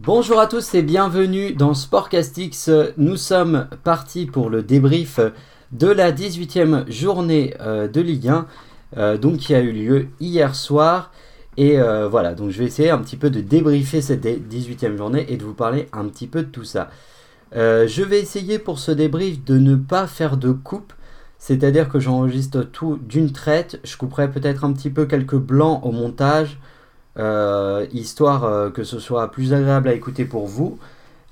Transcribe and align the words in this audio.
Bonjour 0.00 0.40
à 0.40 0.48
tous 0.48 0.74
et 0.74 0.82
bienvenue 0.82 1.52
dans 1.52 1.72
Sportcastix. 1.72 2.68
Nous 2.96 3.16
sommes 3.16 3.68
partis 3.84 4.26
pour 4.26 4.50
le 4.50 4.60
débrief 4.60 5.20
de 5.70 5.86
la 5.86 6.10
18e 6.10 6.90
journée 6.90 7.54
euh, 7.60 7.86
de 7.86 8.00
Ligue 8.00 8.26
1, 8.26 8.46
euh, 8.96 9.16
donc 9.16 9.36
qui 9.36 9.54
a 9.54 9.60
eu 9.60 9.70
lieu 9.70 10.08
hier 10.18 10.56
soir. 10.56 11.12
Et 11.56 11.78
euh, 11.78 12.08
voilà, 12.08 12.34
donc 12.34 12.50
je 12.50 12.58
vais 12.58 12.64
essayer 12.64 12.90
un 12.90 12.98
petit 12.98 13.16
peu 13.16 13.30
de 13.30 13.40
débriefer 13.40 14.02
cette 14.02 14.24
18e 14.24 14.96
journée 14.96 15.26
et 15.28 15.36
de 15.36 15.44
vous 15.44 15.54
parler 15.54 15.88
un 15.92 16.06
petit 16.06 16.26
peu 16.26 16.42
de 16.42 16.50
tout 16.50 16.64
ça. 16.64 16.90
je 17.52 18.02
vais 18.02 18.18
essayer 18.18 18.58
pour 18.58 18.80
ce 18.80 18.90
débrief 18.90 19.44
de 19.44 19.58
ne 19.58 19.76
pas 19.76 20.08
faire 20.08 20.36
de 20.36 20.50
coupe, 20.50 20.92
c'est-à-dire 21.38 21.88
que 21.88 22.00
j'enregistre 22.00 22.62
tout 22.62 22.98
d'une 23.00 23.30
traite. 23.30 23.78
Je 23.84 23.96
couperai 23.96 24.28
peut-être 24.28 24.64
un 24.64 24.72
petit 24.72 24.90
peu 24.90 25.06
quelques 25.06 25.36
blancs 25.38 25.80
au 25.84 25.92
montage, 25.92 26.58
histoire 27.16 28.72
que 28.72 28.82
ce 28.84 28.98
soit 28.98 29.30
plus 29.30 29.52
agréable 29.52 29.88
à 29.88 29.94
écouter 29.94 30.24
pour 30.24 30.46
vous. 30.46 30.78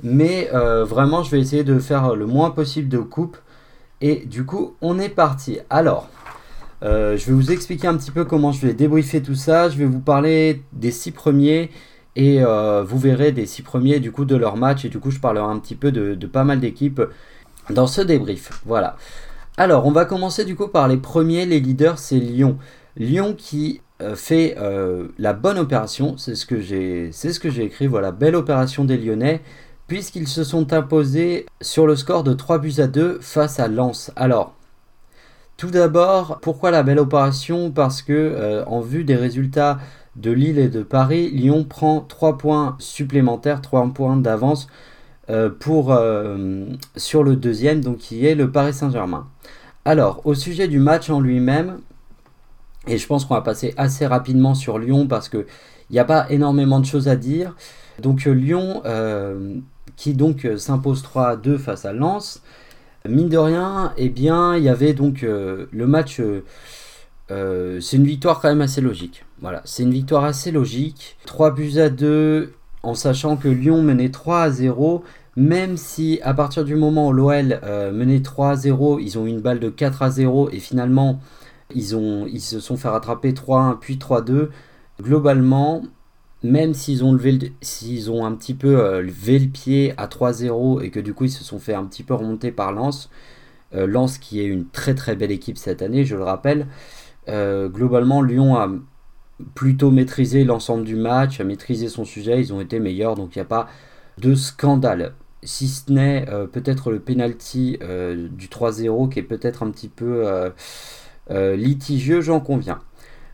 Mais 0.03 0.49
vraiment, 0.53 1.23
je 1.23 1.31
vais 1.31 1.41
essayer 1.41 1.65
de 1.65 1.79
faire 1.79 2.15
le 2.15 2.27
moins 2.27 2.51
possible 2.51 2.89
de 2.89 2.99
coupes 2.99 3.37
et 4.03 4.27
du 4.27 4.45
coup, 4.45 4.75
on 4.83 4.99
est 4.99 5.09
parti. 5.09 5.61
Alors, 5.71 6.09
euh, 6.83 7.17
je 7.17 7.27
vais 7.27 7.33
vous 7.33 7.53
expliquer 7.53 7.87
un 7.87 7.97
petit 7.97 8.11
peu 8.11 8.25
comment 8.25 8.51
je 8.51 8.67
vais 8.67 8.75
débriefer 8.75 9.23
tout 9.23 9.37
ça. 9.37 9.71
Je 9.71 9.79
vais 9.79 9.85
vous 9.85 10.01
parler 10.01 10.63
des 10.73 10.91
six 10.91 11.13
premiers 11.13 11.71
et 12.17 12.43
euh, 12.43 12.83
vous 12.83 12.99
verrez 12.99 13.31
des 13.31 13.47
six 13.47 13.63
premiers 13.63 14.01
du 14.01 14.11
coup 14.11 14.25
de 14.25 14.35
leur 14.35 14.57
match. 14.57 14.85
Et 14.85 14.89
du 14.89 14.99
coup, 14.99 15.13
je 15.13 15.21
parlerai 15.21 15.47
un 15.47 15.59
petit 15.61 15.77
peu 15.77 15.93
de, 15.93 16.27
pas 16.27 16.43
mal 16.43 16.59
d'équipes 16.59 17.01
dans 17.71 17.87
ce 17.87 18.01
débrief. 18.01 18.51
Voilà. 18.67 18.97
Alors, 19.57 19.87
on 19.87 19.93
va 19.93 20.05
commencer 20.05 20.45
du 20.45 20.57
coup 20.57 20.67
par 20.67 20.89
les 20.89 20.97
premiers. 20.97 21.47
Les 21.47 21.61
leaders, 21.61 22.01
c'est 22.01 22.19
Lyon. 22.19 22.59
Lyon 22.97 23.37
qui 23.39 23.83
euh, 24.03 24.15
fait 24.15 24.57
la 25.19 25.33
bonne 25.33 25.59
opération. 25.59 26.17
C'est 26.19 26.35
ce 26.35 26.47
que 26.47 26.61
j'ai, 26.61 27.65
écrit. 27.65 27.87
Voilà, 27.87 28.13
belle 28.13 28.37
opération 28.37 28.85
des 28.85 28.99
Lyonnais 28.99 29.41
puisqu'ils 29.87 30.29
se 30.29 30.43
sont 30.43 30.73
imposés 30.73 31.45
sur 31.61 31.87
le 31.87 31.97
score 31.97 32.25
de 32.25 32.33
3 32.33 32.59
buts 32.59 32.75
à 32.79 32.87
2 32.87 33.19
face 33.21 33.61
à 33.61 33.69
Lens. 33.69 34.11
Alors, 34.17 34.55
tout 35.57 35.71
d'abord, 35.71 36.39
pourquoi 36.41 36.71
la 36.71 36.83
belle 36.83 36.99
opération? 36.99 37.71
Parce 37.71 38.03
que 38.03 38.13
euh, 38.13 38.65
en 38.65 38.81
vue 38.81 39.05
des 39.05 39.17
résultats 39.17 39.79
de 40.17 40.31
Lille 40.31 40.59
et 40.59 40.69
de 40.69 40.83
Paris, 40.83 41.31
Lyon 41.31 41.65
prend 41.65 42.01
3 42.01 42.39
points 42.39 42.77
supplémentaires, 42.79 43.61
3 43.61 43.93
points 43.93 44.17
d'avance 44.17 44.67
euh, 45.31 45.51
euh, 45.69 46.67
sur 46.97 47.23
le 47.23 47.37
deuxième, 47.37 47.81
donc 47.81 47.99
qui 47.99 48.27
est 48.27 48.35
le 48.35 48.51
Paris 48.51 48.73
Saint-Germain. 48.73 49.29
Alors, 49.85 50.23
au 50.25 50.35
sujet 50.35 50.69
du 50.69 50.79
match 50.79 51.11
en 51.11 51.21
lui-même, 51.21 51.79
et 52.87 52.99
je 52.99 53.07
pense 53.07 53.25
qu'on 53.25 53.35
va 53.35 53.43
passer 53.43 53.75
assez 53.77 54.07
rapidement 54.07 54.55
sur 54.55 54.79
Lyon 54.79 55.07
parce 55.07 55.29
qu'il 55.29 55.47
n'y 55.91 55.99
a 55.99 56.05
pas 56.05 56.27
énormément 56.31 56.81
de 56.81 56.87
choses 56.87 57.09
à 57.09 57.17
dire. 57.17 57.55
Donc 58.01 58.25
Lyon 58.25 58.83
qui 59.97 60.15
donc 60.15 60.45
euh, 60.45 60.59
s'impose 60.59 61.03
3 61.03 61.29
à 61.29 61.37
2 61.37 61.59
face 61.59 61.85
à 61.85 61.93
Lens. 61.93 62.43
Mine 63.09 63.29
de 63.29 63.39
rien, 63.39 63.93
eh 63.97 64.09
bien, 64.09 64.57
il 64.57 64.63
y 64.63 64.69
avait 64.69 64.95
donc 64.95 65.23
euh, 65.23 65.67
le 65.73 65.87
match. 65.87 66.21
Euh, 67.31 67.81
c'est 67.81 67.97
une 67.97 68.07
victoire 68.07 68.41
quand 68.41 68.49
même 68.49 68.61
assez 68.61 68.81
logique. 68.81 69.25
Voilà, 69.41 69.61
c'est 69.65 69.83
une 69.83 69.93
victoire 69.93 70.25
assez 70.25 70.51
logique. 70.51 71.17
3 71.27 71.53
buts 71.53 71.79
à 71.79 71.89
2, 71.89 72.53
en 72.83 72.95
sachant 72.95 73.37
que 73.37 73.49
Lyon 73.49 73.83
menait 73.83 74.11
3 74.11 74.41
à 74.43 74.51
0. 74.51 75.05
Même 75.35 75.79
si 75.79 76.21
à 76.23 76.35
partir 76.35 76.63
du 76.65 76.77
moment 76.77 77.09
où 77.09 77.13
l'OL 77.13 77.59
menait 77.93 78.21
3 78.21 78.51
à 78.51 78.57
0, 78.57 78.99
ils 78.99 79.19
ont 79.19 79.27
eu 79.27 79.31
une 79.31 79.41
balle 79.41 79.61
de 79.61 79.71
4 79.71 80.03
à 80.03 80.11
0 80.11 80.51
et 80.51 80.59
finalement 80.59 81.21
ils, 81.75 82.41
se 82.41 82.61
sont 82.61 82.77
fait 82.77 82.89
rattraper 82.89 83.33
3-1 83.33 83.79
puis 83.79 83.97
3-2. 83.97 84.49
Globalement, 85.01 85.83
même 86.43 86.75
s'ils 86.75 87.05
ont, 87.05 87.13
levé 87.13 87.53
s'ils 87.61 88.11
ont 88.11 88.25
un 88.25 88.33
petit 88.35 88.55
peu 88.55 88.81
euh, 88.81 89.03
levé 89.03 89.39
le 89.39 89.49
pied 89.49 89.95
à 89.97 90.07
3-0 90.07 90.83
et 90.83 90.91
que 90.91 91.01
du 91.01 91.15
coup 91.15 91.25
ils 91.25 91.31
se 91.31 91.45
sont 91.45 91.59
fait 91.59 91.75
un 91.75 91.85
petit 91.85 92.03
peu 92.03 92.15
remonter 92.15 92.51
par 92.51 92.73
Lens, 92.73 93.11
euh, 93.75 93.87
Lens 93.87 94.19
qui 94.19 94.41
est 94.41 94.47
une 94.47 94.67
très 94.69 94.95
très 94.95 95.17
belle 95.17 95.31
équipe 95.31 95.59
cette 95.59 95.83
année, 95.83 96.05
je 96.05 96.17
le 96.17 96.25
rappelle, 96.25 96.67
euh, 97.29 97.69
globalement 97.69 98.23
Lyon 98.23 98.57
a 98.57 98.69
plutôt 99.55 99.91
maîtrisé 99.91 100.45
l'ensemble 100.45 100.85
du 100.85 100.97
match, 100.97 101.41
a 101.41 101.45
maîtrisé 101.45 101.89
son 101.89 102.05
sujet, 102.05 102.41
ils 102.41 102.53
ont 102.53 102.61
été 102.61 102.81
meilleurs, 102.81 103.15
donc 103.15 103.35
il 103.35 103.39
n'y 103.39 103.43
a 103.43 103.47
pas 103.47 103.69
de 104.19 104.35
scandale. 104.35 105.15
Si 105.45 105.67
ce 105.67 105.91
n'est 105.91 106.25
peut-être 106.53 106.93
le 106.93 107.01
penalty 107.01 107.77
du 107.81 108.47
3-0 108.47 109.09
qui 109.09 109.19
est 109.19 109.25
peut-être 109.25 109.65
un 109.65 109.73
petit 109.73 109.89
peu 109.89 110.25
litigieux, 111.57 112.21
j'en 112.21 112.41
conviens. 112.41 112.81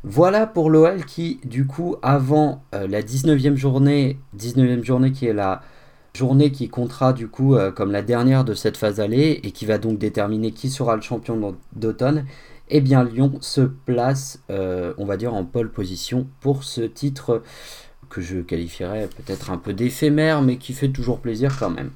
Voilà 0.04 0.47
pour 0.47 0.70
l'OL 0.70 1.04
qui, 1.04 1.41
du 1.44 1.66
coup, 1.66 1.97
avant 2.03 2.62
euh, 2.75 2.86
la 2.86 3.03
19e 3.03 3.56
journée, 3.56 4.19
19e 4.38 4.84
journée 4.84 5.10
qui 5.10 5.26
est 5.26 5.32
la 5.32 5.60
journée 6.14 6.53
qui 6.53 6.69
comptera 6.69 7.12
du 7.12 7.28
coup 7.28 7.56
euh, 7.56 7.70
comme 7.72 7.91
la 7.91 8.03
dernière 8.03 8.44
de 8.44 8.54
cette 8.54 8.76
phase 8.76 9.00
allée 9.00 9.41
et 9.42 9.50
qui 9.50 9.66
va 9.66 9.78
donc 9.78 9.98
déterminer 9.98 10.53
qui 10.53 10.70
sera 10.70 10.94
le 10.94 11.03
champion 11.03 11.56
d'automne, 11.75 12.26
eh 12.69 12.81
bien 12.81 13.03
Lyon 13.03 13.38
se 13.41 13.62
place, 13.62 14.41
euh, 14.50 14.94
on 14.98 15.04
va 15.04 15.16
dire, 15.16 15.34
en 15.34 15.44
pole 15.44 15.70
position 15.70 16.28
pour 16.41 16.62
ce 16.62 16.82
titre 16.82 17.42
que 18.09 18.20
je 18.20 18.38
qualifierais 18.38 19.09
peut-être 19.09 19.50
un 19.50 19.59
peu 19.59 19.72
d'éphémère, 19.72 20.42
mais 20.42 20.59
qui 20.59 20.75
fait 20.75 20.88
toujours 20.88 21.19
plaisir 21.19 21.56
quand 21.59 21.70
même. 21.70 21.91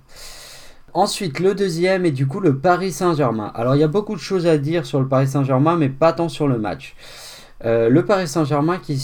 Ensuite, 0.94 1.40
le 1.40 1.54
deuxième 1.54 2.04
est 2.04 2.10
du 2.10 2.26
coup 2.26 2.40
le 2.40 2.58
Paris 2.58 2.92
Saint-Germain. 2.92 3.50
Alors, 3.54 3.74
il 3.74 3.80
y 3.80 3.84
a 3.84 3.88
beaucoup 3.88 4.14
de 4.14 4.20
choses 4.20 4.46
à 4.46 4.58
dire 4.58 4.84
sur 4.84 5.00
le 5.00 5.08
Paris 5.08 5.26
Saint-Germain, 5.26 5.76
mais 5.76 5.88
pas 5.88 6.12
tant 6.12 6.28
sur 6.28 6.48
le 6.48 6.58
match. 6.58 6.94
Euh, 7.64 7.88
le 7.88 8.04
Paris 8.04 8.26
Saint-Germain 8.26 8.78
qui, 8.78 8.98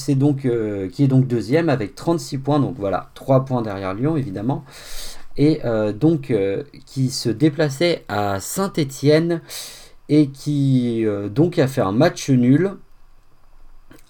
euh, 0.46 0.88
qui, 0.88 1.04
est 1.04 1.08
donc 1.08 1.26
deuxième 1.26 1.68
avec 1.68 1.94
36 1.94 2.38
points, 2.38 2.60
donc 2.60 2.74
voilà, 2.76 3.10
3 3.14 3.44
points 3.44 3.62
derrière 3.62 3.94
Lyon 3.94 4.16
évidemment, 4.16 4.64
et 5.36 5.60
euh, 5.64 5.92
donc 5.92 6.34
qui 6.86 7.10
se 7.10 7.28
déplaçait 7.28 8.04
à 8.08 8.40
Saint-Étienne 8.40 9.40
et 10.08 10.28
qui 10.28 11.04
donc 11.30 11.58
a 11.58 11.68
fait 11.68 11.82
un 11.82 11.92
match 11.92 12.30
nul, 12.30 12.72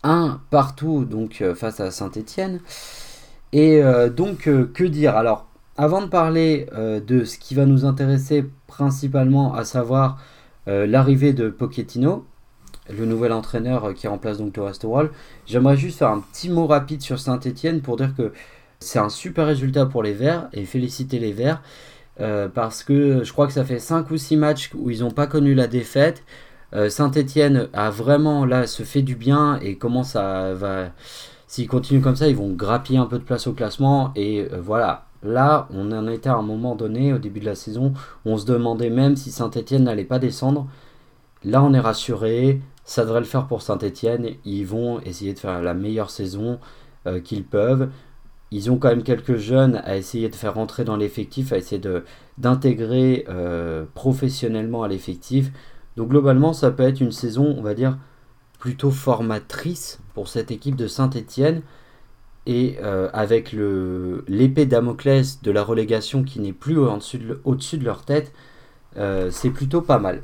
un 0.03 0.41
partout 0.51 1.05
donc 1.05 1.45
face 1.55 1.81
à 1.81 1.91
Saint-Étienne. 1.91 2.61
Et 3.53 3.83
donc 4.15 4.43
que 4.45 4.85
dire? 4.85 5.17
Alors 5.17 5.48
avant 5.79 6.03
de 6.03 6.09
parler 6.09 6.67
de 6.75 7.25
ce 7.25 7.39
qui 7.39 7.55
va 7.55 7.65
nous 7.65 7.85
intéresser 7.87 8.45
principalement, 8.67 9.55
à 9.55 9.65
savoir 9.65 10.19
l'arrivée 10.67 11.33
de 11.33 11.49
Pochettino, 11.49 12.27
le 12.91 13.07
nouvel 13.07 13.33
entraîneur 13.33 13.85
euh, 13.85 13.93
qui 13.93 14.09
remplace 14.09 14.39
donc 14.39 14.53
Torres 14.53 14.73
Rol. 14.83 15.11
J'aimerais 15.47 15.77
juste 15.77 15.99
faire 15.99 16.11
un 16.11 16.21
petit 16.21 16.49
mot 16.49 16.67
rapide 16.67 17.03
sur 17.03 17.19
Saint-Etienne 17.19 17.81
pour 17.81 17.97
dire 17.97 18.15
que 18.15 18.33
c'est 18.81 18.99
un 18.99 19.09
super 19.09 19.47
résultat 19.47 19.87
pour 19.87 20.03
les 20.03 20.13
Verts 20.13 20.49
et 20.53 20.65
féliciter 20.65 21.19
les 21.19 21.33
Verts 21.33 21.63
euh, 22.21 22.49
parce 22.49 22.83
que 22.83 23.23
je 23.25 23.33
crois 23.33 23.47
que 23.47 23.53
ça 23.53 23.65
fait 23.65 23.79
5 23.79 24.11
ou 24.11 24.17
6 24.17 24.37
matchs 24.37 24.71
où 24.75 24.91
ils 24.91 25.01
n'ont 25.01 25.11
pas 25.11 25.27
connu 25.27 25.55
la 25.55 25.67
défaite. 25.67 26.25
Euh, 26.75 26.91
Saint-Etienne 26.91 27.69
a 27.73 27.91
vraiment 27.91 28.45
là 28.45 28.67
se 28.67 28.83
fait 28.83 29.03
du 29.03 29.17
bien 29.17 29.59
et 29.61 29.77
comment 29.77 30.05
ça 30.05 30.55
va. 30.55 30.91
S'ils 31.47 31.67
continuent 31.67 32.03
comme 32.03 32.17
ça, 32.17 32.29
ils 32.29 32.37
vont 32.37 32.53
grappiller 32.53 32.99
un 32.99 33.07
peu 33.07 33.19
de 33.19 33.25
place 33.25 33.47
au 33.47 33.55
classement 33.55 34.13
et 34.15 34.47
voilà. 34.61 35.08
Là, 35.23 35.69
on 35.73 35.91
en 35.93 36.07
était 36.09 36.29
à 36.29 36.37
un 36.37 36.43
moment 36.43 36.77
donné, 36.77 37.13
au 37.13 37.19
début 37.19 37.41
de 37.41 37.47
la 37.47 37.55
saison, 37.55 37.93
où 38.25 38.31
on 38.31 38.39
se 38.39 38.47
demandait 38.47 38.91
même 38.91 39.17
si 39.17 39.31
Saint-Etienne 39.31 39.85
n'allait 39.85 40.05
pas 40.05 40.19
descendre. 40.19 40.69
Là, 41.45 41.63
on 41.63 41.73
est 41.75 41.81
rassuré. 41.81 42.61
Ça 42.85 43.05
devrait 43.05 43.21
le 43.21 43.27
faire 43.27 43.47
pour 43.47 43.63
Saint-Etienne. 43.63 44.31
Ils 44.45 44.65
vont 44.65 45.01
essayer 45.01 45.35
de 45.35 45.39
faire 45.39 45.61
la 45.61 45.75
meilleure 45.75 46.11
saison 46.11 46.59
euh, 47.07 47.21
qu'ils 47.21 47.45
peuvent. 47.45 47.91
Ils 48.51 48.71
ont 48.71 48.79
quand 48.79 48.89
même 48.89 49.03
quelques 49.03 49.37
jeunes 49.37 49.77
à 49.85 49.97
essayer 49.97 50.29
de 50.29 50.35
faire 50.35 50.55
rentrer 50.55 50.85
dans 50.85 50.97
l'effectif, 50.97 51.53
à 51.53 51.59
essayer 51.59 51.83
d'intégrer 52.39 53.27
euh, 53.29 53.85
professionnellement 53.95 54.83
à 54.85 54.89
l'effectif. 54.89 55.51
Donc 55.97 56.09
globalement, 56.09 56.53
ça 56.53 56.71
peut 56.71 56.85
être 56.85 57.01
une 57.01 57.13
saison, 57.13 57.55
on 57.59 57.63
va 57.63 57.75
dire, 57.75 57.99
plutôt 58.59 58.91
formatrice 58.91 60.01
pour 60.15 60.29
cette 60.29 60.51
équipe 60.51 60.77
de 60.77 60.87
Saint-Etienne. 60.87 61.63
Et 62.49 62.79
euh, 62.83 63.09
avec 63.13 63.55
l'épée 64.27 64.67
Damoclès 64.67 65.41
de 65.43 65.51
la 65.53 65.63
relégation 65.63 66.25
qui 66.25 66.41
n'est 66.41 66.53
plus 66.53 66.79
au-dessus 66.79 67.79
de, 67.79 67.85
leur 67.85 68.05
tête, 68.05 68.33
c'est 69.31 69.51
plutôt 69.51 69.83
pas 69.83 69.99
mal. 69.99 70.23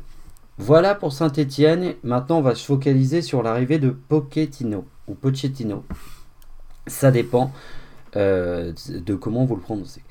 Voilà 0.58 0.94
pour 0.94 1.12
Saint-Etienne. 1.12 1.94
Maintenant, 2.02 2.38
on 2.38 2.42
va 2.42 2.54
se 2.54 2.64
focaliser 2.64 3.22
sur 3.22 3.42
l'arrivée 3.42 3.78
de 3.78 3.90
Pochettino 3.90 4.84
ou 5.08 5.14
Pochettino. 5.14 5.84
Ça 6.86 7.10
dépend 7.10 7.52
euh, 8.16 8.72
de 8.88 9.14
comment 9.14 9.44
vous 9.44 9.56
le 9.56 9.60
prononcez. 9.60 10.02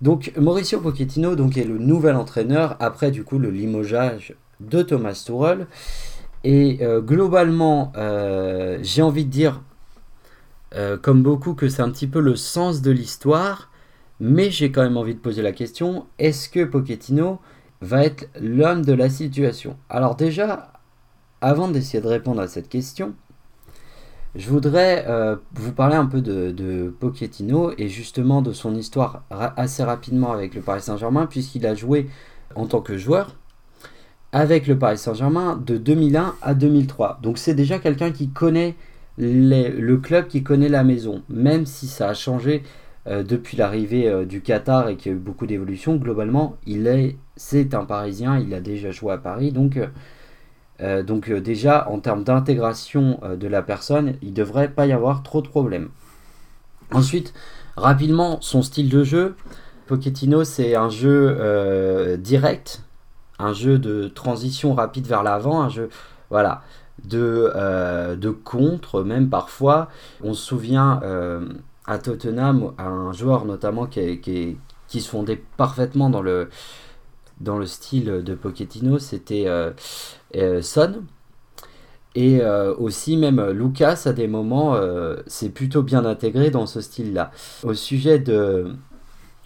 Donc, 0.00 0.32
Mauricio 0.36 0.80
Pochettino 0.80 1.36
donc, 1.36 1.58
est 1.58 1.64
le 1.64 1.78
nouvel 1.78 2.16
entraîneur 2.16 2.76
après 2.80 3.10
du 3.10 3.22
coup 3.22 3.38
le 3.38 3.50
limogeage 3.50 4.34
de 4.60 4.82
Thomas 4.82 5.22
Tuchel. 5.26 5.66
Et 6.44 6.78
euh, 6.80 7.00
globalement, 7.00 7.92
euh, 7.96 8.78
j'ai 8.82 9.02
envie 9.02 9.26
de 9.26 9.30
dire, 9.30 9.60
comme 11.02 11.22
beaucoup, 11.22 11.54
que 11.54 11.68
c'est 11.68 11.82
un 11.82 11.90
petit 11.90 12.06
peu 12.06 12.20
le 12.20 12.36
sens 12.36 12.82
de 12.82 12.90
l'histoire. 12.90 13.70
Mais 14.20 14.50
j'ai 14.50 14.70
quand 14.70 14.82
même 14.82 14.96
envie 14.96 15.14
de 15.14 15.20
poser 15.20 15.42
la 15.42 15.52
question 15.52 16.06
est-ce 16.18 16.48
que 16.48 16.64
Pochettino 16.64 17.40
va 17.80 18.04
être 18.04 18.28
l'homme 18.40 18.84
de 18.84 18.92
la 18.92 19.10
situation? 19.10 19.76
Alors 19.88 20.14
déjà, 20.14 20.72
avant 21.40 21.68
d'essayer 21.68 22.00
de 22.00 22.08
répondre 22.08 22.40
à 22.40 22.46
cette 22.46 22.68
question, 22.68 23.14
je 24.34 24.48
voudrais 24.48 25.04
vous 25.54 25.72
parler 25.72 25.96
un 25.96 26.06
peu 26.06 26.20
de, 26.20 26.52
de, 26.52 26.94
Pochettino 27.00 27.72
et 27.78 27.88
justement 27.88 28.42
de 28.42 28.52
son 28.52 28.74
histoire 28.74 29.24
assez 29.30 29.82
rapidement 29.82 30.32
avec 30.32 30.54
le 30.54 30.60
Paris 30.60 30.82
Saint-Germain, 30.82 31.26
puisqu'il 31.26 31.66
a 31.66 31.74
joué 31.74 32.08
en 32.54 32.66
tant 32.66 32.80
que 32.80 32.96
joueur 32.96 33.36
avec 34.32 34.66
le 34.66 34.78
Paris 34.78 34.98
Saint-Germain 34.98 35.56
de 35.56 35.76
2001 35.76 36.34
à 36.40 36.54
2003. 36.54 37.18
Donc 37.22 37.38
c'est 37.38 37.54
déjà 37.54 37.78
quelqu'un 37.78 38.10
qui 38.10 38.30
connaît 38.30 38.74
le 39.18 39.96
club, 39.96 40.26
qui 40.26 40.42
connaît 40.42 40.68
la 40.68 40.84
maison, 40.84 41.22
même 41.28 41.66
si 41.66 41.86
ça 41.86 42.08
a 42.08 42.14
changé 42.14 42.62
euh, 43.08 43.24
depuis 43.24 43.56
l'arrivée 43.56 44.08
euh, 44.08 44.24
du 44.24 44.42
Qatar 44.42 44.88
et 44.88 44.96
qu'il 44.96 45.10
y 45.10 45.14
a 45.14 45.18
eu 45.18 45.20
beaucoup 45.20 45.46
d'évolutions. 45.46 45.96
Globalement, 45.96 46.56
il 46.66 46.86
est, 46.86 47.16
c'est 47.34 47.74
un 47.74 47.84
Parisien, 47.84 48.38
il 48.38 48.54
a 48.54 48.60
déjà 48.60 48.92
joué 48.92 49.12
à 49.12 49.18
Paris, 49.18 49.50
donc, 49.50 49.76
euh, 50.80 51.40
déjà 51.40 51.88
en 51.90 51.98
termes 51.98 52.22
d'intégration 52.22 53.20
de 53.36 53.48
la 53.48 53.62
personne, 53.62 54.14
il 54.22 54.30
ne 54.30 54.34
devrait 54.34 54.68
pas 54.68 54.86
y 54.86 54.92
avoir 54.92 55.22
trop 55.24 55.42
de 55.42 55.48
problèmes. 55.48 55.88
Ensuite, 56.92 57.34
rapidement, 57.76 58.40
son 58.40 58.62
style 58.62 58.88
de 58.88 59.04
jeu. 59.04 59.34
Pochettino, 59.86 60.44
c'est 60.44 60.74
un 60.74 60.88
jeu 60.88 62.16
direct, 62.18 62.84
un 63.38 63.52
jeu 63.52 63.78
de 63.78 64.08
transition 64.08 64.74
rapide 64.74 65.06
vers 65.06 65.22
l'avant, 65.22 65.62
un 65.62 65.68
jeu 65.68 65.88
voilà, 66.32 66.62
de, 67.04 67.50
euh, 67.54 68.16
de 68.16 68.30
contre, 68.30 69.02
même 69.02 69.28
parfois. 69.28 69.88
On 70.22 70.34
se 70.34 70.42
souvient 70.42 71.00
euh, 71.02 71.46
à 71.86 71.98
Tottenham, 71.98 72.72
un 72.78 73.12
joueur 73.12 73.44
notamment 73.44 73.86
qui, 73.86 74.20
qui, 74.20 75.00
se 75.00 75.08
fondait 75.08 75.42
parfaitement 75.56 76.10
dans 76.10 76.22
le, 76.22 76.48
dans 77.40 77.58
le 77.58 77.66
style 77.66 78.22
de 78.24 78.34
Pochettino, 78.34 78.98
c'était 78.98 79.46
euh, 79.46 80.62
Son. 80.62 81.02
Et 82.14 82.42
aussi 82.78 83.16
même 83.16 83.42
Lucas 83.52 84.02
à 84.04 84.12
des 84.12 84.28
moments 84.28 84.78
c'est 85.26 85.48
plutôt 85.48 85.82
bien 85.82 86.04
intégré 86.04 86.50
dans 86.50 86.66
ce 86.66 86.82
style-là. 86.82 87.30
Au 87.62 87.72
sujet 87.72 88.18
de, 88.18 88.74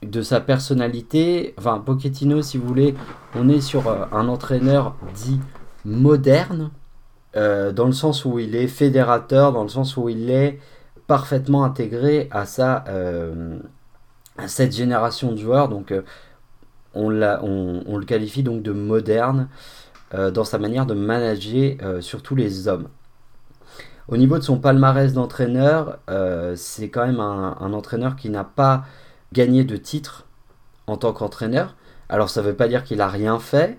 de 0.02 0.20
sa 0.20 0.40
personnalité, 0.40 1.54
enfin 1.58 1.78
Pochettino 1.78 2.42
si 2.42 2.58
vous 2.58 2.66
voulez, 2.66 2.96
on 3.36 3.48
est 3.48 3.60
sur 3.60 3.84
un 3.88 4.26
entraîneur 4.26 4.96
dit 5.14 5.38
moderne, 5.84 6.72
euh, 7.36 7.72
dans 7.72 7.86
le 7.86 7.92
sens 7.92 8.24
où 8.24 8.38
il 8.38 8.54
est 8.56 8.66
fédérateur, 8.66 9.52
dans 9.52 9.62
le 9.62 9.68
sens 9.68 9.96
où 9.96 10.08
il 10.08 10.30
est 10.30 10.58
parfaitement 11.06 11.64
intégré 11.64 12.28
à, 12.30 12.46
sa, 12.46 12.84
euh, 12.88 13.58
cette 14.46 14.74
génération 14.74 15.32
de 15.32 15.36
joueurs. 15.36 15.68
Donc 15.68 15.94
on, 16.94 17.10
on, 17.12 17.96
le 17.96 18.04
qualifie 18.04 18.42
donc 18.42 18.62
de 18.62 18.72
moderne 18.72 19.48
dans 20.12 20.44
sa 20.44 20.58
manière 20.58 20.86
de 20.86 20.94
manager 20.94 21.76
surtout 22.00 22.34
les 22.34 22.68
hommes. 22.68 22.88
Au 24.08 24.16
niveau 24.16 24.38
de 24.38 24.42
son 24.42 24.58
palmarès 24.58 25.12
d'entraîneur, 25.12 25.98
c'est 26.56 26.88
quand 26.88 27.06
même 27.06 27.20
un, 27.20 27.72
entraîneur 27.72 28.16
qui 28.16 28.30
n'a 28.30 28.44
pas 28.44 28.84
gagner 29.32 29.64
de 29.64 29.76
titres 29.76 30.24
en 30.86 30.96
tant 30.96 31.12
qu'entraîneur. 31.12 31.76
Alors 32.08 32.30
ça 32.30 32.40
ne 32.40 32.46
veut 32.46 32.54
pas 32.54 32.68
dire 32.68 32.84
qu'il 32.84 33.00
a 33.00 33.08
rien 33.08 33.38
fait, 33.38 33.78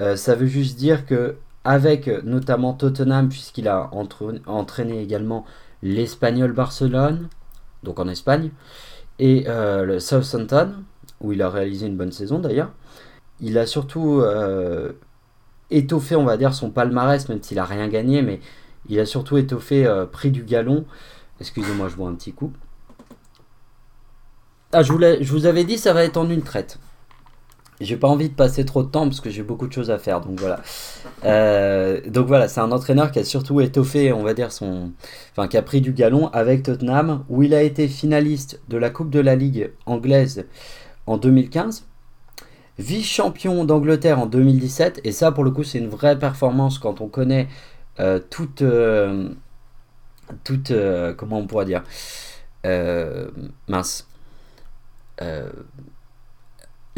euh, 0.00 0.16
ça 0.16 0.34
veut 0.34 0.46
juste 0.46 0.78
dire 0.78 1.06
que 1.06 1.36
avec 1.68 2.08
notamment 2.24 2.72
Tottenham, 2.72 3.28
puisqu'il 3.28 3.68
a 3.68 3.90
entraîné 3.92 5.02
également 5.02 5.44
l'Espagnol 5.82 6.52
Barcelone, 6.52 7.28
donc 7.82 8.00
en 8.00 8.08
Espagne, 8.08 8.50
et 9.18 9.44
euh, 9.48 9.84
le 9.84 10.00
Southampton, 10.00 10.72
où 11.20 11.32
il 11.32 11.42
a 11.42 11.50
réalisé 11.50 11.86
une 11.86 11.96
bonne 11.98 12.10
saison 12.10 12.38
d'ailleurs, 12.38 12.70
il 13.40 13.58
a 13.58 13.66
surtout 13.66 14.20
euh, 14.22 14.92
étoffé, 15.70 16.16
on 16.16 16.24
va 16.24 16.38
dire, 16.38 16.54
son 16.54 16.70
palmarès, 16.70 17.28
même 17.28 17.42
s'il 17.42 17.58
a 17.58 17.66
rien 17.66 17.88
gagné, 17.88 18.22
mais 18.22 18.40
il 18.88 18.98
a 18.98 19.04
surtout 19.04 19.36
étoffé 19.36 19.86
prix 20.10 20.30
du 20.30 20.44
galon. 20.44 20.86
Excusez-moi, 21.38 21.88
je 21.90 21.96
bois 21.96 22.08
un 22.08 22.14
petit 22.14 22.32
coup. 22.32 22.50
Ah, 24.72 24.82
je, 24.82 24.90
voulais, 24.90 25.22
je 25.22 25.30
vous 25.32 25.44
avais 25.44 25.64
dit, 25.64 25.76
ça 25.76 25.92
va 25.92 26.02
être 26.02 26.16
en 26.16 26.30
une 26.30 26.42
traite. 26.42 26.78
J'ai 27.80 27.96
pas 27.96 28.08
envie 28.08 28.28
de 28.28 28.34
passer 28.34 28.64
trop 28.64 28.82
de 28.82 28.88
temps 28.88 29.04
parce 29.04 29.20
que 29.20 29.30
j'ai 29.30 29.44
beaucoup 29.44 29.68
de 29.68 29.72
choses 29.72 29.90
à 29.90 29.98
faire. 29.98 30.20
Donc 30.20 30.40
voilà. 30.40 30.60
Euh, 31.24 32.00
donc 32.08 32.26
voilà, 32.26 32.48
c'est 32.48 32.60
un 32.60 32.72
entraîneur 32.72 33.12
qui 33.12 33.20
a 33.20 33.24
surtout 33.24 33.60
étoffé, 33.60 34.12
on 34.12 34.24
va 34.24 34.34
dire, 34.34 34.50
son. 34.50 34.90
Enfin, 35.30 35.46
qui 35.46 35.56
a 35.56 35.62
pris 35.62 35.80
du 35.80 35.92
galon 35.92 36.28
avec 36.28 36.64
Tottenham, 36.64 37.24
où 37.28 37.42
il 37.42 37.54
a 37.54 37.62
été 37.62 37.86
finaliste 37.86 38.60
de 38.68 38.78
la 38.78 38.90
Coupe 38.90 39.10
de 39.10 39.20
la 39.20 39.36
Ligue 39.36 39.70
anglaise 39.86 40.46
en 41.06 41.18
2015, 41.18 41.86
vice-champion 42.78 43.64
d'Angleterre 43.64 44.18
en 44.18 44.26
2017. 44.26 45.00
Et 45.04 45.12
ça, 45.12 45.30
pour 45.30 45.44
le 45.44 45.52
coup, 45.52 45.62
c'est 45.62 45.78
une 45.78 45.88
vraie 45.88 46.18
performance 46.18 46.80
quand 46.80 47.00
on 47.00 47.08
connaît 47.08 47.46
euh, 48.00 48.18
toute. 48.18 48.62
Euh, 48.62 49.30
toute. 50.42 50.72
comment 51.16 51.38
on 51.38 51.46
pourrait 51.46 51.64
dire 51.64 51.84
Mince 53.68 54.06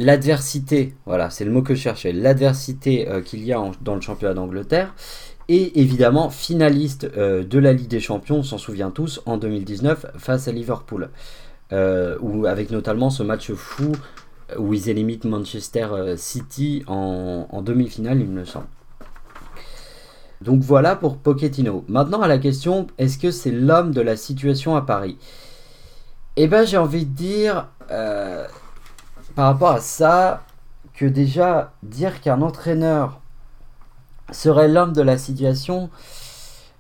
l'adversité, 0.01 0.95
voilà, 1.07 1.31
c'est 1.31 1.45
le 1.45 1.51
mot 1.51 1.63
que 1.63 1.75
je 1.75 1.81
cherchais, 1.81 2.13
l'adversité 2.13 3.09
euh, 3.09 3.21
qu'il 3.21 3.45
y 3.45 3.53
a 3.53 3.63
dans 3.83 3.95
le 3.95 4.01
championnat 4.01 4.35
d'Angleterre, 4.35 4.95
et 5.49 5.81
évidemment 5.81 6.31
finaliste 6.31 7.11
euh, 7.17 7.45
de 7.45 7.59
la 7.59 7.73
Ligue 7.73 7.89
des 7.89 8.01
Champions, 8.01 8.39
on 8.39 8.43
s'en 8.43 8.59
souvient 8.59 8.91
tous, 8.91 9.21
en 9.27 9.37
2019 9.37 10.07
face 10.17 10.49
à 10.49 10.53
Liverpool, 10.53 11.11
où, 11.73 12.47
avec 12.47 12.71
notamment 12.71 13.11
ce 13.11 13.23
match 13.23 13.53
fou 13.53 13.93
où 14.59 14.75
ils 14.75 14.89
éliminent 14.89 15.21
Manchester 15.25 16.15
City 16.17 16.83
en, 16.89 17.63
demi-finale, 17.63 18.21
il 18.21 18.29
me 18.29 18.45
semble. 18.45 18.67
Donc 20.41 20.63
voilà 20.63 20.97
pour 20.97 21.19
Pochettino. 21.19 21.85
Maintenant 21.87 22.23
à 22.23 22.29
la 22.29 22.39
question, 22.39 22.87
est-ce 22.99 23.19
que 23.19 23.31
c'est 23.31 23.51
l'homme 23.51 23.93
de 23.93 24.01
la 24.01 24.17
situation 24.17 24.75
à 24.75 24.83
Paris? 24.83 25.19
Eh 26.37 26.49
bien 26.49 26.65
j'ai 26.65 26.79
envie 26.79 27.05
de 27.05 27.15
dire, 27.15 27.69
euh, 27.91 28.47
par 29.35 29.47
rapport 29.47 29.71
à 29.71 29.81
ça, 29.81 30.43
que 30.95 31.07
déjà 31.07 31.73
dire 31.83 32.21
qu'un 32.21 32.43
entraîneur 32.43 33.21
serait 34.33 34.69
l'homme 34.69 34.93
de 34.93 35.03
la 35.03 35.19
situation, 35.19 35.91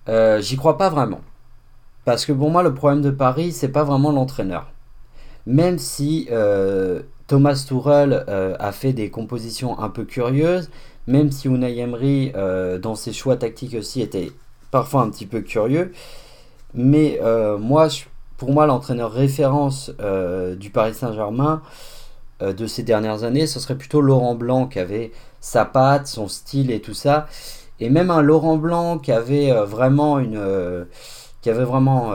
euh, 0.08 0.40
j'y 0.40 0.56
crois 0.56 0.78
pas 0.78 0.88
vraiment. 0.88 1.20
Parce 2.04 2.24
que 2.24 2.32
pour 2.32 2.50
moi, 2.50 2.62
le 2.62 2.74
problème 2.74 3.02
de 3.02 3.10
Paris, 3.10 3.52
c'est 3.52 3.68
pas 3.68 3.84
vraiment 3.84 4.12
l'entraîneur. 4.12 4.72
Même 5.46 5.78
si 5.78 6.28
euh, 6.30 7.02
Thomas 7.26 7.64
Tuchel 7.66 8.24
a 8.58 8.72
fait 8.72 8.92
des 8.92 9.10
compositions 9.10 9.78
un 9.78 9.88
peu 9.88 10.04
curieuses, 10.04 10.70
même 11.06 11.30
si 11.30 11.48
Unai 11.48 11.78
Emery, 11.78 12.32
dans 12.80 12.94
ses 12.94 13.12
choix 13.12 13.36
tactiques 13.36 13.74
aussi, 13.74 14.00
était 14.00 14.32
parfois 14.70 15.02
un 15.02 15.10
petit 15.10 15.26
peu 15.26 15.40
curieux. 15.40 15.92
Mais 16.74 17.20
moi, 17.58 17.88
pour 18.40 18.52
moi, 18.54 18.64
l'entraîneur 18.64 19.12
référence 19.12 19.92
euh, 20.00 20.56
du 20.56 20.70
Paris 20.70 20.94
Saint-Germain 20.94 21.60
euh, 21.60 21.99
de 22.40 22.66
ces 22.66 22.82
dernières 22.82 23.24
années, 23.24 23.46
ce 23.46 23.60
serait 23.60 23.76
plutôt 23.76 24.00
Laurent 24.00 24.34
Blanc 24.34 24.66
qui 24.66 24.78
avait 24.78 25.12
sa 25.40 25.64
patte, 25.64 26.06
son 26.06 26.28
style 26.28 26.70
et 26.70 26.80
tout 26.80 26.94
ça. 26.94 27.26
Et 27.80 27.90
même 27.90 28.10
un 28.10 28.22
Laurent 28.22 28.56
Blanc 28.56 28.98
qui 28.98 29.12
avait 29.12 29.50
euh, 29.52 29.64
vraiment 29.64 30.18
une. 30.18 30.86
qui 31.42 31.50
avait 31.50 31.64
vraiment. 31.64 32.14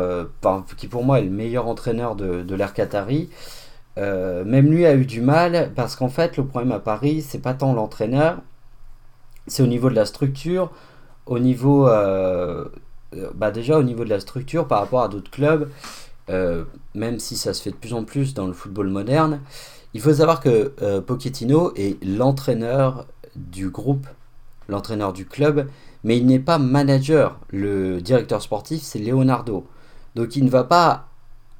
qui 0.77 0.88
pour 0.88 1.03
moi 1.03 1.20
est 1.20 1.24
le 1.24 1.29
meilleur 1.29 1.67
entraîneur 1.67 2.15
de, 2.15 2.44
de 2.44 2.55
l'ère 2.55 2.74
même 3.98 4.67
lui 4.72 4.86
a 4.86 4.96
eu 4.96 5.05
du 5.05 5.22
mal 5.22 5.72
parce 5.75 5.96
qu'en 5.96 6.10
fait, 6.10 6.38
le 6.38 6.46
problème 6.46 6.72
à 6.72 6.79
Paris, 6.79 7.22
c'est 7.22 7.39
pas 7.39 7.53
tant 7.53 7.74
l'entraîneur, 7.74 8.39
c'est 9.48 9.63
au 9.63 9.67
niveau 9.67 9.89
de 9.89 9.96
la 9.96 10.05
structure, 10.05 10.72
au 11.25 11.39
niveau. 11.39 11.88
bah 13.36 13.51
déjà 13.51 13.77
au 13.79 13.84
niveau 13.84 14.03
de 14.03 14.10
la 14.10 14.20
structure 14.20 14.67
par 14.67 14.79
rapport 14.79 15.01
à 15.01 15.08
d'autres 15.08 15.32
clubs, 15.32 15.70
euh, 16.29 16.65
même 16.96 17.20
si 17.20 17.36
ça 17.36 17.53
se 17.53 17.62
fait 17.62 17.72
de 17.72 17.75
plus 17.75 17.94
en 17.94 18.03
plus 18.03 18.34
dans 18.34 18.48
le 18.48 18.53
football 18.53 18.88
moderne, 18.88 19.41
il 19.96 20.02
faut 20.02 20.14
savoir 20.14 20.42
que 20.42 20.74
euh, 20.82 21.00
Pochettino 21.00 21.72
est 21.78 22.04
l'entraîneur 22.04 23.08
du 23.38 23.70
groupe, 23.70 24.06
l'entraîneur 24.68 25.14
du 25.14 25.25
club, 25.25 25.70
mais 26.04 26.18
il 26.18 26.25
n'est 26.25 26.38
pas 26.38 26.58
manager. 26.58 27.40
Le 27.50 28.02
directeur 28.02 28.42
sportif, 28.42 28.82
c'est 28.82 29.00
Leonardo. 29.00 29.66
Donc 30.16 30.36
il 30.36 30.44
ne 30.44 30.50
va 30.50 30.66
pas 30.66 31.08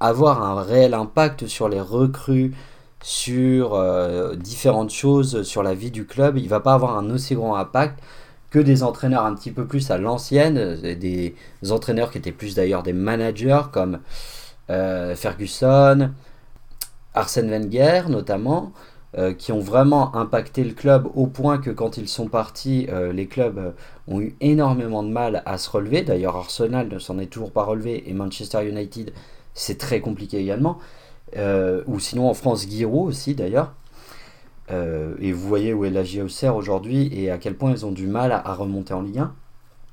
avoir 0.02 0.44
un 0.44 0.62
réel 0.62 0.94
impact 0.94 1.48
sur 1.48 1.70
les 1.70 1.80
recrues, 1.80 2.54
sur 3.02 3.74
euh, 3.74 4.36
différentes 4.36 4.92
choses, 4.92 5.44
sur 5.44 5.64
la 5.64 5.74
vie 5.74 5.92
du 5.92 6.06
club. 6.06 6.38
Il 6.38 6.50
va 6.50 6.60
pas 6.60 6.74
avoir 6.74 6.98
un 6.98 7.10
aussi 7.12 7.36
grand 7.36 7.56
impact 7.56 8.04
que 8.50 8.60
des 8.60 8.84
entraîneurs 8.84 9.24
un 9.24 9.34
petit 9.34 9.52
peu 9.52 9.66
plus 9.66 9.92
à 9.92 9.98
l'ancienne, 9.98 10.76
des 10.82 11.36
entraîneurs 11.70 12.12
qui 12.12 12.18
étaient 12.18 12.34
plus 12.34 12.56
d'ailleurs 12.56 12.84
des 12.84 12.92
managers 12.92 13.62
comme 13.72 14.00
euh, 14.70 15.16
Ferguson, 15.16 16.12
Arsène 17.16 17.50
Wenger 17.50 18.04
notamment, 18.10 18.72
euh, 19.18 19.34
qui 19.34 19.52
ont 19.52 19.60
vraiment 19.60 20.16
impacté 20.16 20.64
le 20.64 20.74
club 20.74 21.08
au 21.16 21.28
point 21.28 21.58
que 21.58 21.70
quand 21.70 21.98
ils 21.98 22.08
sont 22.08 22.28
partis, 22.28 22.88
euh, 22.92 23.14
les 23.14 23.28
clubs 23.28 23.74
ont 24.08 24.22
eu 24.22 24.36
énormément 24.42 25.04
de 25.04 25.10
mal 25.10 25.42
à 25.46 25.58
se 25.58 25.70
relever. 25.70 26.02
D'ailleurs, 26.04 26.36
Arsenal 26.36 26.90
ne 26.90 27.00
s'en 27.00 27.18
est 27.18 27.28
toujours 27.28 27.52
pas 27.52 27.64
relevé 27.64 28.10
et 28.10 28.14
Manchester 28.14 28.68
United, 28.68 29.14
c'est 29.54 29.78
très 29.78 30.02
compliqué 30.02 30.38
également. 30.40 30.78
ou 31.88 32.00
sinon 32.00 32.30
en 32.30 32.34
France, 32.34 32.68
Giroud 32.70 33.08
aussi 33.08 33.36
d'ailleurs. 33.36 33.74
et 34.70 35.32
vous 35.32 35.48
voyez 35.48 35.74
où 35.74 35.86
est 35.86 35.90
la 35.90 36.04
JOCR 36.04 36.56
aujourd'hui 36.56 37.10
et 37.14 37.32
à 37.32 37.38
quel 37.38 37.56
point 37.56 37.72
ils 37.72 37.86
ont 37.86 37.92
du 37.92 38.08
mal 38.08 38.32
à, 38.32 38.48
à 38.48 38.54
remonter 38.54 38.94
en 38.94 39.02
Ligue 39.02 39.20
1. 39.20 39.34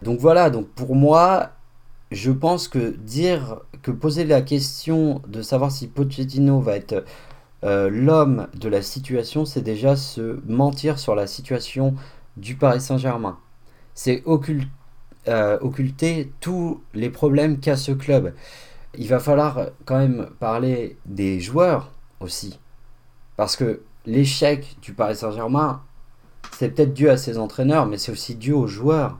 Donc 0.02 0.18
voilà, 0.18 0.50
donc 0.50 0.66
pour 0.68 0.94
moi, 0.94 1.50
je 2.12 2.30
pense 2.30 2.68
que 2.68 2.90
dire 2.96 3.60
que 3.82 3.90
poser 3.90 4.24
la 4.24 4.42
question 4.42 5.22
de 5.26 5.42
savoir 5.42 5.72
si 5.72 5.88
Pochettino 5.88 6.60
va 6.60 6.76
être 6.76 7.04
euh, 7.64 7.88
l'homme 7.90 8.48
de 8.54 8.68
la 8.68 8.82
situation, 8.82 9.44
c'est 9.44 9.62
déjà 9.62 9.96
se 9.96 10.40
mentir 10.46 10.98
sur 10.98 11.14
la 11.14 11.26
situation 11.26 11.94
du 12.36 12.56
Paris 12.56 12.80
Saint-Germain. 12.80 13.38
C'est 13.94 14.22
euh, 15.28 15.58
occulter 15.60 16.32
tous 16.40 16.82
les 16.94 17.10
problèmes 17.10 17.60
qu'a 17.60 17.76
ce 17.76 17.92
club. 17.92 18.34
Il 18.94 19.08
va 19.08 19.20
falloir 19.20 19.66
quand 19.84 19.98
même 19.98 20.28
parler 20.38 20.96
des 21.06 21.40
joueurs 21.40 21.92
aussi. 22.20 22.58
Parce 23.36 23.56
que 23.56 23.82
l'échec 24.06 24.76
du 24.82 24.92
Paris 24.92 25.16
Saint-Germain, 25.16 25.82
c'est 26.52 26.70
peut-être 26.70 26.92
dû 26.92 27.08
à 27.08 27.16
ses 27.16 27.38
entraîneurs, 27.38 27.86
mais 27.86 27.98
c'est 27.98 28.12
aussi 28.12 28.34
dû 28.34 28.52
aux 28.52 28.66
joueurs. 28.66 29.18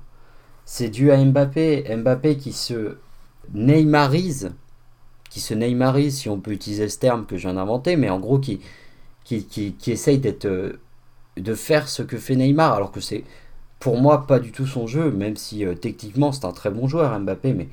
C'est 0.75 0.89
dû 0.89 1.13
à 1.13 1.23
Mbappé. 1.23 1.85
Mbappé 1.99 2.39
qui 2.39 2.55
se 2.55 2.97
Neymarise, 3.53 4.55
qui 5.29 5.39
se 5.39 5.53
Neymarise, 5.53 6.17
si 6.17 6.31
on 6.31 6.41
peut 6.41 6.53
utiliser 6.53 6.89
ce 6.89 6.99
terme 6.99 7.27
que 7.27 7.37
je 7.37 7.43
viens 7.43 7.57
d'inventer, 7.57 7.97
mais 7.97 8.09
en 8.09 8.19
gros 8.19 8.39
qui, 8.39 8.59
qui, 9.23 9.45
qui, 9.45 9.93
essaye 9.93 10.17
d'être, 10.17 10.47
euh, 10.47 10.81
de 11.37 11.55
faire 11.55 11.91
ce 11.91 12.03
que 12.03 12.17
fait 12.17 12.37
Neymar, 12.37 12.73
alors 12.73 12.91
que 12.91 13.03
c'est 13.03 13.23
pour 13.81 14.01
moi 14.01 14.27
pas 14.27 14.39
du 14.39 14.51
tout 14.51 14.67
son 14.67 14.87
jeu, 14.87 15.11
même 15.11 15.37
si 15.37 15.67
euh, 15.67 15.75
techniquement 15.75 16.33
c'est 16.33 16.47
un 16.47 16.53
très 16.53 16.71
bon 16.71 16.89
joueur 16.89 17.21
Mbappé, 17.21 17.53
mais 17.53 17.69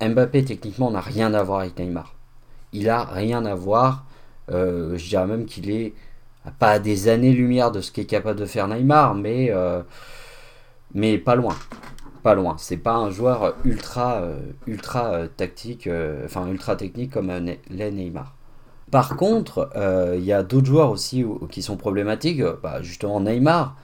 euh, 0.00 0.08
Mbappé 0.08 0.46
techniquement 0.46 0.90
n'a 0.90 1.02
rien 1.02 1.34
à 1.34 1.42
voir 1.42 1.60
avec 1.60 1.78
Neymar. 1.78 2.14
Il 2.72 2.88
a 2.88 3.04
rien 3.04 3.44
à 3.44 3.54
voir. 3.54 4.06
je 4.48 4.96
dirais 4.96 5.26
même 5.26 5.44
qu'il 5.44 5.70
est 5.70 5.92
pas 6.58 6.70
à 6.70 6.78
des 6.78 7.08
années-lumière 7.08 7.70
de 7.70 7.82
ce 7.82 7.92
qu'est 7.92 8.06
capable 8.06 8.40
de 8.40 8.46
faire 8.46 8.66
Neymar, 8.66 9.14
mais, 9.14 9.52
mais 10.94 11.18
pas 11.18 11.34
loin 11.34 11.54
pas 12.22 12.34
loin. 12.34 12.56
C'est 12.58 12.76
pas 12.76 12.94
un 12.94 13.10
joueur 13.10 13.54
ultra, 13.64 14.22
euh, 14.22 14.38
ultra 14.66 15.12
euh, 15.12 15.28
tactique, 15.28 15.86
euh, 15.86 16.24
enfin 16.24 16.46
ultra 16.48 16.76
technique 16.76 17.10
comme 17.10 17.30
l'est 17.70 17.90
Neymar. 17.90 18.36
Par 18.90 19.16
contre, 19.16 19.70
il 20.18 20.22
y 20.22 20.34
a 20.34 20.42
d'autres 20.42 20.66
joueurs 20.66 20.90
aussi 20.90 21.24
qui 21.50 21.62
sont 21.62 21.78
problématiques. 21.78 22.42
Bah, 22.62 22.82
justement, 22.82 23.20
Neymar. 23.20 23.74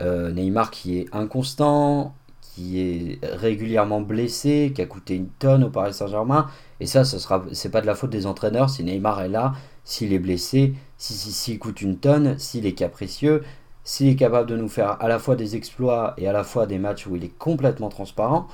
Neymar 0.00 0.70
qui 0.70 0.98
est 0.98 1.14
inconstant, 1.14 2.14
qui 2.40 2.80
est 2.80 3.18
régulièrement 3.22 4.00
blessé, 4.00 4.72
qui 4.74 4.80
a 4.80 4.86
coûté 4.86 5.14
une 5.14 5.28
tonne 5.28 5.64
au 5.64 5.68
Paris 5.68 5.92
Saint-Germain. 5.92 6.46
Et 6.80 6.86
ça, 6.86 7.04
ce 7.04 7.18
sera, 7.18 7.44
pas 7.70 7.80
de 7.82 7.86
la 7.86 7.94
faute 7.94 8.08
des 8.08 8.24
entraîneurs. 8.24 8.70
Si 8.70 8.82
Neymar 8.82 9.20
est 9.20 9.28
là, 9.28 9.52
s'il 9.84 10.14
est 10.14 10.18
blessé, 10.18 10.72
s'il 10.96 11.16
si, 11.16 11.32
si, 11.32 11.58
coûte 11.58 11.82
une 11.82 11.98
tonne, 11.98 12.38
s'il 12.38 12.64
est 12.64 12.72
capricieux, 12.72 13.42
s'il 13.86 14.08
est 14.08 14.16
capable 14.16 14.50
de 14.50 14.56
nous 14.56 14.68
faire 14.68 15.00
à 15.00 15.06
la 15.06 15.20
fois 15.20 15.36
des 15.36 15.54
exploits 15.54 16.14
et 16.18 16.26
à 16.26 16.32
la 16.32 16.42
fois 16.42 16.66
des 16.66 16.76
matchs 16.76 17.06
où 17.06 17.14
il 17.14 17.24
est 17.24 17.38
complètement 17.38 17.88
transparent, 17.88 18.48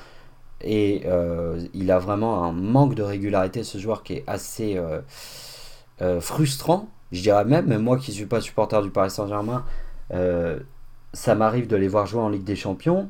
et 0.61 1.03
euh, 1.07 1.59
il 1.73 1.91
a 1.91 1.99
vraiment 1.99 2.45
un 2.45 2.53
manque 2.53 2.95
de 2.95 3.03
régularité, 3.03 3.65
ce 3.65 3.79
joueur 3.79 4.03
qui 4.03 4.12
est 4.12 4.25
assez 4.27 4.77
euh, 4.77 5.01
euh, 6.03 6.21
frustrant, 6.21 6.91
je 7.12 7.23
dirais 7.23 7.47
même, 7.47 7.67
même 7.67 7.81
moi 7.81 7.97
qui 7.97 8.11
ne 8.11 8.15
suis 8.17 8.27
pas 8.27 8.43
supporter 8.43 8.83
du 8.83 8.91
Paris 8.91 9.11
Saint-Germain, 9.11 9.65
ça 11.15 11.35
m'arrive 11.35 11.67
de 11.67 11.77
les 11.77 11.89
voir 11.89 12.05
jouer 12.07 12.21
en 12.21 12.29
Ligue 12.29 12.45
des 12.45 12.57
Champions, 12.57 13.09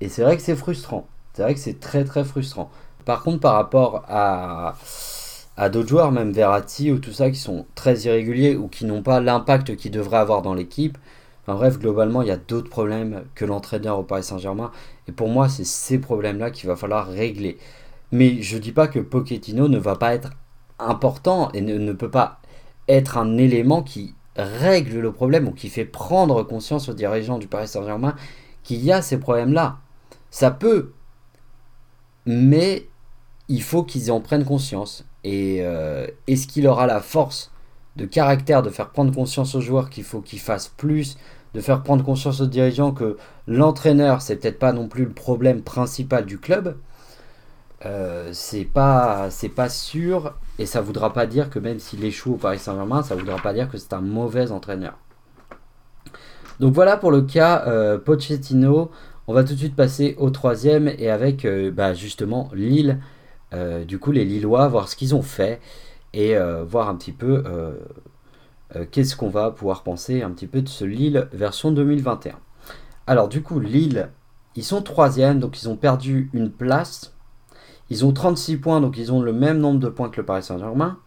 et 0.00 0.08
c'est 0.08 0.22
vrai 0.22 0.36
que 0.36 0.42
c'est 0.42 0.54
frustrant, 0.54 1.08
c'est 1.32 1.42
vrai 1.42 1.54
que 1.54 1.60
c'est 1.60 1.80
très 1.80 2.04
très 2.04 2.22
frustrant. 2.22 2.70
Par 3.04 3.24
contre, 3.24 3.40
par 3.40 3.54
rapport 3.54 4.04
à, 4.08 4.76
à 5.56 5.68
d'autres 5.68 5.88
joueurs, 5.88 6.12
même 6.12 6.30
Verratti 6.30 6.92
ou 6.92 7.00
tout 7.00 7.12
ça, 7.12 7.30
qui 7.30 7.38
sont 7.38 7.66
très 7.74 8.02
irréguliers 8.02 8.54
ou 8.54 8.68
qui 8.68 8.84
n'ont 8.84 9.02
pas 9.02 9.20
l'impact 9.20 9.74
qu'ils 9.74 9.90
devraient 9.90 10.18
avoir 10.18 10.40
dans 10.40 10.54
l'équipe, 10.54 10.96
Enfin 11.46 11.58
bref, 11.58 11.78
globalement, 11.78 12.22
il 12.22 12.28
y 12.28 12.30
a 12.30 12.38
d'autres 12.38 12.70
problèmes 12.70 13.24
que 13.34 13.44
l'entraîneur 13.44 13.98
au 13.98 14.02
Paris 14.02 14.22
Saint-Germain. 14.22 14.70
Et 15.08 15.12
pour 15.12 15.28
moi, 15.28 15.50
c'est 15.50 15.66
ces 15.66 15.98
problèmes-là 15.98 16.50
qu'il 16.50 16.68
va 16.68 16.76
falloir 16.76 17.06
régler. 17.06 17.58
Mais 18.12 18.40
je 18.40 18.56
ne 18.56 18.62
dis 18.62 18.72
pas 18.72 18.88
que 18.88 18.98
Pochettino 18.98 19.68
ne 19.68 19.78
va 19.78 19.96
pas 19.96 20.14
être 20.14 20.30
important 20.78 21.50
et 21.52 21.60
ne, 21.60 21.92
peut 21.92 22.10
pas 22.10 22.40
être 22.88 23.18
un 23.18 23.36
élément 23.36 23.82
qui 23.82 24.14
règle 24.36 25.00
le 25.00 25.12
problème 25.12 25.48
ou 25.48 25.52
qui 25.52 25.68
fait 25.68 25.84
prendre 25.84 26.42
conscience 26.42 26.88
aux 26.88 26.94
dirigeants 26.94 27.38
du 27.38 27.46
Paris 27.46 27.68
Saint-Germain 27.68 28.16
qu'il 28.62 28.82
y 28.82 28.90
a 28.90 29.02
ces 29.02 29.18
problèmes-là. 29.18 29.78
Ça 30.30 30.50
peut, 30.50 30.92
mais 32.24 32.88
il 33.48 33.62
faut 33.62 33.84
qu'ils 33.84 34.10
en 34.10 34.20
prennent 34.20 34.44
conscience. 34.44 35.04
Et 35.22 35.58
euh, 35.60 36.06
est-ce 36.26 36.46
qu'il 36.46 36.66
aura 36.66 36.86
la 36.86 37.00
force 37.00 37.52
de 37.96 38.06
caractère 38.06 38.62
de 38.62 38.70
faire 38.70 38.90
prendre 38.90 39.14
conscience 39.14 39.54
aux 39.54 39.60
joueurs 39.60 39.90
qu'il 39.90 40.04
faut 40.04 40.20
qu'ils 40.20 40.40
fassent 40.40 40.72
plus, 40.76 41.16
de 41.54 41.60
faire 41.60 41.82
prendre 41.82 42.04
conscience 42.04 42.40
aux 42.40 42.46
dirigeants 42.46 42.92
que 42.92 43.16
l'entraîneur, 43.46 44.22
c'est 44.22 44.36
peut-être 44.36 44.58
pas 44.58 44.72
non 44.72 44.88
plus 44.88 45.04
le 45.04 45.12
problème 45.12 45.62
principal 45.62 46.26
du 46.26 46.38
club. 46.38 46.76
Euh, 47.86 48.30
c'est 48.32 48.64
pas 48.64 49.28
c'est 49.30 49.50
pas 49.50 49.68
sûr 49.68 50.34
et 50.58 50.64
ça 50.64 50.80
voudra 50.80 51.12
pas 51.12 51.26
dire 51.26 51.50
que 51.50 51.58
même 51.58 51.78
s'il 51.78 52.02
échoue 52.04 52.34
au 52.34 52.36
Paris 52.36 52.58
Saint-Germain, 52.58 53.02
ça 53.02 53.14
voudra 53.14 53.36
pas 53.36 53.52
dire 53.52 53.68
que 53.68 53.76
c'est 53.76 53.92
un 53.92 54.00
mauvais 54.00 54.50
entraîneur. 54.50 54.98
Donc 56.60 56.72
voilà 56.72 56.96
pour 56.96 57.10
le 57.10 57.22
cas 57.22 57.64
euh, 57.66 57.98
Pochettino. 57.98 58.90
On 59.26 59.34
va 59.34 59.44
tout 59.44 59.54
de 59.54 59.58
suite 59.58 59.76
passer 59.76 60.16
au 60.18 60.30
troisième 60.30 60.88
et 60.98 61.10
avec 61.10 61.44
euh, 61.44 61.70
bah, 61.70 61.94
justement 61.94 62.50
Lille. 62.54 62.98
du 63.86 63.98
coup 64.00 64.10
les 64.10 64.24
Lillois, 64.24 64.66
voir 64.66 64.88
ce 64.88 64.96
qu'ils 64.96 65.14
ont 65.14 65.22
fait 65.22 65.60
et 66.14 66.36
voir 66.66 66.88
un 66.88 66.96
petit 66.96 67.12
peu 67.12 67.42
euh, 68.76 68.84
qu'est-ce 68.90 69.14
qu'on 69.16 69.28
va 69.28 69.50
pouvoir 69.50 69.82
penser 69.82 70.22
un 70.22 70.30
petit 70.30 70.46
peu 70.46 70.62
de 70.62 70.68
ce 70.68 70.84
Lille 70.84 71.28
version 71.32 71.70
2021. 71.70 72.38
Alors 73.06 73.28
du 73.28 73.42
coup, 73.42 73.60
Lille, 73.60 74.08
ils 74.56 74.64
sont 74.64 74.82
troisième, 74.82 75.38
donc 75.38 75.60
ils 75.62 75.68
ont 75.68 75.76
perdu 75.76 76.30
une 76.32 76.50
place. 76.50 77.14
Ils 77.90 78.04
ont 78.04 78.12
36 78.12 78.56
points, 78.56 78.80
donc 78.80 78.96
ils 78.96 79.12
ont 79.12 79.20
le 79.20 79.32
même 79.32 79.58
nombre 79.58 79.80
de 79.80 79.88
points 79.88 80.08
que 80.08 80.16
le 80.16 80.24
Paris 80.24 80.42
Saint-Germain. 80.42 80.98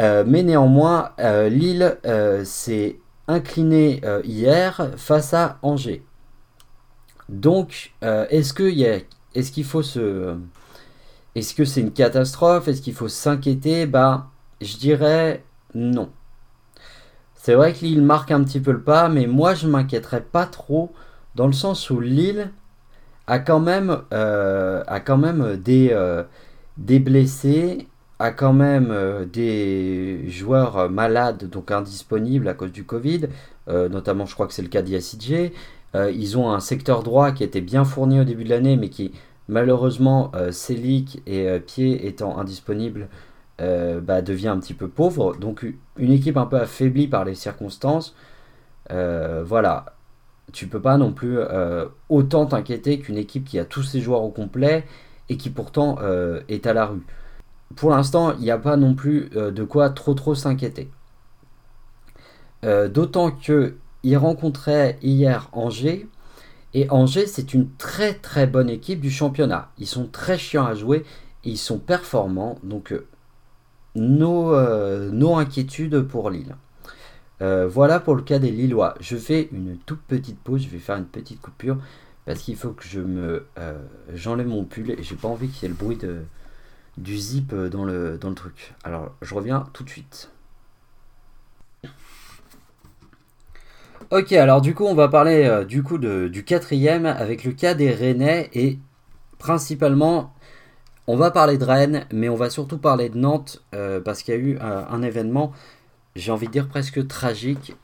Euh, 0.00 0.24
mais 0.26 0.42
néanmoins, 0.42 1.10
euh, 1.20 1.48
Lille 1.48 1.98
s'est 2.44 2.98
incliné 3.28 4.00
hier 4.24 4.90
face 4.96 5.34
à 5.34 5.58
Angers. 5.62 6.04
Donc, 7.28 7.92
est-ce 8.02 8.52
qu'il 8.54 8.82
est 8.82 9.06
qu'il 9.52 9.64
faut 9.64 9.82
se... 9.82 10.34
Est-ce 11.38 11.54
que 11.54 11.64
c'est 11.64 11.80
une 11.80 11.92
catastrophe? 11.92 12.66
Est-ce 12.66 12.82
qu'il 12.82 12.94
faut 12.94 13.06
s'inquiéter? 13.08 13.86
Bah, 13.86 14.26
je 14.60 14.76
dirais 14.76 15.44
non. 15.74 16.10
C'est 17.36 17.54
vrai 17.54 17.72
que 17.72 17.84
Lille 17.84 18.02
marque 18.02 18.32
un 18.32 18.42
petit 18.42 18.58
peu 18.58 18.72
le 18.72 18.82
pas, 18.82 19.08
mais 19.08 19.28
moi 19.28 19.54
je 19.54 19.68
m'inquiéterais 19.68 20.22
pas 20.22 20.46
trop 20.46 20.92
dans 21.36 21.46
le 21.46 21.52
sens 21.52 21.90
où 21.90 22.00
Lille 22.00 22.50
a 23.28 23.38
quand 23.38 23.60
même, 23.60 23.98
euh, 24.12 24.82
euh, 24.88 26.24
des 26.76 26.98
blessés, 26.98 27.86
a 28.18 28.32
quand 28.32 28.52
même 28.52 28.88
euh, 28.90 29.24
des 29.24 30.28
joueurs 30.28 30.90
malades, 30.90 31.48
donc 31.48 31.70
indisponibles 31.70 32.48
à 32.48 32.54
cause 32.54 32.72
du 32.72 32.84
Covid, 32.84 33.28
notamment 33.68 34.26
je 34.26 34.34
crois 34.34 34.46
que 34.48 34.54
c'est 34.54 34.62
le 34.62 34.68
cas 34.68 34.82
d'IACJ. 34.82 35.52
ils 35.94 36.38
ont 36.38 36.50
un 36.50 36.60
secteur 36.60 37.02
droit 37.02 37.32
qui 37.32 37.44
était 37.44 37.60
bien 37.60 37.84
fourni 37.84 38.18
au 38.18 38.24
début 38.24 38.44
de 38.44 38.50
l'année, 38.50 38.76
mais 38.76 38.88
qui 38.88 39.12
malheureusement, 39.48 40.32
Célic 40.50 41.22
et 41.26 41.58
Pied 41.60 42.06
étant 42.06 42.38
indisponibles, 42.38 43.08
euh, 43.60 44.00
bah, 44.00 44.22
devient 44.22 44.48
un 44.48 44.60
petit 44.60 44.74
peu 44.74 44.86
pauvre. 44.88 45.34
Donc 45.34 45.66
une 45.96 46.12
équipe 46.12 46.36
un 46.36 46.46
peu 46.46 46.60
affaiblie 46.60 47.08
par 47.08 47.24
les 47.24 47.34
circonstances, 47.34 48.14
euh, 48.92 49.42
voilà, 49.44 49.96
tu 50.52 50.68
peux 50.68 50.80
pas 50.80 50.96
non 50.96 51.12
plus 51.12 51.38
euh, 51.38 51.86
autant 52.08 52.46
t'inquiéter 52.46 53.00
qu'une 53.00 53.16
équipe 53.18 53.44
qui 53.44 53.58
a 53.58 53.64
tous 53.64 53.82
ses 53.82 54.00
joueurs 54.00 54.22
au 54.22 54.30
complet 54.30 54.84
et 55.28 55.36
qui 55.36 55.50
pourtant 55.50 55.98
est 56.48 56.66
à 56.66 56.72
la 56.72 56.86
rue. 56.86 57.04
Pour 57.76 57.90
l'instant, 57.90 58.32
il 58.34 58.40
n'y 58.40 58.50
a 58.50 58.58
pas 58.58 58.76
non 58.76 58.94
plus 58.94 59.28
de 59.30 59.64
quoi 59.64 59.90
trop 59.90 60.14
trop 60.14 60.34
s'inquiéter. 60.34 60.90
D'autant 62.62 63.30
que 63.30 63.76
il 64.04 64.16
rencontrait 64.16 64.98
hier 65.02 65.50
Angers. 65.52 66.06
Et 66.78 66.86
Angers, 66.90 67.26
c'est 67.26 67.54
une 67.54 67.68
très 67.74 68.14
très 68.14 68.46
bonne 68.46 68.70
équipe 68.70 69.00
du 69.00 69.10
championnat. 69.10 69.72
Ils 69.78 69.86
sont 69.88 70.06
très 70.06 70.38
chiants 70.38 70.64
à 70.64 70.76
jouer 70.76 71.04
et 71.42 71.50
ils 71.50 71.58
sont 71.58 71.80
performants. 71.80 72.56
Donc 72.62 72.94
nos, 73.96 74.54
euh, 74.54 75.10
nos 75.10 75.34
inquiétudes 75.34 76.02
pour 76.02 76.30
Lille. 76.30 76.54
Euh, 77.42 77.66
voilà 77.66 77.98
pour 77.98 78.14
le 78.14 78.22
cas 78.22 78.38
des 78.38 78.52
Lillois. 78.52 78.94
Je 79.00 79.16
fais 79.16 79.48
une 79.50 79.76
toute 79.86 80.02
petite 80.02 80.38
pause, 80.38 80.62
je 80.62 80.68
vais 80.68 80.78
faire 80.78 80.94
une 80.94 81.06
petite 81.06 81.40
coupure 81.40 81.78
parce 82.26 82.42
qu'il 82.42 82.54
faut 82.54 82.70
que 82.70 82.84
je 82.84 83.00
me 83.00 83.46
euh, 83.58 83.82
j'enlève 84.14 84.46
mon 84.46 84.62
pull 84.62 84.92
et 84.92 85.02
j'ai 85.02 85.16
pas 85.16 85.26
envie 85.26 85.48
qu'il 85.48 85.64
y 85.64 85.66
ait 85.66 85.70
le 85.70 85.74
bruit 85.74 85.98
du 86.96 87.18
zip 87.18 87.52
dans 87.52 87.84
le, 87.84 88.18
dans 88.18 88.28
le 88.28 88.36
truc. 88.36 88.72
Alors 88.84 89.16
je 89.20 89.34
reviens 89.34 89.66
tout 89.72 89.82
de 89.82 89.90
suite. 89.90 90.30
Ok, 94.10 94.32
alors 94.32 94.60
du 94.60 94.74
coup 94.74 94.84
on 94.84 94.94
va 94.94 95.08
parler 95.08 95.64
du 95.68 95.82
coup 95.82 95.98
quatrième 96.46 97.04
avec 97.06 97.44
le 97.44 97.52
cas 97.52 97.74
des 97.74 97.90
Rennais 97.90 98.48
et 98.54 98.78
principalement 99.38 100.32
on 101.10 101.16
va 101.16 101.30
parler 101.30 101.56
de 101.56 101.64
Rennes, 101.64 102.04
mais 102.12 102.28
on 102.28 102.34
va 102.34 102.50
surtout 102.50 102.76
parler 102.76 103.08
de 103.08 103.16
Nantes 103.16 103.62
euh, 103.74 103.98
parce 103.98 104.22
qu'il 104.22 104.34
y 104.34 104.36
a 104.36 104.40
eu 104.40 104.58
euh, 104.60 104.82
un 104.90 105.00
événement, 105.00 105.52
j'ai 106.14 106.30
envie 106.30 106.48
de 106.48 106.52
dire 106.52 106.68
presque 106.68 107.08
tragique, 107.08 107.74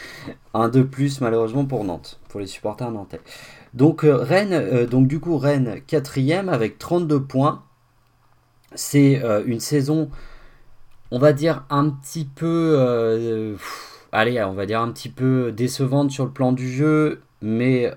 un 0.54 0.68
de 0.68 0.82
plus 0.82 1.22
malheureusement 1.22 1.64
pour 1.64 1.84
Nantes, 1.84 2.20
pour 2.28 2.38
les 2.38 2.46
supporters 2.46 2.90
nantais. 2.90 3.22
Donc 3.72 4.02
Rennes, 4.04 4.84
donc 4.84 5.08
du 5.08 5.20
coup 5.20 5.38
Rennes 5.38 5.80
quatrième 5.86 6.50
avec 6.50 6.78
32 6.78 7.22
points. 7.22 7.62
C'est 8.74 9.22
une 9.46 9.60
saison, 9.60 10.10
on 11.10 11.18
va 11.18 11.32
dire 11.32 11.64
un 11.70 11.88
petit 11.88 12.26
peu, 12.26 13.56
allez, 14.16 14.42
on 14.42 14.54
va 14.54 14.66
dire 14.66 14.80
un 14.80 14.90
petit 14.90 15.08
peu 15.08 15.52
décevante 15.52 16.10
sur 16.10 16.24
le 16.24 16.30
plan 16.30 16.52
du 16.52 16.70
jeu, 16.70 17.22
mais 17.42 17.92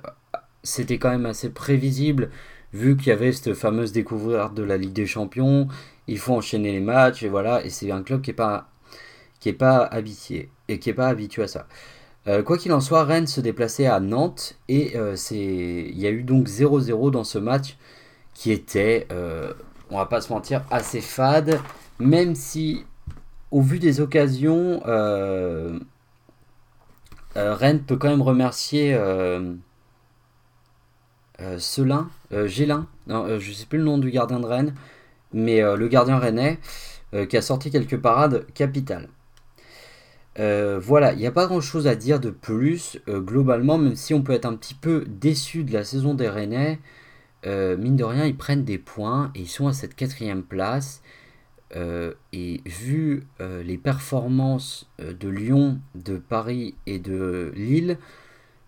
c'était 0.64 0.98
quand 0.98 1.10
même 1.10 1.26
assez 1.26 1.50
prévisible 1.50 2.30
vu 2.74 2.98
qu'il 2.98 3.08
y 3.08 3.12
avait 3.12 3.32
cette 3.32 3.54
fameuse 3.54 3.92
découverte 3.92 4.54
de 4.54 4.64
la 4.64 4.78
Ligue 4.78 4.94
des 4.94 5.08
Champions. 5.08 5.68
Il 6.08 6.20
faut 6.20 6.36
enchaîner 6.36 6.72
les 6.72 6.80
matchs 6.80 7.24
et 7.24 7.30
voilà. 7.30 7.64
Et 7.66 7.70
c'est 7.70 7.92
un 7.92 8.04
club 8.04 8.22
qui 8.22 8.32
n'est 8.32 8.36
pas 8.36 8.70
qui 9.40 9.50
est 9.50 9.64
habitué 9.64 10.50
et 10.68 10.80
qui 10.80 10.90
est 10.90 10.94
pas 10.94 11.08
habitué 11.08 11.44
à 11.44 11.48
ça. 11.48 11.68
Euh, 12.28 12.44
quoi 12.44 12.58
qu'il 12.58 12.74
en 12.74 12.82
soit, 12.82 13.06
Rennes 13.06 13.28
se 13.28 13.40
déplaçait 13.40 13.86
à 13.86 14.00
Nantes 14.00 14.58
et 14.68 14.98
euh, 14.98 15.16
il 15.32 15.98
y 15.98 16.06
a 16.06 16.10
eu 16.10 16.24
donc 16.24 16.48
0-0 16.48 17.12
dans 17.12 17.24
ce 17.24 17.40
match 17.40 17.78
qui 18.34 18.52
était, 18.52 19.08
euh, 19.12 19.54
on 19.90 19.98
va 19.98 20.06
pas 20.06 20.22
se 20.22 20.32
mentir, 20.32 20.64
assez 20.70 21.02
fade, 21.02 21.60
même 22.00 22.36
si 22.36 22.86
au 23.52 23.62
vu 23.62 23.80
des 23.80 24.02
occasions, 24.02 24.82
Rennes 27.54 27.82
peut 27.82 27.98
quand 27.98 28.10
même 28.10 28.22
remercier 28.22 28.96
euh, 31.42 31.58
Selin, 31.58 32.10
euh, 32.34 32.48
Gélin, 32.48 32.88
non, 33.08 33.24
euh, 33.26 33.40
je 33.40 33.54
sais 33.54 33.66
plus 33.66 33.78
le 33.78 33.86
nom 33.86 33.98
du 33.98 34.12
gardien 34.12 34.40
de 34.40 34.46
Rennes, 34.46 34.74
mais 35.32 35.62
le 35.62 35.88
gardien 35.88 36.18
rennais 36.18 36.60
qui 37.30 37.38
a 37.38 37.42
sorti 37.42 37.70
quelques 37.70 37.98
parades 37.98 38.48
capitales. 38.54 39.10
voilà, 40.36 41.14
il 41.14 41.20
n'y 41.20 41.28
a 41.28 41.32
pas 41.32 41.46
grand 41.46 41.62
chose 41.62 41.86
à 41.86 41.96
dire 41.96 42.20
de 42.20 42.32
plus 42.32 43.00
globalement, 43.08 43.78
même 43.78 43.96
si 43.96 44.16
on 44.16 44.24
peut 44.24 44.34
être 44.34 44.46
un 44.46 44.56
petit 44.56 44.74
peu 44.74 45.06
déçu 45.08 45.64
de 45.64 45.72
la 45.72 45.84
saison 45.84 46.16
des 46.16 46.28
Rennais. 46.28 46.80
mine 47.46 47.96
de 47.96 48.04
rien, 48.04 48.26
ils 48.26 48.36
prennent 48.36 48.64
des 48.64 48.80
points 48.80 49.32
et 49.36 49.42
ils 49.42 49.48
sont 49.48 49.68
à 49.68 49.74
cette 49.74 49.96
quatrième 49.96 50.42
place. 50.42 51.04
Et 51.76 52.62
vu 52.66 53.28
les 53.40 53.78
performances 53.78 54.90
de 55.00 55.30
Lyon, 55.30 55.80
de 55.96 56.18
Paris 56.18 56.76
et 56.86 57.00
de 57.00 57.52
Lille, 57.56 57.98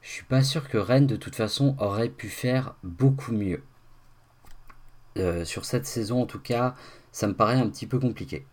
je 0.02 0.10
suis 0.10 0.26
pas 0.26 0.44
sûr 0.44 0.68
que 0.68 0.78
Rennes 0.78 1.08
de 1.08 1.16
toute 1.16 1.36
façon 1.36 1.76
aurait 1.80 2.10
pu 2.10 2.28
faire 2.28 2.76
beaucoup 2.84 3.32
mieux. 3.32 3.62
Euh, 5.18 5.46
sur 5.46 5.66
cette 5.66 5.86
saison 5.86 6.22
en 6.22 6.26
tout 6.26 6.40
cas, 6.40 6.76
ça 7.12 7.28
me 7.28 7.34
paraît 7.34 7.60
un 7.60 7.70
petit 7.70 7.86
peu 7.86 8.00
compliqué. 8.00 8.46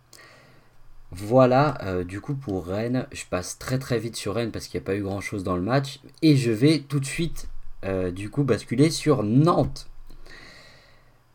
Voilà, 1.11 1.77
euh, 1.83 2.03
du 2.03 2.21
coup 2.21 2.35
pour 2.35 2.67
Rennes, 2.67 3.07
je 3.11 3.25
passe 3.25 3.57
très 3.57 3.79
très 3.79 3.97
vite 3.97 4.15
sur 4.15 4.35
Rennes 4.35 4.51
parce 4.51 4.67
qu'il 4.67 4.79
n'y 4.79 4.83
a 4.83 4.85
pas 4.85 4.95
eu 4.95 5.01
grand 5.01 5.21
chose 5.21 5.43
dans 5.43 5.55
le 5.55 5.63
match. 5.63 5.99
Et 6.21 6.35
je 6.35 6.51
vais 6.51 6.79
tout 6.79 6.99
de 6.99 7.05
suite 7.05 7.49
euh, 7.83 8.11
du 8.11 8.29
coup 8.29 8.43
basculer 8.43 8.91
sur 8.91 9.23
Nantes. 9.23 9.88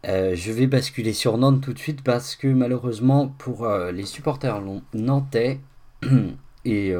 Je 0.04 0.52
vais 0.52 0.66
basculer 0.66 1.12
sur 1.12 1.38
Nantes 1.38 1.60
tout 1.62 1.72
de 1.72 1.78
suite 1.78 2.02
parce 2.02 2.36
que 2.36 2.48
malheureusement 2.48 3.28
pour 3.28 3.68
les 3.68 4.04
supporters 4.04 4.60
nantais 4.92 5.60
et 6.64 6.94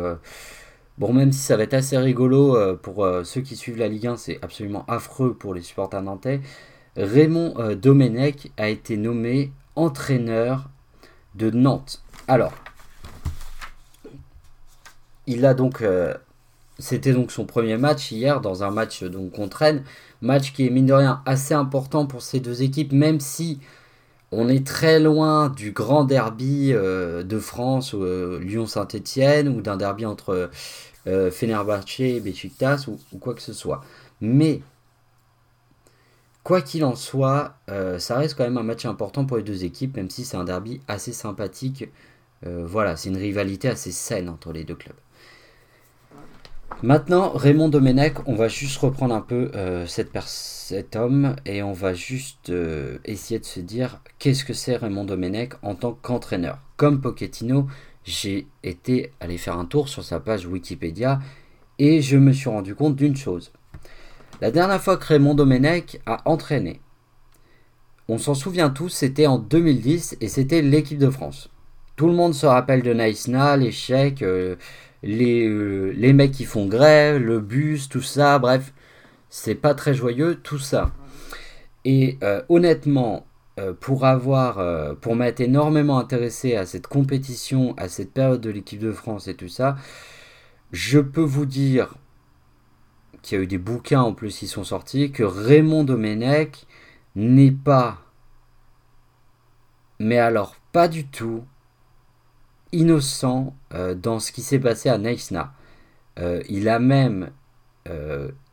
Bon, 0.96 1.12
même 1.12 1.32
si 1.32 1.40
ça 1.40 1.56
va 1.56 1.64
être 1.64 1.74
assez 1.74 1.98
rigolo 1.98 2.56
euh, 2.56 2.76
pour 2.76 3.04
euh, 3.04 3.24
ceux 3.24 3.40
qui 3.40 3.56
suivent 3.56 3.78
la 3.78 3.88
Ligue 3.88 4.06
1, 4.06 4.16
c'est 4.16 4.38
absolument 4.42 4.84
affreux 4.86 5.34
pour 5.34 5.52
les 5.52 5.60
supporters 5.60 6.02
nantais. 6.02 6.40
Raymond 6.96 7.54
euh, 7.58 7.74
Domenech 7.74 8.52
a 8.56 8.68
été 8.68 8.96
nommé 8.96 9.50
entraîneur 9.74 10.70
de 11.34 11.50
Nantes. 11.50 12.04
Alors, 12.28 12.52
il 15.26 15.44
a 15.44 15.54
donc. 15.54 15.82
C'était 16.78 17.12
donc 17.12 17.32
son 17.32 17.44
premier 17.44 17.76
match 17.76 18.12
hier 18.12 18.40
dans 18.40 18.62
un 18.62 18.70
match 18.70 19.02
donc 19.02 19.32
contre 19.32 19.58
Rennes. 19.58 19.84
Match 20.24 20.52
qui 20.52 20.66
est 20.66 20.70
mine 20.70 20.86
de 20.86 20.92
rien 20.92 21.22
assez 21.26 21.54
important 21.54 22.06
pour 22.06 22.22
ces 22.22 22.40
deux 22.40 22.62
équipes, 22.62 22.92
même 22.92 23.20
si 23.20 23.60
on 24.32 24.48
est 24.48 24.66
très 24.66 24.98
loin 24.98 25.48
du 25.48 25.70
grand 25.70 26.04
derby 26.04 26.72
de 26.72 27.38
France, 27.38 27.94
Lyon-Saint-Etienne, 27.94 29.48
ou 29.48 29.60
d'un 29.60 29.76
derby 29.76 30.06
entre 30.06 30.50
euh, 31.06 31.30
Fenerbahce, 31.30 32.22
Besiktas 32.22 32.86
ou, 32.88 33.18
quoi 33.18 33.34
que 33.34 33.42
ce 33.42 33.52
soit. 33.52 33.84
Mais, 34.20 34.62
quoi 36.42 36.62
qu'il 36.62 36.84
en 36.84 36.96
soit, 36.96 37.56
euh, 37.68 37.98
ça 37.98 38.16
reste 38.16 38.36
quand 38.36 38.44
même 38.44 38.58
un 38.58 38.62
match 38.62 38.86
important 38.86 39.26
pour 39.26 39.36
les 39.36 39.42
deux 39.42 39.64
équipes, 39.64 39.96
même 39.96 40.10
si 40.10 40.24
c'est 40.24 40.36
un 40.36 40.44
derby 40.44 40.80
assez 40.88 41.12
sympathique. 41.12 41.90
Euh, 42.46 42.64
voilà, 42.66 42.96
c'est 42.96 43.10
une 43.10 43.16
rivalité 43.18 43.68
assez 43.68 43.92
saine 43.92 44.28
entre 44.28 44.52
les 44.52 44.64
deux 44.64 44.74
clubs. 44.74 44.96
Maintenant, 46.82 47.30
Raymond 47.30 47.68
Domenech, 47.70 48.14
on 48.26 48.34
va 48.34 48.48
juste 48.48 48.76
reprendre 48.78 49.14
un 49.14 49.20
peu 49.20 49.50
cette 49.86 50.10
cet 50.26 50.96
homme 50.96 51.36
et 51.46 51.62
on 51.62 51.72
va 51.72 51.94
juste 51.94 52.52
essayer 53.04 53.38
de 53.38 53.44
se 53.44 53.60
dire 53.60 54.00
qu'est-ce 54.18 54.44
que 54.44 54.52
c'est 54.52 54.76
Raymond 54.76 55.04
Domenech 55.04 55.52
en 55.62 55.74
tant 55.74 55.92
qu'entraîneur. 55.92 56.58
Comme 56.76 57.00
Pochettino, 57.00 57.66
j'ai 58.04 58.46
été 58.62 59.12
aller 59.20 59.38
faire 59.38 59.58
un 59.58 59.64
tour 59.64 59.88
sur 59.88 60.04
sa 60.04 60.20
page 60.20 60.46
Wikipédia 60.46 61.20
et 61.78 62.02
je 62.02 62.16
me 62.16 62.32
suis 62.32 62.50
rendu 62.50 62.74
compte 62.74 62.96
d'une 62.96 63.16
chose. 63.16 63.52
La 64.40 64.50
dernière 64.50 64.82
fois 64.82 64.96
que 64.96 65.06
Raymond 65.06 65.34
Domenech 65.34 66.00
a 66.06 66.22
entraîné, 66.28 66.80
on 68.08 68.18
s'en 68.18 68.34
souvient 68.34 68.68
tous, 68.68 68.90
c'était 68.90 69.26
en 69.26 69.38
2010 69.38 70.18
et 70.20 70.28
c'était 70.28 70.60
l'équipe 70.60 70.98
de 70.98 71.08
France. 71.08 71.50
Tout 71.96 72.06
le 72.06 72.12
monde 72.12 72.34
se 72.34 72.44
rappelle 72.44 72.82
de 72.82 72.92
Naïsna, 72.92 73.56
l'échec, 73.56 74.20
euh, 74.22 74.56
les, 75.04 75.46
euh, 75.46 75.92
les 75.96 76.12
mecs 76.12 76.32
qui 76.32 76.44
font 76.44 76.66
grève, 76.66 77.18
le 77.18 77.38
bus, 77.38 77.88
tout 77.88 78.02
ça, 78.02 78.38
bref, 78.38 78.72
c'est 79.28 79.54
pas 79.54 79.74
très 79.74 79.94
joyeux 79.94 80.36
tout 80.36 80.58
ça. 80.58 80.92
Et 81.84 82.18
euh, 82.22 82.42
honnêtement, 82.48 83.26
euh, 83.60 83.74
pour 83.78 84.06
avoir, 84.06 84.96
pour 84.96 85.14
m'être 85.14 85.40
énormément 85.40 85.98
intéressé 85.98 86.56
à 86.56 86.66
cette 86.66 86.86
compétition, 86.86 87.74
à 87.76 87.88
cette 87.88 88.12
période 88.12 88.40
de 88.40 88.50
l'équipe 88.50 88.80
de 88.80 88.92
France 88.92 89.28
et 89.28 89.34
tout 89.34 89.48
ça, 89.48 89.76
je 90.72 90.98
peux 90.98 91.22
vous 91.22 91.46
dire 91.46 91.94
qu'il 93.22 93.38
y 93.38 93.40
a 93.40 93.44
eu 93.44 93.46
des 93.46 93.58
bouquins 93.58 94.02
en 94.02 94.14
plus 94.14 94.36
qui 94.38 94.48
sont 94.48 94.64
sortis, 94.64 95.12
que 95.12 95.22
Raymond 95.22 95.84
Domenech 95.84 96.66
n'est 97.14 97.52
pas, 97.52 97.98
mais 99.98 100.18
alors 100.18 100.56
pas 100.72 100.88
du 100.88 101.06
tout, 101.06 101.44
innocent 102.74 103.54
euh, 103.72 103.94
dans 103.94 104.18
ce 104.18 104.32
qui 104.32 104.42
s'est 104.42 104.58
passé 104.58 104.88
à 104.88 104.98
Neisna. 104.98 105.52
il 106.48 106.68
a 106.68 106.78
même 106.78 107.30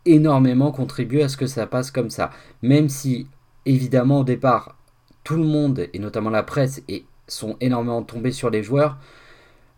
énormément 0.05 0.71
contribué 0.71 1.23
à 1.23 1.29
ce 1.29 1.37
que 1.37 1.47
ça 1.47 1.67
passe 1.67 1.91
comme 1.91 2.09
ça. 2.09 2.31
Même 2.61 2.89
si, 2.89 3.27
évidemment, 3.65 4.19
au 4.19 4.23
départ, 4.23 4.75
tout 5.23 5.35
le 5.35 5.43
monde, 5.43 5.87
et 5.93 5.99
notamment 5.99 6.29
la 6.29 6.43
presse, 6.43 6.81
et 6.87 7.05
sont 7.27 7.55
énormément 7.61 8.03
tombés 8.03 8.31
sur 8.31 8.49
les 8.49 8.63
joueurs, 8.63 8.97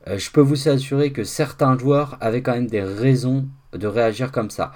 euh, 0.08 0.18
je 0.18 0.32
peux 0.32 0.42
vous 0.42 0.68
assurer 0.68 1.12
que 1.12 1.24
certains 1.24 1.78
joueurs 1.78 2.18
avaient 2.22 2.42
quand 2.42 2.54
même 2.54 2.68
des 2.68 2.84
raisons 2.84 3.48
de 3.74 3.88
réagir 3.88 4.32
comme 4.32 4.50
ça. 4.50 4.74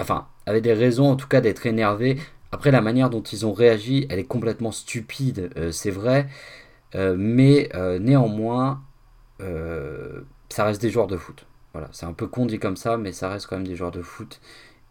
Enfin, 0.00 0.26
avaient 0.46 0.60
des 0.60 0.72
raisons 0.72 1.10
en 1.10 1.16
tout 1.16 1.28
cas 1.28 1.40
d'être 1.40 1.66
énervés. 1.66 2.18
Après, 2.52 2.70
la 2.70 2.80
manière 2.80 3.10
dont 3.10 3.22
ils 3.22 3.46
ont 3.46 3.52
réagi, 3.52 4.06
elle 4.10 4.18
est 4.18 4.24
complètement 4.24 4.72
stupide, 4.72 5.50
euh, 5.56 5.72
c'est 5.72 5.90
vrai. 5.90 6.28
Euh, 6.94 7.16
mais 7.18 7.70
néanmoins, 8.00 8.82
ça 10.48 10.64
reste 10.64 10.80
des 10.80 10.90
joueurs 10.90 11.06
de 11.06 11.16
foot. 11.16 11.46
Voilà, 11.72 11.88
c'est 11.92 12.06
un 12.06 12.12
peu 12.12 12.26
con 12.26 12.46
dit 12.46 12.58
comme 12.58 12.76
ça, 12.76 12.96
mais 12.96 13.12
ça 13.12 13.28
reste 13.28 13.46
quand 13.46 13.56
même 13.56 13.66
des 13.66 13.76
joueurs 13.76 13.90
de 13.90 14.02
foot. 14.02 14.40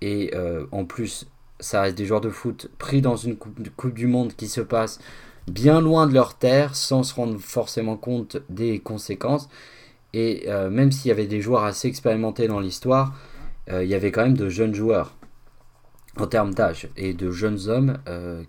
Et 0.02 0.32
en 0.72 0.86
plus, 0.86 1.28
ça 1.60 1.82
reste 1.82 1.98
des 1.98 2.06
joueurs 2.06 2.22
de 2.22 2.30
foot 2.30 2.70
pris 2.78 3.02
dans 3.02 3.16
une 3.16 3.38
coupe, 3.38 3.94
du 3.94 4.08
Monde 4.08 4.34
qui 4.34 4.48
se 4.48 4.62
passe 4.62 5.00
bien 5.48 5.82
loin 5.82 6.08
de 6.08 6.14
leur 6.14 6.38
terre 6.38 6.76
sans 6.76 7.04
se 7.04 7.14
rendre 7.16 7.38
forcément 7.40 7.98
compte 7.98 8.38
des 8.50 8.80
conséquences. 8.80 9.50
Et 10.14 10.44
euh, 10.48 10.70
même 10.70 10.92
s'il 10.92 11.10
y 11.10 11.12
avait 11.12 11.26
des 11.26 11.42
joueurs 11.42 11.64
assez 11.64 11.88
expérimentés 11.88 12.48
dans 12.48 12.60
l'histoire, 12.60 13.16
euh, 13.70 13.84
il 13.84 13.90
y 13.90 13.96
avait 13.96 14.12
quand 14.12 14.24
même 14.24 14.38
de 14.38 14.50
jeunes 14.50 14.76
joueurs 14.76 15.16
en 16.18 16.28
termes 16.28 16.54
d'âge 16.54 16.90
et 16.96 17.14
de 17.14 17.32
jeunes 17.32 17.68
hommes 17.68 17.98
euh, 18.08 18.44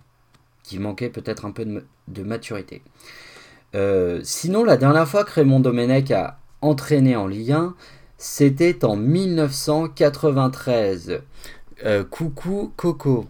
qui 0.62 0.78
manquaient 0.78 1.08
peut-être 1.08 1.46
un 1.46 1.52
peu 1.52 1.64
de 2.08 2.22
maturité. 2.22 2.82
Sinon, 4.22 4.64
la 4.64 4.76
dernière 4.76 5.08
fois 5.08 5.24
que 5.24 5.32
Raymond 5.32 5.60
Domenech 5.60 6.10
a 6.10 6.38
entraîné 6.60 7.16
en 7.16 7.26
Ligue 7.26 7.52
1, 7.52 7.74
c'était 8.16 8.84
en 8.84 8.96
1993. 8.96 11.22
Euh, 11.84 12.04
coucou 12.04 12.72
Coco. 12.76 13.26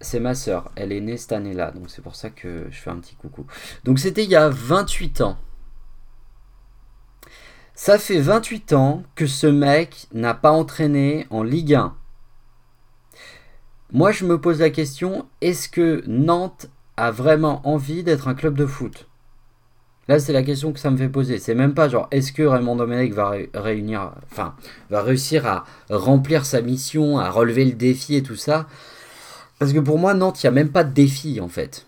C'est 0.00 0.20
ma 0.20 0.34
sœur, 0.34 0.70
elle 0.76 0.92
est 0.92 1.00
née 1.00 1.16
cette 1.16 1.32
année-là, 1.32 1.72
donc 1.72 1.90
c'est 1.90 2.02
pour 2.02 2.14
ça 2.14 2.30
que 2.30 2.66
je 2.70 2.78
fais 2.78 2.90
un 2.90 2.96
petit 2.96 3.16
coucou. 3.16 3.46
Donc 3.84 3.98
c'était 3.98 4.24
il 4.24 4.30
y 4.30 4.36
a 4.36 4.48
28 4.48 5.22
ans. 5.22 5.36
Ça 7.74 7.98
fait 7.98 8.20
28 8.20 8.72
ans 8.74 9.02
que 9.14 9.26
ce 9.26 9.46
mec 9.46 10.06
n'a 10.12 10.34
pas 10.34 10.52
entraîné 10.52 11.26
en 11.30 11.42
Ligue 11.42 11.74
1. 11.74 11.96
Moi 13.92 14.12
je 14.12 14.24
me 14.24 14.40
pose 14.40 14.60
la 14.60 14.70
question, 14.70 15.26
est-ce 15.40 15.68
que 15.68 16.04
Nantes 16.06 16.66
a 16.96 17.10
vraiment 17.10 17.66
envie 17.66 18.04
d'être 18.04 18.28
un 18.28 18.34
club 18.34 18.54
de 18.54 18.66
foot? 18.66 19.08
Là, 20.08 20.18
c'est 20.18 20.32
la 20.32 20.42
question 20.42 20.72
que 20.72 20.80
ça 20.80 20.90
me 20.90 20.96
fait 20.96 21.10
poser. 21.10 21.38
C'est 21.38 21.54
même 21.54 21.74
pas 21.74 21.88
genre, 21.88 22.08
est-ce 22.10 22.32
que 22.32 22.42
Raymond 22.42 22.76
Domenech 22.76 23.12
va 23.12 23.34
réunir, 23.54 24.12
enfin, 24.30 24.54
va 24.88 25.02
réussir 25.02 25.46
à 25.46 25.64
remplir 25.90 26.46
sa 26.46 26.62
mission, 26.62 27.18
à 27.18 27.30
relever 27.30 27.66
le 27.66 27.72
défi 27.72 28.16
et 28.16 28.22
tout 28.22 28.36
ça? 28.36 28.66
Parce 29.58 29.72
que 29.72 29.80
pour 29.80 29.98
moi, 29.98 30.14
Nantes, 30.14 30.42
il 30.42 30.46
n'y 30.46 30.48
a 30.48 30.52
même 30.52 30.70
pas 30.70 30.84
de 30.84 30.92
défi 30.92 31.40
en 31.40 31.48
fait. 31.48 31.86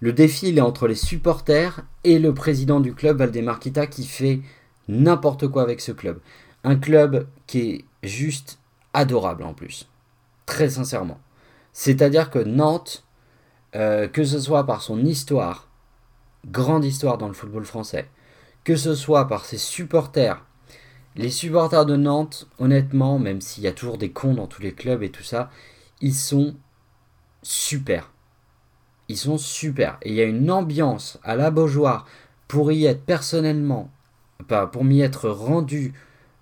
Le 0.00 0.12
défi, 0.12 0.48
il 0.48 0.58
est 0.58 0.62
entre 0.62 0.88
les 0.88 0.94
supporters 0.94 1.82
et 2.04 2.18
le 2.18 2.32
président 2.32 2.80
du 2.80 2.94
club, 2.94 3.18
Valdemar 3.18 3.60
Kita, 3.60 3.86
qui 3.86 4.04
fait 4.04 4.40
n'importe 4.88 5.48
quoi 5.48 5.62
avec 5.62 5.80
ce 5.80 5.92
club. 5.92 6.18
Un 6.64 6.76
club 6.76 7.26
qui 7.46 7.60
est 7.60 7.84
juste 8.02 8.58
adorable 8.94 9.42
en 9.42 9.54
plus. 9.54 9.88
Très 10.46 10.70
sincèrement. 10.70 11.20
C'est-à-dire 11.72 12.30
que 12.30 12.38
Nantes, 12.38 13.04
euh, 13.76 14.08
que 14.08 14.24
ce 14.24 14.40
soit 14.40 14.64
par 14.64 14.82
son 14.82 15.04
histoire, 15.04 15.69
grande 16.46 16.84
histoire 16.84 17.18
dans 17.18 17.28
le 17.28 17.34
football 17.34 17.64
français, 17.64 18.08
que 18.64 18.76
ce 18.76 18.94
soit 18.94 19.28
par 19.28 19.44
ses 19.44 19.58
supporters, 19.58 20.44
les 21.16 21.30
supporters 21.30 21.86
de 21.86 21.96
Nantes, 21.96 22.46
honnêtement, 22.58 23.18
même 23.18 23.40
s'il 23.40 23.64
y 23.64 23.68
a 23.68 23.72
toujours 23.72 23.98
des 23.98 24.10
cons 24.10 24.34
dans 24.34 24.46
tous 24.46 24.62
les 24.62 24.72
clubs 24.72 25.02
et 25.02 25.10
tout 25.10 25.24
ça, 25.24 25.50
ils 26.00 26.14
sont 26.14 26.54
super. 27.42 28.12
Ils 29.08 29.16
sont 29.16 29.38
super. 29.38 29.98
Et 30.02 30.10
il 30.10 30.14
y 30.14 30.20
a 30.20 30.24
une 30.24 30.50
ambiance 30.50 31.18
à 31.24 31.34
la 31.34 31.50
Beaujoire 31.50 32.06
pour 32.46 32.70
y 32.70 32.86
être 32.86 33.04
personnellement, 33.04 33.90
pour 34.72 34.84
m'y 34.84 35.00
être 35.00 35.28
rendu 35.28 35.94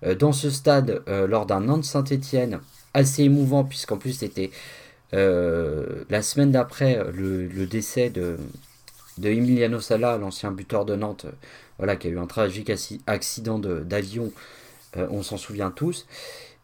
euh, 0.05 0.15
dans 0.15 0.31
ce 0.31 0.49
stade 0.49 1.03
euh, 1.07 1.27
lors 1.27 1.45
d'un 1.45 1.61
Nantes 1.61 1.83
Saint-Étienne 1.83 2.59
assez 2.93 3.23
émouvant 3.23 3.63
puisqu'en 3.63 3.97
plus 3.97 4.13
c'était 4.13 4.49
euh, 5.13 6.03
la 6.09 6.21
semaine 6.21 6.51
d'après 6.51 7.03
le, 7.13 7.65
décès 7.65 8.09
de, 8.09 8.37
de 9.19 9.29
Emiliano 9.29 9.79
Sala, 9.79 10.17
l'ancien 10.17 10.51
buteur 10.51 10.85
de 10.85 10.95
Nantes, 10.95 11.27
voilà, 11.77 11.95
qui 11.95 12.07
a 12.07 12.09
eu 12.11 12.19
un 12.19 12.27
tragique 12.27 12.71
accident 13.07 13.59
d'avion, 13.59 14.31
on 14.95 15.23
s'en 15.23 15.37
souvient 15.37 15.71
tous. 15.71 16.07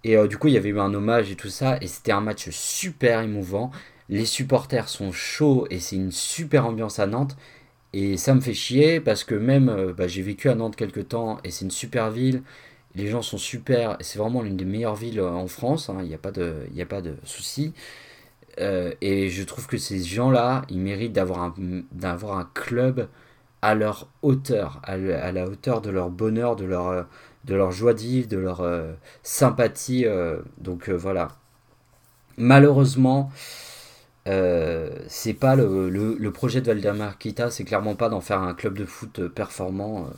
Et 0.04 0.18
du 0.28 0.38
coup, 0.38 0.48
il 0.48 0.54
y 0.54 0.58
avait 0.58 0.70
eu 0.70 0.80
un 0.80 0.94
hommage 0.94 1.32
et 1.32 1.36
tout 1.36 1.50
ça, 1.50 1.78
et 1.82 1.88
c'était 1.88 2.12
un 2.12 2.22
match 2.22 2.50
super 2.50 3.22
émouvant. 3.22 3.72
Les 4.10 4.26
supporters 4.26 4.90
sont 4.90 5.12
chauds 5.12 5.68
et 5.70 5.80
c'est 5.80 5.96
une 5.96 6.12
super 6.12 6.66
ambiance 6.66 7.00
à 7.00 7.08
Nantes. 7.08 7.38
Et 7.94 8.18
ça 8.18 8.36
me 8.36 8.42
fait 8.42 8.54
chier 8.54 9.00
parce 9.00 9.24
que 9.24 9.36
même, 9.36 9.94
bah, 9.98 10.08
j'ai 10.08 10.22
vécu 10.22 10.50
à 10.50 10.56
Nantes 10.56 10.76
quelques 10.76 11.08
temps 11.10 11.40
et 11.44 11.52
c'est 11.52 11.66
une 11.66 11.72
super 11.72 12.12
ville 12.12 12.44
les 12.96 13.08
gens 13.08 13.22
sont 13.22 13.38
super, 13.38 13.98
c'est 14.00 14.18
vraiment 14.20 14.42
l'une 14.42 14.58
des 14.58 14.66
meilleures 14.66 14.96
villes 14.96 15.20
euh, 15.20 15.30
en 15.30 15.48
France, 15.48 15.90
hein. 15.90 15.98
il 16.02 16.08
n'y 16.08 16.14
a 16.14 16.18
pas 16.18 16.32
de, 16.32 16.66
il 16.74 16.82
a 16.82 16.86
pas 16.86 17.02
de 17.02 17.16
souci. 17.24 17.74
Euh, 18.60 18.94
et 19.02 19.30
je 19.30 19.44
trouve 19.44 19.68
que 19.68 19.78
ces 19.78 20.02
gens-là, 20.04 20.64
ils 20.70 20.80
méritent 20.80 21.14
d'avoir 21.14 21.44
un, 21.44 21.54
d'avoir 21.92 22.38
un 22.38 22.50
club 22.54 23.08
à 23.62 23.76
leur 23.76 24.08
hauteur, 24.22 24.80
à, 24.84 24.98
la 24.98 25.46
hauteur 25.48 25.82
de 25.82 25.90
leur 25.90 26.10
bonheur, 26.10 26.56
de 26.56 26.66
leur, 26.66 27.08
de 27.46 27.56
leur 27.56 27.72
joie 27.72 27.94
de 27.94 28.00
vivre, 28.00 28.28
de 28.28 28.38
leur 28.38 28.62
euh, 28.62 28.94
sympathie. 29.24 30.06
donc 30.60 30.90
voilà. 30.90 31.30
Malheureusement, 32.38 33.32
c'est 34.26 35.34
pas 35.40 35.56
le, 35.56 35.90
le, 35.90 36.32
projet 36.32 36.62
de 36.62 36.68
Valdemar 36.68 37.18
Kita, 37.18 37.50
c'est 37.52 37.64
clairement 37.64 37.96
pas 37.96 38.10
d'en 38.10 38.22
faire 38.22 38.42
un 38.42 38.54
club 38.54 38.78
de 38.78 38.86
foot 38.86 39.28
performant. 39.30 40.10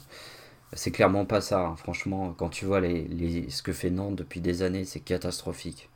C'est 0.73 0.91
clairement 0.91 1.25
pas 1.25 1.41
ça, 1.41 1.61
hein. 1.61 1.75
franchement, 1.77 2.33
quand 2.37 2.49
tu 2.49 2.65
vois 2.65 2.81
les, 2.81 3.49
ce 3.49 3.63
que 3.63 3.71
fait 3.71 3.89
Nantes 3.89 4.15
depuis 4.15 4.41
des 4.41 4.63
années, 4.63 4.83
c'est 4.85 4.99
catastrophique. 4.99 5.89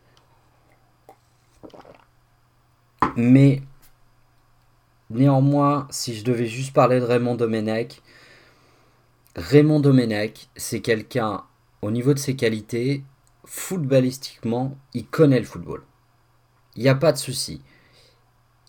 Mais 3.15 3.62
néanmoins, 5.10 5.88
si 5.89 6.15
je 6.15 6.24
devais 6.24 6.47
juste 6.47 6.74
parler 6.74 7.00
de 7.00 7.06
Raymond 7.06 7.36
Domenech, 7.36 8.02
Raymond 9.36 9.80
Domenech, 9.80 10.50
c'est 10.56 10.82
quelqu'un, 10.82 11.43
au 11.82 11.91
niveau 11.91 12.13
de 12.13 12.19
ses 12.19 12.36
qualités, 12.36 13.04
footballistiquement, 13.45 14.78
il 14.93 15.06
connaît 15.06 15.39
le 15.39 15.45
football. 15.45 15.84
Il 16.76 16.84
n'y 16.84 16.89
a 16.89 16.95
pas 16.95 17.12
de 17.12 17.17
souci 17.17 17.62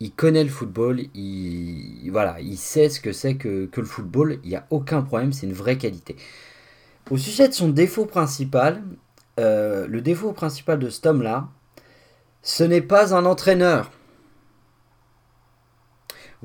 il 0.02 0.10
connaît 0.10 0.42
le 0.42 0.50
football, 0.50 1.00
il, 1.14 2.10
voilà, 2.10 2.40
il 2.40 2.58
sait 2.58 2.88
ce 2.88 3.00
que 3.00 3.12
c'est 3.12 3.36
que, 3.36 3.70
le 3.72 3.84
football, 3.84 4.40
il 4.42 4.50
n'y 4.50 4.56
a 4.56 4.66
aucun 4.70 5.00
problème, 5.02 5.32
c'est 5.32 5.46
une 5.46 5.52
vraie 5.52 5.78
qualité. 5.78 6.16
Au 7.08 7.16
sujet 7.16 7.46
de 7.46 7.52
son 7.52 7.68
défaut 7.68 8.04
principal, 8.04 8.82
euh, 9.38 9.86
le 9.86 10.00
défaut 10.00 10.32
principal 10.32 10.80
de 10.80 10.90
cet 10.90 11.06
homme-là, 11.06 11.48
ce 12.42 12.64
n'est 12.64 12.82
pas 12.82 13.14
un 13.14 13.24
entraîneur. 13.26 13.92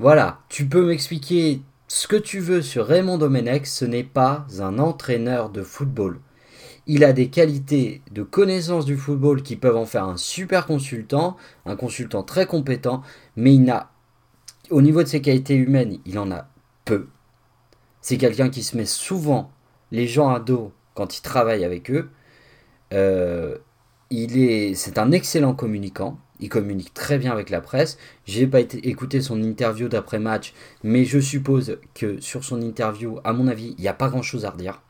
Voilà, 0.00 0.38
tu 0.48 0.68
peux 0.68 0.86
m'expliquer 0.86 1.60
ce 1.88 2.06
que 2.06 2.14
tu 2.14 2.38
veux 2.38 2.62
sur 2.62 2.86
Raymond 2.86 3.18
Domenech, 3.18 3.66
ce 3.66 3.84
n'est 3.84 4.04
pas 4.04 4.46
un 4.60 4.78
entraîneur 4.78 5.50
de 5.50 5.64
football. 5.64 6.20
Il 6.86 7.02
a 7.02 7.12
des 7.12 7.30
qualités 7.30 8.02
de 8.12 8.22
connaissance 8.22 8.84
du 8.84 8.96
football 8.96 9.42
qui 9.42 9.56
peuvent 9.56 9.76
en 9.76 9.86
faire 9.86 10.04
un 10.04 10.16
super 10.16 10.66
consultant, 10.66 11.36
un 11.66 11.74
consultant 11.74 12.22
très 12.22 12.46
compétent, 12.46 13.02
mais 13.34 13.54
il 13.54 13.64
n'a, 13.64 13.90
au 14.70 14.82
niveau 14.82 15.02
de 15.02 15.08
ses 15.08 15.20
qualités 15.20 15.56
humaines, 15.56 15.98
il 16.06 16.20
en 16.20 16.30
a 16.30 16.46
peu. 16.84 17.08
C'est 18.00 18.18
quelqu'un 18.18 18.50
qui 18.50 18.62
se 18.62 18.76
met 18.76 18.86
souvent 18.86 19.50
les 19.90 20.06
gens 20.06 20.28
à 20.28 20.38
dos 20.38 20.72
quand 20.94 21.18
il 21.18 21.22
travaille 21.22 21.64
avec 21.64 21.90
eux. 21.90 22.08
Euh, 22.92 23.58
il 24.10 24.38
est, 24.38 24.74
c'est 24.74 24.98
un 24.98 25.10
excellent 25.10 25.54
communicant. 25.54 26.18
Il 26.40 26.48
communique 26.48 26.94
très 26.94 27.18
bien 27.18 27.32
avec 27.32 27.50
la 27.50 27.60
presse. 27.60 27.98
J'ai 28.26 28.46
pas 28.46 28.60
écouté 28.60 29.20
son 29.20 29.42
interview 29.42 29.88
d'après 29.88 30.18
match, 30.18 30.54
mais 30.82 31.04
je 31.04 31.18
suppose 31.18 31.78
que 31.94 32.20
sur 32.20 32.44
son 32.44 32.62
interview, 32.62 33.18
à 33.24 33.32
mon 33.32 33.48
avis, 33.48 33.74
il 33.78 33.82
n'y 33.82 33.88
a 33.88 33.94
pas 33.94 34.08
grand 34.08 34.22
chose 34.22 34.44
à 34.44 34.50
redire. 34.50 34.82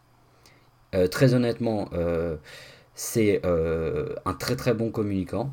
Euh, 0.94 1.06
très 1.06 1.34
honnêtement, 1.34 1.88
euh, 1.92 2.36
c'est 2.94 3.40
euh, 3.44 4.14
un 4.24 4.34
très 4.34 4.56
très 4.56 4.74
bon 4.74 4.90
communicant. 4.90 5.52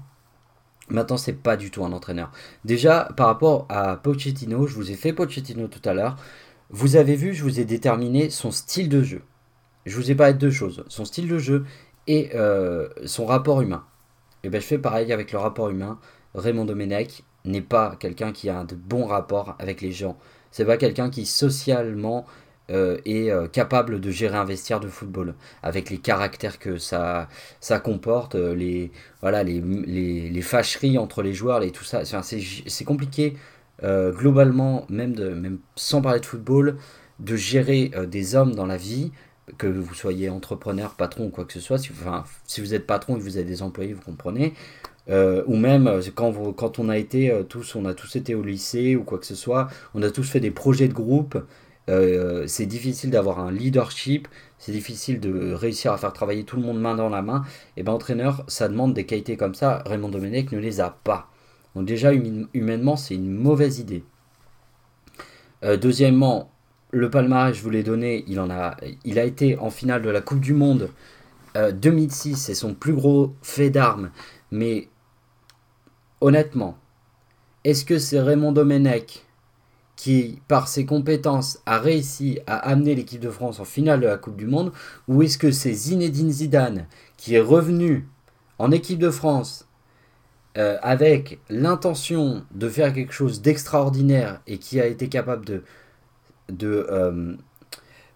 Maintenant, 0.90 1.18
c'est 1.18 1.34
pas 1.34 1.58
du 1.58 1.72
tout 1.72 1.84
un 1.84 1.92
entraîneur. 1.94 2.32
Déjà, 2.64 3.10
par 3.18 3.28
rapport 3.28 3.66
à 3.70 3.98
Pochettino, 3.98 4.68
je 4.68 4.76
vous 4.76 4.92
ai 4.92 4.96
fait 4.96 5.14
Pochettino 5.14 5.68
tout 5.68 5.82
à 5.88 5.94
l'heure. 5.94 6.16
Vous 6.70 6.96
avez 6.96 7.16
vu, 7.16 7.34
je 7.34 7.44
vous 7.44 7.60
ai 7.60 7.66
déterminé 7.66 8.30
son 8.30 8.52
style 8.52 8.90
de 8.90 9.02
jeu. 9.02 9.22
Je 9.86 9.96
vous 9.96 10.12
ai 10.12 10.16
parlé 10.16 10.34
de 10.34 10.40
deux 10.40 10.52
choses 10.52 10.84
son 10.88 11.06
style 11.06 11.28
de 11.28 11.38
jeu 11.38 11.66
et 12.08 12.32
son 13.06 13.26
rapport 13.26 13.62
humain. 13.62 13.86
Et 14.46 14.50
ben, 14.50 14.62
je 14.62 14.68
fais 14.68 14.78
pareil 14.78 15.12
avec 15.12 15.32
le 15.32 15.40
rapport 15.40 15.70
humain. 15.70 16.00
Raymond 16.36 16.66
Domenech 16.66 17.24
n'est 17.46 17.62
pas 17.62 17.96
quelqu'un 18.00 18.32
qui 18.32 18.48
a 18.48 18.64
de 18.64 18.76
bons 18.76 19.08
rapports 19.08 19.56
avec 19.58 19.82
les 19.82 19.92
gens. 19.92 20.18
C'est 20.52 20.66
pas 20.66 20.78
quelqu'un 20.78 21.10
qui 21.10 21.26
socialement 21.26 22.28
euh, 22.70 23.00
est 23.06 23.32
euh, 23.32 23.48
capable 23.48 24.00
de 24.00 24.12
gérer 24.12 24.38
un 24.38 24.46
vestiaire 24.46 24.80
de 24.80 24.88
football 24.88 25.34
avec 25.64 25.90
les 25.90 25.98
caractères 25.98 26.60
que 26.60 26.78
ça, 26.78 27.28
ça 27.60 27.80
comporte, 27.80 28.36
euh, 28.36 28.54
les, 28.54 28.92
voilà, 29.22 29.42
les, 29.42 29.62
les, 29.62 30.30
les 30.30 30.42
fâcheries 30.44 31.00
entre 31.00 31.24
les 31.24 31.34
joueurs, 31.34 31.60
les, 31.60 31.72
tout 31.72 31.84
ça. 31.84 32.04
c'est 32.04 32.86
compliqué 32.86 33.36
globalement, 33.84 34.86
même, 34.90 35.14
de, 35.14 35.30
même 35.30 35.58
sans 35.76 36.02
parler 36.02 36.20
de 36.20 36.26
football, 36.26 36.78
de 37.20 37.36
gérer 37.36 37.92
des 38.08 38.36
hommes 38.36 38.56
dans 38.56 38.66
la 38.66 38.78
vie, 38.78 39.12
que 39.58 39.68
vous 39.68 39.94
soyez 39.94 40.30
entrepreneur, 40.30 40.96
patron 40.96 41.26
ou 41.26 41.30
quoi 41.30 41.46
que 41.46 41.54
ce 41.54 41.60
soit. 41.60 41.78
Si, 41.78 41.92
enfin, 41.92 42.26
si 42.46 42.62
vous 42.62 42.74
êtes 42.74 42.88
patron 42.88 43.16
et 43.16 43.20
que 43.20 43.24
vous 43.24 43.38
avez 43.38 43.46
des 43.46 43.62
employés, 43.62 43.94
vous 43.94 44.02
comprenez. 44.02 44.54
ou 45.10 45.56
même 45.56 46.02
quand, 46.16 46.32
vous, 46.32 46.52
quand 46.54 46.80
on 46.80 46.90
a 46.90 46.98
été 46.98 47.32
tous, 47.50 47.76
on 47.76 47.86
a 47.86 47.94
tous 47.94 48.16
été 48.16 48.36
au 48.36 48.44
lycée 48.44 48.96
ou 48.96 49.04
quoi 49.04 49.20
que 49.20 49.26
ce 49.26 49.36
soit, 49.36 49.68
on 49.94 50.02
a 50.02 50.10
tous 50.10 50.24
fait 50.24 50.40
des 50.40 50.52
projets 50.52 50.88
de 50.88 50.94
groupe 50.94 51.38
euh, 51.90 52.48
c'est 52.48 52.66
difficile 52.66 53.12
d'avoir 53.12 53.40
un 53.40 53.52
leadership, 53.52 54.28
c'est 54.58 54.72
difficile 54.72 55.20
de 55.20 55.54
réussir 55.54 55.92
à 55.92 55.98
faire 55.98 56.14
travailler 56.14 56.44
tout 56.44 56.56
le 56.56 56.64
monde 56.64 56.80
main 56.80 56.96
dans 56.96 57.10
la 57.10 57.22
main. 57.22 57.44
Et 57.78 57.84
ben 57.84 57.94
entraîneur, 57.94 58.44
ça 58.48 58.68
demande 58.68 58.94
des 58.94 59.06
qualités 59.06 59.38
comme 59.38 59.56
ça. 59.56 59.84
Raymond 59.86 60.10
Domenech 60.10 60.52
ne 60.52 60.60
les 60.60 60.82
a 60.82 60.90
pas. 60.90 61.30
Donc 61.76 61.86
déjà 61.86 62.12
humainement, 62.54 62.96
c'est 62.96 63.16
une 63.16 63.30
mauvaise 63.30 63.80
idée. 63.80 64.04
Euh, 65.64 65.78
deuxièmement, 65.78 66.52
le 66.96 67.10
palmarès, 67.10 67.54
je 67.54 67.62
vous 67.62 67.70
l'ai 67.70 67.84
donné, 67.84 68.24
il, 68.28 68.40
en 68.40 68.50
a, 68.50 68.78
il 69.04 69.20
a 69.20 69.26
été 69.26 69.58
en 69.58 69.70
finale 69.70 70.02
de 70.02 70.10
la 70.10 70.22
Coupe 70.22 70.40
du 70.40 70.54
Monde 70.54 70.90
2006, 71.56 72.34
euh, 72.34 72.36
c'est 72.38 72.56
son 72.56 72.74
plus 72.74 72.94
gros 72.94 73.34
fait 73.42 73.70
d'armes. 73.70 74.12
Mais 74.52 74.88
honnêtement, 76.22 76.78
est-ce 77.66 77.84
que 77.84 78.00
c'est 78.00 78.22
Raymond 78.22 78.54
Domenech 78.54 79.26
qui, 79.98 80.42
par 80.48 80.70
ses 80.70 80.86
compétences, 80.86 81.60
a 81.66 81.80
réussi 81.80 82.40
à 82.48 82.56
amener 82.56 82.96
l'équipe 82.96 83.22
de 83.22 83.30
France 83.30 83.60
en 83.60 83.66
finale 83.66 84.00
de 84.00 84.08
la 84.08 84.18
Coupe 84.18 84.38
du 84.38 84.48
Monde 84.48 84.72
Ou 85.10 85.22
est-ce 85.22 85.38
que 85.38 85.52
c'est 85.52 85.74
Zinedine 85.74 86.32
Zidane 86.32 86.88
qui 87.18 87.36
est 87.36 87.42
revenu 87.42 88.08
en 88.58 88.72
équipe 88.72 89.00
de 89.00 89.10
France 89.10 89.68
euh, 90.58 90.78
avec 90.82 91.40
l'intention 91.50 92.46
de 92.52 92.70
faire 92.70 92.94
quelque 92.94 93.14
chose 93.14 93.42
d'extraordinaire 93.42 94.42
et 94.48 94.60
qui 94.60 94.80
a 94.80 94.86
été 94.86 95.10
capable 95.10 95.46
de, 95.46 95.64
de 96.50 96.88
euh, 96.90 97.36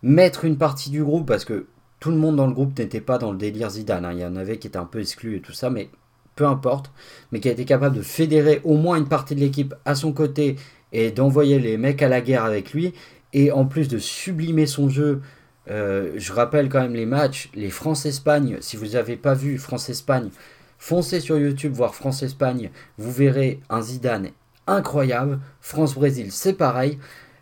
mettre 0.01 0.45
une 0.45 0.57
partie 0.57 0.89
du 0.89 1.03
groupe 1.03 1.27
parce 1.27 1.45
que 1.45 1.67
tout 1.99 2.11
le 2.11 2.17
monde 2.17 2.37
dans 2.37 2.47
le 2.47 2.53
groupe 2.53 2.77
n'était 2.77 3.01
pas 3.01 3.17
dans 3.17 3.31
le 3.31 3.37
délire 3.37 3.69
Zidane. 3.69 4.05
Hein. 4.05 4.13
Il 4.13 4.19
y 4.19 4.25
en 4.25 4.35
avait 4.35 4.57
qui 4.57 4.67
étaient 4.67 4.77
un 4.77 4.85
peu 4.85 5.01
exclus 5.01 5.37
et 5.37 5.41
tout 5.41 5.51
ça, 5.51 5.69
mais 5.69 5.89
peu 6.35 6.45
importe. 6.45 6.91
Mais 7.31 7.39
qui 7.39 7.49
a 7.49 7.51
été 7.51 7.65
capable 7.65 7.97
de 7.97 8.01
fédérer 8.01 8.61
au 8.63 8.77
moins 8.77 8.97
une 8.97 9.07
partie 9.07 9.35
de 9.35 9.41
l'équipe 9.41 9.75
à 9.85 9.95
son 9.95 10.13
côté 10.13 10.55
et 10.91 11.11
d'envoyer 11.11 11.59
les 11.59 11.77
mecs 11.77 12.01
à 12.01 12.07
la 12.07 12.21
guerre 12.21 12.45
avec 12.45 12.73
lui 12.73 12.93
et 13.33 13.51
en 13.51 13.65
plus 13.65 13.87
de 13.87 13.97
sublimer 13.97 14.65
son 14.65 14.89
jeu, 14.89 15.21
euh, 15.69 16.13
je 16.15 16.33
rappelle 16.33 16.69
quand 16.69 16.81
même 16.81 16.95
les 16.95 17.05
matchs, 17.05 17.49
les 17.53 17.69
France-Espagne, 17.69 18.57
si 18.59 18.75
vous 18.75 18.87
n'avez 18.87 19.17
pas 19.17 19.33
vu 19.33 19.57
France-Espagne, 19.57 20.29
foncez 20.77 21.19
sur 21.19 21.37
YouTube 21.37 21.73
voir 21.73 21.93
France-Espagne, 21.93 22.71
vous 22.97 23.11
verrez 23.11 23.59
un 23.69 23.81
Zidane 23.81 24.29
incroyable. 24.65 25.39
France-Brésil, 25.61 26.31
c'est 26.31 26.53
pareil. 26.53 26.97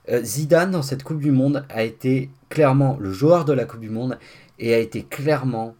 Euh, 0.09 0.23
Zidane, 0.23 0.71
dans 0.71 0.81
cette 0.81 1.03
Coupe 1.03 1.19
du 1.19 1.31
Monde, 1.31 1.65
a 1.69 1.83
été 1.83 2.29
clairement 2.49 2.97
le 2.99 3.11
joueur 3.11 3.45
de 3.45 3.53
la 3.53 3.65
Coupe 3.65 3.81
du 3.81 3.89
Monde 3.89 4.17
et 4.59 4.73
a 4.73 4.79
été 4.79 5.03
clairement 5.03 5.75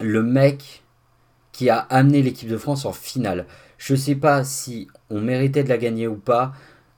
le 0.00 0.22
mec 0.22 0.82
qui 1.52 1.68
a 1.70 1.78
amené 1.78 2.22
l'équipe 2.22 2.48
de 2.48 2.56
France 2.56 2.84
en 2.84 2.92
finale. 2.92 3.46
Je 3.78 3.94
ne 3.94 3.98
sais 3.98 4.14
pas 4.14 4.44
si 4.44 4.88
on 5.10 5.20
méritait 5.20 5.64
de 5.64 5.68
la 5.68 5.78
gagner 5.78 6.06
ou 6.06 6.16
pas, 6.16 6.52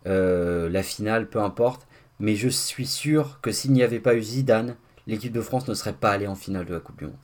euh, 0.07 0.69
la 0.69 0.83
finale, 0.83 1.29
peu 1.29 1.41
importe, 1.41 1.87
mais 2.21 2.37
je 2.37 2.49
suis 2.49 2.87
sûr 2.87 3.41
que 3.41 3.51
s'il 3.51 3.73
n'y 3.73 3.83
avait 3.83 4.01
pas 4.01 4.15
eu 4.15 4.23
Zidane, 4.23 4.77
l'équipe 5.07 5.33
de 5.33 5.41
France 5.41 5.67
ne 5.69 5.75
serait 5.75 5.95
pas 5.95 6.11
allée 6.11 6.27
en 6.27 6.35
finale 6.35 6.67
de 6.67 6.75
la 6.75 6.81
Coupe 6.81 6.99
du 6.99 7.07
Monde. 7.07 7.17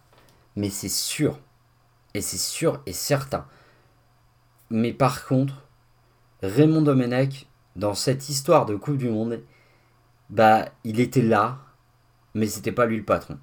Mais 0.57 0.71
c'est 0.71 0.89
sûr, 0.89 1.39
et 2.15 2.21
c'est 2.21 2.39
sûr 2.39 2.83
et 2.87 2.93
certain. 2.93 3.47
Mais 4.71 4.93
par 4.93 5.27
contre, 5.27 5.63
Raymond 6.43 6.83
Domenech, 6.83 7.47
dans 7.79 7.95
cette 7.95 8.29
histoire 8.29 8.67
de 8.67 8.75
Coupe 8.75 8.99
du 8.99 9.09
Monde, 9.09 9.41
bah, 10.31 10.69
il 10.85 11.01
était 11.01 11.23
là, 11.23 11.59
mais 12.35 12.47
c'était 12.47 12.73
pas 12.73 12.87
lui 12.87 12.97
le 12.97 13.05
patron. 13.05 13.39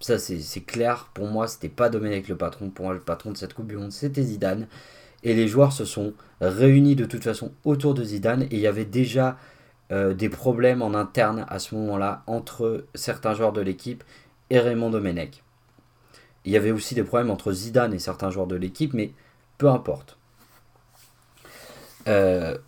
Ça, 0.00 0.18
c'est 0.18 0.60
clair. 0.60 1.10
Pour 1.12 1.26
moi, 1.26 1.48
c'était 1.48 1.68
pas 1.68 1.88
Domenech 1.88 2.28
le 2.28 2.36
patron. 2.36 2.70
Pour 2.70 2.86
moi, 2.86 2.94
le 2.94 3.00
patron 3.00 3.32
de 3.32 3.36
cette 3.36 3.54
Coupe 3.54 3.66
du 3.66 3.76
Monde, 3.76 3.92
c'était 3.92 4.22
Zidane. 4.22 4.68
Et 5.22 5.34
les 5.34 5.48
joueurs 5.48 5.72
se 5.72 5.84
sont 5.84 6.14
réunis 6.40 6.94
de 6.94 7.04
toute 7.04 7.24
façon 7.24 7.52
autour 7.64 7.94
de 7.94 8.04
Zidane. 8.04 8.42
Et 8.42 8.48
il 8.52 8.58
y 8.58 8.66
avait 8.66 8.84
déjà 8.84 9.38
euh, 9.90 10.14
des 10.14 10.28
problèmes 10.28 10.82
en 10.82 10.94
interne 10.94 11.44
à 11.48 11.58
ce 11.58 11.74
moment-là 11.74 12.22
entre 12.26 12.84
certains 12.94 13.34
joueurs 13.34 13.52
de 13.52 13.60
l'équipe 13.60 14.04
et 14.50 14.58
Raymond 14.60 14.90
Domenech. 14.90 15.42
Il 16.44 16.52
y 16.52 16.56
avait 16.56 16.70
aussi 16.70 16.94
des 16.94 17.02
problèmes 17.02 17.30
entre 17.30 17.52
Zidane 17.52 17.94
et 17.94 17.98
certains 17.98 18.30
joueurs 18.30 18.46
de 18.46 18.56
l'équipe, 18.56 18.92
mais 18.92 19.12
peu 19.56 19.68
importe. 19.68 20.18
Euh, 22.06 22.58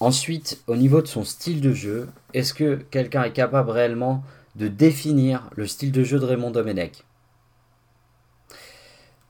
ensuite, 0.00 0.62
au 0.66 0.76
niveau 0.76 1.02
de 1.02 1.06
son 1.06 1.24
style 1.24 1.60
de 1.60 1.72
jeu, 1.72 2.08
est-ce 2.34 2.54
que 2.54 2.76
quelqu'un 2.90 3.24
est 3.24 3.32
capable 3.32 3.70
réellement 3.70 4.22
de 4.56 4.68
définir 4.68 5.50
le 5.56 5.66
style 5.66 5.92
de 5.92 6.02
jeu 6.02 6.18
de 6.18 6.24
Raymond 6.24 6.50
Domenech? 6.50 7.04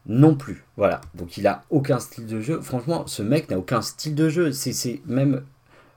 Non 0.07 0.35
plus. 0.37 0.65
Voilà. 0.77 1.01
Donc 1.15 1.37
il 1.37 1.47
a 1.47 1.65
aucun 1.71 1.99
style 1.99 2.27
de 2.27 2.41
jeu. 2.41 2.61
Franchement, 2.61 3.07
ce 3.07 3.23
mec 3.23 3.51
n'a 3.51 3.59
aucun 3.59 3.83
style 3.83 4.15
de 4.15 4.29
jeu. 4.29 4.53
C'est 4.53 5.01
même 5.07 5.43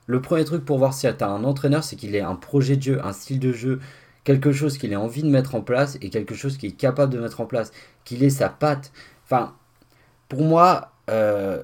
le 0.06 0.20
premier 0.20 0.44
truc 0.44 0.64
pour 0.64 0.78
voir 0.78 0.92
si 0.92 1.06
tu 1.16 1.24
as 1.24 1.28
un 1.28 1.44
entraîneur, 1.44 1.84
c'est 1.84 1.94
qu'il 1.94 2.16
ait 2.16 2.20
un 2.20 2.34
projet 2.34 2.76
de 2.76 2.82
jeu, 2.82 3.04
un 3.04 3.12
style 3.12 3.38
de 3.38 3.52
jeu, 3.52 3.78
quelque 4.24 4.50
chose 4.50 4.76
qu'il 4.76 4.92
ait 4.92 4.96
envie 4.96 5.22
de 5.22 5.28
mettre 5.28 5.54
en 5.54 5.60
place 5.60 5.96
et 6.02 6.10
quelque 6.10 6.34
chose 6.34 6.56
qu'il 6.56 6.70
est 6.70 6.76
capable 6.76 7.12
de 7.12 7.20
mettre 7.20 7.40
en 7.40 7.46
place, 7.46 7.70
qu'il 8.04 8.24
ait 8.24 8.30
sa 8.30 8.48
patte. 8.48 8.90
Enfin, 9.24 9.54
pour 10.28 10.42
moi, 10.42 10.90
euh, 11.10 11.62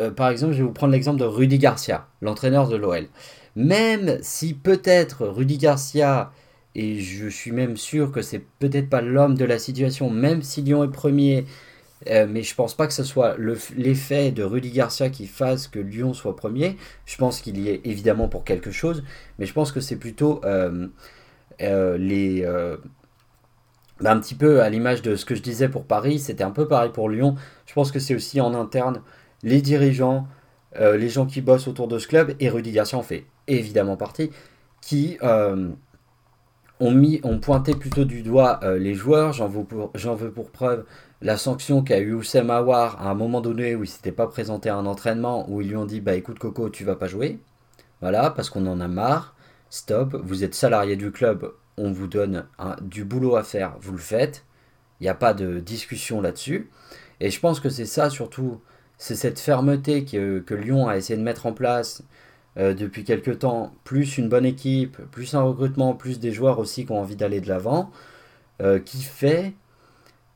euh, 0.00 0.10
par 0.10 0.28
exemple, 0.28 0.52
je 0.52 0.58
vais 0.58 0.64
vous 0.64 0.72
prendre 0.72 0.92
l'exemple 0.92 1.18
de 1.18 1.24
Rudy 1.24 1.58
Garcia, 1.58 2.06
l'entraîneur 2.20 2.68
de 2.68 2.76
l'OL. 2.76 3.08
Même 3.54 4.18
si 4.20 4.54
peut-être 4.54 5.26
Rudy 5.26 5.58
Garcia, 5.58 6.30
et 6.74 7.00
je 7.00 7.28
suis 7.28 7.52
même 7.52 7.76
sûr 7.76 8.12
que 8.12 8.20
c'est 8.20 8.42
peut-être 8.58 8.90
pas 8.90 9.00
l'homme 9.00 9.34
de 9.34 9.44
la 9.44 9.58
situation, 9.58 10.10
même 10.10 10.42
si 10.42 10.60
Lyon 10.60 10.84
est 10.84 10.92
premier, 10.92 11.46
euh, 12.08 12.26
mais 12.28 12.42
je 12.42 12.54
pense 12.54 12.74
pas 12.76 12.86
que 12.86 12.92
ce 12.92 13.04
soit 13.04 13.36
l'effet 13.74 14.30
de 14.30 14.42
Rudy 14.42 14.70
Garcia 14.70 15.08
qui 15.08 15.26
fasse 15.26 15.68
que 15.68 15.78
Lyon 15.78 16.12
soit 16.12 16.36
premier. 16.36 16.76
Je 17.06 17.16
pense 17.16 17.40
qu'il 17.40 17.58
y 17.58 17.70
est 17.70 17.80
évidemment 17.84 18.28
pour 18.28 18.44
quelque 18.44 18.70
chose, 18.70 19.02
mais 19.38 19.46
je 19.46 19.54
pense 19.54 19.72
que 19.72 19.80
c'est 19.80 19.96
plutôt 19.96 20.42
euh, 20.44 20.88
les. 21.98 22.46
Bah, 24.00 24.12
un 24.12 24.20
petit 24.20 24.34
peu 24.34 24.60
à 24.60 24.68
l'image 24.68 25.00
de 25.00 25.16
ce 25.16 25.24
que 25.24 25.34
je 25.34 25.40
disais 25.40 25.70
pour 25.70 25.86
Paris, 25.86 26.18
c'était 26.18 26.44
un 26.44 26.50
peu 26.50 26.68
pareil 26.68 26.90
pour 26.92 27.08
Lyon. 27.08 27.34
Je 27.64 27.72
pense 27.72 27.90
que 27.90 27.98
c'est 27.98 28.14
aussi 28.14 28.42
en 28.42 28.52
interne 28.52 29.00
les 29.42 29.62
dirigeants, 29.62 30.26
euh, 30.76 30.96
les 30.96 31.08
gens 31.08 31.26
qui 31.26 31.40
bossent 31.40 31.68
autour 31.68 31.88
de 31.88 31.98
ce 31.98 32.08
club, 32.08 32.34
et 32.40 32.48
Rudy 32.48 32.72
Garcia 32.72 32.98
en 32.98 33.02
fait 33.02 33.24
évidemment 33.46 33.96
partie, 33.96 34.30
qui 34.80 35.18
euh, 35.22 35.70
ont, 36.80 36.90
mis, 36.90 37.20
ont 37.22 37.38
pointé 37.38 37.74
plutôt 37.74 38.04
du 38.04 38.22
doigt 38.22 38.60
euh, 38.62 38.78
les 38.78 38.94
joueurs. 38.94 39.32
J'en 39.32 39.48
veux, 39.48 39.64
pour, 40.30 40.50
preuve 40.50 40.84
la 41.22 41.36
sanction 41.36 41.82
qu'a 41.82 41.98
eu 41.98 42.12
Oussem 42.12 42.50
Aouar 42.50 43.00
à 43.00 43.10
un 43.10 43.14
moment 43.14 43.40
donné 43.40 43.74
où 43.74 43.84
il 43.84 43.88
s'était 43.88 44.12
pas 44.12 44.26
présenté 44.26 44.68
à 44.68 44.76
un 44.76 44.86
entraînement, 44.86 45.48
où 45.50 45.60
ils 45.60 45.68
lui 45.68 45.76
ont 45.76 45.86
dit 45.86 46.00
bah 46.00 46.14
écoute 46.14 46.38
Coco, 46.38 46.70
tu 46.70 46.84
vas 46.84 46.96
pas 46.96 47.06
jouer. 47.06 47.38
Voilà, 48.00 48.30
parce 48.30 48.50
qu'on 48.50 48.66
en 48.66 48.80
a 48.80 48.88
marre. 48.88 49.34
Stop, 49.70 50.14
vous 50.22 50.44
êtes 50.44 50.54
salarié 50.54 50.96
du 50.96 51.10
club, 51.10 51.52
on 51.76 51.90
vous 51.90 52.06
donne 52.06 52.46
du 52.82 53.04
boulot 53.04 53.36
à 53.36 53.42
faire, 53.42 53.74
vous 53.80 53.92
le 53.92 53.98
faites. 53.98 54.44
Il 55.00 55.04
n'y 55.04 55.08
a 55.08 55.14
pas 55.14 55.34
de 55.34 55.58
discussion 55.58 56.20
là-dessus. 56.20 56.70
Et 57.20 57.30
je 57.30 57.40
pense 57.40 57.60
que 57.60 57.68
c'est 57.68 57.86
ça 57.86 58.10
surtout 58.10 58.60
c'est 58.98 59.14
cette 59.14 59.38
fermeté 59.38 60.04
que, 60.04 60.54
Lyon 60.54 60.88
a 60.88 60.96
essayé 60.96 61.18
de 61.18 61.22
mettre 61.22 61.46
en 61.46 61.52
place 61.52 62.02
euh, 62.58 62.74
depuis 62.74 63.04
quelques 63.04 63.40
temps, 63.40 63.74
plus 63.84 64.18
une 64.18 64.28
bonne 64.28 64.46
équipe, 64.46 64.96
plus 65.10 65.34
un 65.34 65.42
recrutement, 65.42 65.94
plus 65.94 66.18
des 66.18 66.32
joueurs 66.32 66.58
aussi 66.58 66.86
qui 66.86 66.92
ont 66.92 67.00
envie 67.00 67.16
d'aller 67.16 67.40
de 67.40 67.48
l'avant, 67.48 67.90
euh, 68.62 68.78
qui 68.78 69.02
fait 69.02 69.52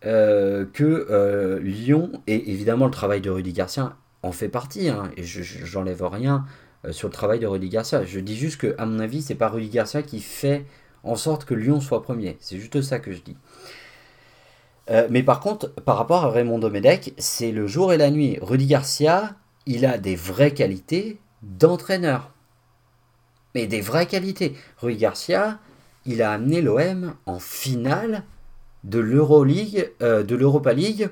euh, 0.04 0.66
que 0.72 1.58
Lyon, 1.62 2.12
et 2.26 2.50
évidemment 2.50 2.86
le 2.86 2.90
travail 2.90 3.20
de 3.20 3.30
Rudy 3.30 3.52
Garcia 3.52 3.96
en 4.22 4.32
fait 4.32 4.48
partie, 4.48 4.88
hein, 4.90 5.10
et 5.16 5.22
je 5.22 5.78
n'enlève 5.78 6.04
rien 6.04 6.44
sur 6.90 7.08
le 7.08 7.12
travail 7.12 7.38
de 7.38 7.46
Rudy 7.46 7.68
Garcia. 7.70 8.04
Je 8.04 8.20
dis 8.20 8.36
juste 8.36 8.60
que, 8.60 8.74
à 8.78 8.86
mon 8.86 8.98
avis, 9.00 9.22
c'est 9.22 9.34
pas 9.34 9.48
Rudy 9.48 9.68
Garcia 9.68 10.02
qui 10.02 10.20
fait 10.20 10.64
en 11.04 11.16
sorte 11.16 11.44
que 11.46 11.54
Lyon 11.54 11.80
soit 11.80 12.02
premier. 12.02 12.36
C'est 12.40 12.58
juste 12.58 12.82
ça 12.82 12.98
que 12.98 13.12
je 13.12 13.22
dis. 13.22 13.36
Euh, 14.90 15.06
mais 15.10 15.22
par 15.22 15.40
contre, 15.40 15.68
par 15.68 15.96
rapport 15.96 16.24
à 16.24 16.30
Raymond 16.30 16.58
Domenech, 16.58 17.14
c'est 17.18 17.52
le 17.52 17.66
jour 17.66 17.92
et 17.92 17.96
la 17.96 18.10
nuit. 18.10 18.38
Rudy 18.42 18.66
Garcia, 18.66 19.34
il 19.66 19.86
a 19.86 19.98
des 19.98 20.16
vraies 20.16 20.52
qualités 20.52 21.20
d'entraîneur. 21.42 22.32
Mais 23.54 23.66
des 23.66 23.80
vraies 23.80 24.06
qualités. 24.06 24.56
Rudy 24.78 24.98
Garcia, 24.98 25.58
il 26.06 26.22
a 26.22 26.32
amené 26.32 26.60
l'OM 26.60 27.14
en 27.26 27.38
finale 27.38 28.24
de 28.82 28.98
l'Euroleague, 28.98 29.92
euh, 30.02 30.22
de 30.24 30.34
l'Europa 30.34 30.72
League. 30.72 31.10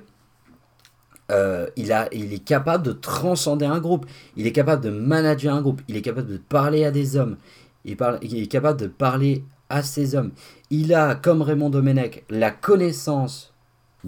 Euh, 1.30 1.68
il, 1.76 1.92
est 1.92 2.44
capable 2.44 2.84
de 2.84 2.92
transcender 2.92 3.66
un 3.66 3.80
groupe. 3.80 4.06
Il 4.36 4.46
est 4.46 4.52
capable 4.52 4.82
de 4.82 4.90
manager 4.90 5.54
un 5.54 5.60
groupe. 5.60 5.82
Il 5.86 5.96
est 5.96 6.02
capable 6.02 6.28
de 6.28 6.38
parler 6.38 6.84
à 6.84 6.90
des 6.90 7.16
hommes. 7.16 7.36
Il, 7.84 7.96
il 8.22 8.42
est 8.42 8.46
capable 8.46 8.80
de 8.80 8.86
parler 8.86 9.44
à 9.68 9.82
ces 9.82 10.14
hommes. 10.14 10.32
Il 10.70 10.94
a, 10.94 11.14
comme 11.14 11.42
Raymond 11.42 11.70
Domenech, 11.70 12.24
la 12.30 12.50
connaissance 12.50 13.52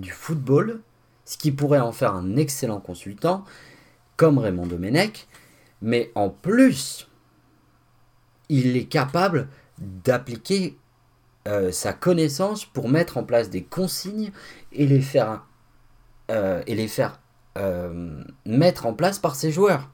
du 0.00 0.10
football, 0.10 0.80
ce 1.24 1.36
qui 1.36 1.52
pourrait 1.52 1.80
en 1.80 1.92
faire 1.92 2.14
un 2.14 2.36
excellent 2.36 2.80
consultant, 2.80 3.44
comme 4.16 4.38
Raymond 4.38 4.66
Domenech, 4.66 5.28
mais 5.82 6.10
en 6.14 6.28
plus, 6.28 7.08
il 8.48 8.76
est 8.76 8.84
capable 8.84 9.48
d'appliquer 9.78 10.76
euh, 11.48 11.72
sa 11.72 11.92
connaissance 11.92 12.66
pour 12.66 12.88
mettre 12.88 13.16
en 13.16 13.24
place 13.24 13.48
des 13.48 13.62
consignes 13.62 14.30
et 14.72 14.86
les 14.86 15.00
faire, 15.00 15.46
euh, 16.30 16.62
et 16.66 16.74
les 16.74 16.88
faire 16.88 17.18
euh, 17.56 18.22
mettre 18.44 18.86
en 18.86 18.92
place 18.92 19.18
par 19.18 19.34
ses 19.34 19.50
joueurs. 19.50 19.88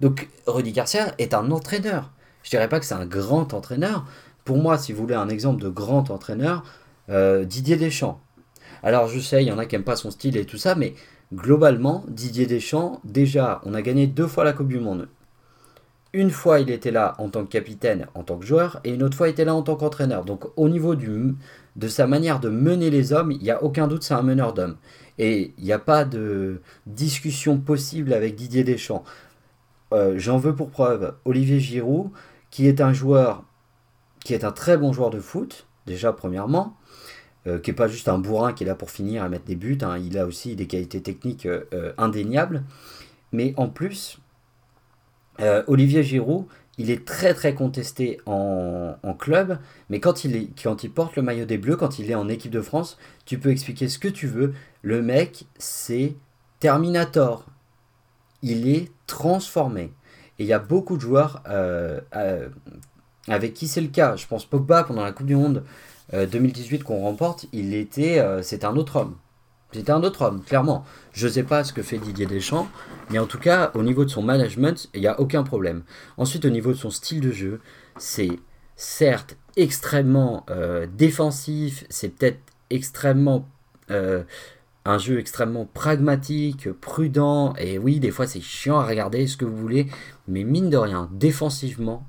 Donc 0.00 0.28
Rudy 0.46 0.72
Garcia 0.72 1.14
est 1.18 1.34
un 1.34 1.50
entraîneur. 1.50 2.10
Je 2.42 2.50
dirais 2.50 2.68
pas 2.68 2.80
que 2.80 2.86
c'est 2.86 2.94
un 2.94 3.06
grand 3.06 3.54
entraîneur. 3.54 4.06
Pour 4.44 4.58
moi, 4.58 4.78
si 4.78 4.92
vous 4.92 5.02
voulez 5.02 5.14
un 5.14 5.28
exemple 5.28 5.62
de 5.62 5.68
grand 5.68 6.10
entraîneur, 6.10 6.64
Didier 7.08 7.76
Deschamps. 7.76 8.20
Alors 8.82 9.08
je 9.08 9.18
sais, 9.20 9.42
il 9.42 9.48
y 9.48 9.52
en 9.52 9.58
a 9.58 9.66
qui 9.66 9.74
n'aiment 9.74 9.84
pas 9.84 9.96
son 9.96 10.10
style 10.10 10.36
et 10.36 10.44
tout 10.44 10.56
ça, 10.58 10.74
mais 10.74 10.94
globalement, 11.34 12.04
Didier 12.08 12.46
Deschamps, 12.46 13.00
déjà, 13.04 13.60
on 13.64 13.74
a 13.74 13.82
gagné 13.82 14.06
deux 14.06 14.26
fois 14.26 14.44
la 14.44 14.52
Coupe 14.52 14.68
du 14.68 14.80
Monde. 14.80 15.08
Une 16.14 16.30
fois, 16.30 16.60
il 16.60 16.70
était 16.70 16.90
là 16.90 17.14
en 17.18 17.28
tant 17.28 17.44
que 17.44 17.50
capitaine, 17.50 18.06
en 18.14 18.22
tant 18.22 18.38
que 18.38 18.46
joueur, 18.46 18.80
et 18.82 18.94
une 18.94 19.02
autre 19.02 19.16
fois, 19.16 19.28
il 19.28 19.32
était 19.32 19.44
là 19.44 19.54
en 19.54 19.62
tant 19.62 19.76
qu'entraîneur. 19.76 20.24
Donc 20.24 20.46
au 20.56 20.68
niveau 20.68 20.94
de 20.94 21.88
sa 21.88 22.06
manière 22.06 22.40
de 22.40 22.48
mener 22.48 22.88
les 22.88 23.12
hommes, 23.12 23.30
il 23.30 23.42
n'y 23.42 23.50
a 23.50 23.62
aucun 23.62 23.88
doute, 23.88 24.02
c'est 24.02 24.14
un 24.14 24.22
meneur 24.22 24.54
d'hommes. 24.54 24.76
Et 25.18 25.52
il 25.58 25.64
n'y 25.64 25.72
a 25.72 25.78
pas 25.78 26.04
de 26.04 26.62
discussion 26.86 27.58
possible 27.58 28.12
avec 28.14 28.36
Didier 28.36 28.64
Deschamps. 28.64 29.04
Euh, 29.92 30.14
j'en 30.16 30.38
veux 30.38 30.54
pour 30.54 30.70
preuve 30.70 31.14
Olivier 31.24 31.60
Giroud, 31.60 32.10
qui 32.50 32.66
est 32.68 32.80
un 32.80 32.92
joueur, 32.94 33.44
qui 34.24 34.32
est 34.32 34.44
un 34.44 34.52
très 34.52 34.78
bon 34.78 34.92
joueur 34.92 35.10
de 35.10 35.20
foot, 35.20 35.66
déjà 35.86 36.12
premièrement, 36.12 36.77
euh, 37.46 37.58
qui 37.58 37.70
n'est 37.70 37.76
pas 37.76 37.88
juste 37.88 38.08
un 38.08 38.18
bourrin 38.18 38.52
qui 38.52 38.64
est 38.64 38.66
là 38.66 38.74
pour 38.74 38.90
finir 38.90 39.22
à 39.22 39.28
mettre 39.28 39.44
des 39.44 39.54
buts, 39.54 39.78
hein. 39.82 39.96
il 39.98 40.18
a 40.18 40.26
aussi 40.26 40.56
des 40.56 40.66
qualités 40.66 41.00
techniques 41.00 41.46
euh, 41.46 41.64
euh, 41.72 41.92
indéniables. 41.96 42.64
Mais 43.32 43.54
en 43.56 43.68
plus, 43.68 44.18
Olivier 45.66 46.02
Giroud, 46.02 46.46
il 46.78 46.90
est 46.90 47.04
très 47.04 47.34
très 47.34 47.54
contesté 47.54 48.20
en, 48.26 48.96
club, 49.18 49.58
mais 49.90 50.00
quand 50.00 50.24
il, 50.24 50.34
est, 50.34 50.48
quand 50.62 50.82
il 50.82 50.90
porte 50.90 51.14
le 51.16 51.22
maillot 51.22 51.44
des 51.44 51.58
Bleus, 51.58 51.76
quand 51.76 51.98
il 51.98 52.10
est 52.10 52.14
en 52.14 52.28
équipe 52.28 52.50
de 52.50 52.62
France, 52.62 52.96
tu 53.26 53.38
peux 53.38 53.50
expliquer 53.50 53.88
ce 53.88 53.98
que 53.98 54.08
tu 54.08 54.26
veux. 54.26 54.54
Le 54.82 55.02
mec, 55.02 55.44
c'est 55.58 56.16
Terminator. 56.58 57.44
Il 58.42 58.68
est 58.68 58.90
transformé. 59.06 59.92
Et 60.38 60.44
il 60.44 60.46
y 60.46 60.52
a 60.54 60.58
beaucoup 60.58 60.96
de 60.96 61.02
joueurs 61.02 61.42
avec 63.28 63.52
qui 63.54 63.68
c'est 63.68 63.82
le 63.82 63.88
cas. 63.88 64.16
Je 64.16 64.26
pense 64.26 64.46
Pogba 64.46 64.84
pendant 64.84 65.04
la 65.04 65.12
Coupe 65.12 65.26
du 65.26 65.36
Monde 65.36 65.64
2018 66.12 66.84
qu'on 66.84 67.00
remporte, 67.00 67.46
il 67.52 67.74
était, 67.74 68.24
c'est 68.42 68.64
un 68.64 68.76
autre 68.76 68.96
homme. 68.96 69.16
C'était 69.72 69.92
un 69.92 70.02
autre 70.02 70.22
homme, 70.22 70.42
clairement. 70.42 70.84
Je 71.12 71.26
ne 71.26 71.32
sais 71.32 71.42
pas 71.42 71.62
ce 71.62 71.74
que 71.74 71.82
fait 71.82 71.98
Didier 71.98 72.24
Deschamps, 72.24 72.68
mais 73.10 73.18
en 73.18 73.26
tout 73.26 73.38
cas, 73.38 73.70
au 73.74 73.82
niveau 73.82 74.06
de 74.06 74.10
son 74.10 74.22
management, 74.22 74.88
il 74.94 75.02
n'y 75.02 75.06
a 75.06 75.20
aucun 75.20 75.42
problème. 75.42 75.82
Ensuite, 76.16 76.46
au 76.46 76.50
niveau 76.50 76.70
de 76.70 76.76
son 76.76 76.90
style 76.90 77.20
de 77.20 77.32
jeu, 77.32 77.60
c'est 77.98 78.30
certes 78.76 79.36
extrêmement 79.56 80.46
euh, 80.50 80.86
défensif, 80.96 81.84
c'est 81.90 82.10
peut-être 82.10 82.38
extrêmement 82.70 83.46
euh, 83.90 84.22
un 84.84 84.98
jeu 84.98 85.18
extrêmement 85.18 85.66
pragmatique, 85.66 86.70
prudent, 86.72 87.54
et 87.58 87.76
oui, 87.76 87.98
des 87.98 88.12
fois 88.12 88.26
c'est 88.26 88.40
chiant 88.40 88.78
à 88.78 88.86
regarder 88.86 89.26
ce 89.26 89.36
que 89.36 89.44
vous 89.44 89.56
voulez, 89.56 89.88
mais 90.28 90.44
mine 90.44 90.70
de 90.70 90.76
rien, 90.76 91.10
défensivement, 91.12 92.06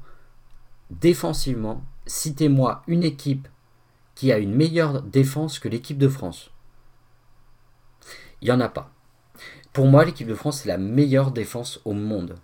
défensivement, 0.91 1.83
citez-moi 2.05 2.83
une 2.87 3.03
équipe 3.03 3.47
qui 4.19 4.33
a 4.33 4.37
une 4.37 4.53
meilleure 4.53 5.01
défense 5.01 5.59
que 5.59 5.69
l'équipe 5.69 5.97
de 5.97 6.09
France. 6.09 6.51
Il 8.41 8.45
n'y 8.47 8.51
en 8.51 8.59
a 8.59 8.67
pas. 8.67 8.91
Pour 9.71 9.85
moi, 9.85 10.03
l'équipe 10.03 10.27
de 10.27 10.35
France, 10.35 10.59
c'est 10.59 10.67
la 10.67 10.77
meilleure 10.77 11.31
défense 11.31 11.79
au 11.85 11.93
monde. 11.93 12.35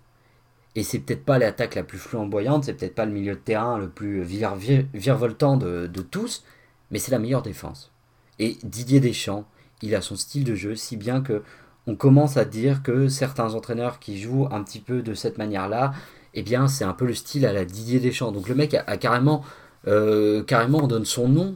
Et 0.74 0.82
c'est 0.82 1.00
peut-être 1.00 1.26
pas 1.26 1.38
l'attaque 1.38 1.74
la 1.74 1.82
plus 1.82 1.98
flamboyante, 1.98 2.64
c'est 2.64 2.72
peut-être 2.72 2.94
pas 2.94 3.04
le 3.04 3.12
milieu 3.12 3.34
de 3.34 3.40
terrain 3.40 3.76
le 3.76 3.90
plus 3.90 4.22
virevoltant 4.22 5.58
de, 5.58 5.86
tous, 6.10 6.44
mais 6.90 6.98
c'est 6.98 7.10
la 7.10 7.18
meilleure 7.18 7.42
défense. 7.42 7.92
Et 8.38 8.56
Didier 8.62 9.00
Deschamps, 9.00 9.44
il 9.82 9.94
a 9.94 10.00
son 10.00 10.16
style 10.16 10.44
de 10.44 10.54
jeu, 10.54 10.76
si 10.76 10.96
bien 10.96 11.20
que 11.20 11.42
on 11.86 11.94
commence 11.94 12.38
à 12.38 12.46
dire 12.46 12.82
que 12.82 13.08
certains 13.08 13.52
entraîneurs 13.52 13.98
qui 13.98 14.18
jouent 14.18 14.48
un 14.50 14.64
petit 14.64 14.80
peu 14.80 15.02
de 15.02 15.12
cette 15.12 15.36
manière-là, 15.36 15.92
eh 16.32 16.42
bien, 16.42 16.68
c'est 16.68 16.84
un 16.84 16.94
peu 16.94 17.04
le 17.04 17.12
style 17.12 17.44
à 17.44 17.52
la 17.52 17.66
Didier 17.66 18.00
Deschamps. 18.00 18.32
Donc 18.32 18.48
le 18.48 18.54
mec 18.54 18.72
a, 18.72 18.96
carrément, 18.96 19.44
euh, 19.86 20.42
carrément, 20.42 20.84
on 20.84 20.86
donne 20.86 21.04
son 21.04 21.28
nom 21.28 21.54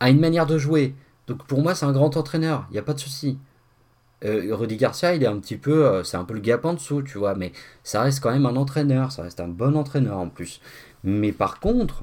à 0.00 0.10
une 0.10 0.20
manière 0.20 0.46
de 0.46 0.58
jouer. 0.58 0.94
Donc 1.26 1.44
pour 1.46 1.62
moi, 1.62 1.74
c'est 1.74 1.86
un 1.86 1.92
grand 1.92 2.16
entraîneur, 2.16 2.66
il 2.70 2.74
n'y 2.74 2.78
a 2.78 2.82
pas 2.82 2.94
de 2.94 3.00
souci. 3.00 3.38
Euh, 4.24 4.48
Rudy 4.54 4.76
Garcia, 4.76 5.14
il 5.14 5.22
est 5.22 5.28
un 5.28 5.38
petit 5.38 5.56
peu, 5.56 5.86
euh, 5.86 6.02
c'est 6.02 6.16
un 6.16 6.24
peu 6.24 6.34
le 6.34 6.40
gap 6.40 6.64
en 6.64 6.74
dessous, 6.74 7.02
tu 7.02 7.18
vois, 7.18 7.34
mais 7.34 7.52
ça 7.84 8.02
reste 8.02 8.20
quand 8.20 8.32
même 8.32 8.46
un 8.46 8.56
entraîneur, 8.56 9.12
ça 9.12 9.22
reste 9.22 9.38
un 9.40 9.48
bon 9.48 9.76
entraîneur 9.76 10.18
en 10.18 10.28
plus. 10.28 10.60
Mais 11.04 11.32
par 11.32 11.60
contre, 11.60 12.02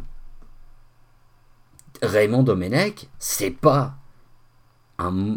Raymond 2.02 2.44
Domenech, 2.44 3.10
c'est 3.20 3.52
pas 3.52 3.96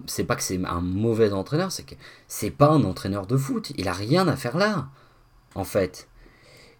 c'est 0.07 0.25
pas 0.25 0.37
que 0.37 0.43
c'est 0.43 0.65
un 0.65 0.81
mauvais 0.81 1.33
entraîneur, 1.33 1.73
c'est 1.73 1.83
que 1.83 1.95
c'est 2.29 2.51
pas 2.51 2.71
un 2.71 2.85
entraîneur 2.85 3.27
de 3.27 3.37
foot, 3.37 3.73
il 3.77 3.89
a 3.89 3.93
rien 3.93 4.29
à 4.29 4.37
faire 4.37 4.57
là, 4.57 4.89
en 5.55 5.65
fait. 5.65 6.09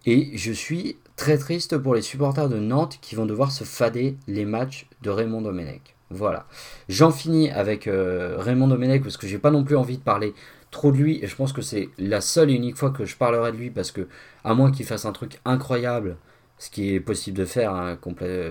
Et 0.07 0.37
je 0.37 0.53
suis 0.53 0.97
très 1.19 1.37
triste 1.37 1.77
pour 1.77 1.95
les 1.95 2.01
supporters 2.01 2.49
de 2.49 2.59
Nantes 2.59 2.99
qui 3.03 3.17
vont 3.17 3.27
devoir 3.27 3.51
se 3.51 3.65
fader 3.65 4.17
les 4.29 4.45
matchs 4.45 4.87
de 5.03 5.11
Raymond 5.11 5.43
Domenech. 5.43 5.97
Voilà. 6.11 6.47
J'en 6.89 7.11
finis 7.11 7.51
avec 7.51 7.89
euh, 7.89 8.37
Raymond 8.39 8.69
Domenech 8.69 9.03
parce 9.03 9.17
que 9.17 9.27
j'ai 9.27 9.39
pas 9.39 9.51
non 9.51 9.65
plus 9.65 9.77
envie 9.77 9.99
de 9.99 10.03
parler 10.03 10.33
trop 10.71 10.93
de 10.93 10.97
lui 10.97 11.23
et 11.23 11.27
je 11.27 11.35
pense 11.35 11.53
que 11.53 11.61
c'est 11.61 11.91
la 11.99 12.21
seule 12.21 12.51
et 12.51 12.55
unique 12.55 12.77
fois 12.77 12.91
que 12.91 13.05
je 13.05 13.17
parlerai 13.17 13.51
de 13.51 13.57
lui 13.57 13.71
parce 13.71 13.91
que 13.91 14.07
à 14.45 14.55
moins 14.55 14.71
qu'il 14.71 14.87
fasse 14.87 15.05
un 15.05 15.13
truc 15.13 15.41
incroyable, 15.45 16.17
ce 16.57 16.71
qui 16.71 16.95
est 16.95 17.01
possible 17.01 17.37
de 17.37 17.45
faire, 17.45 17.75
hein, 17.75 17.99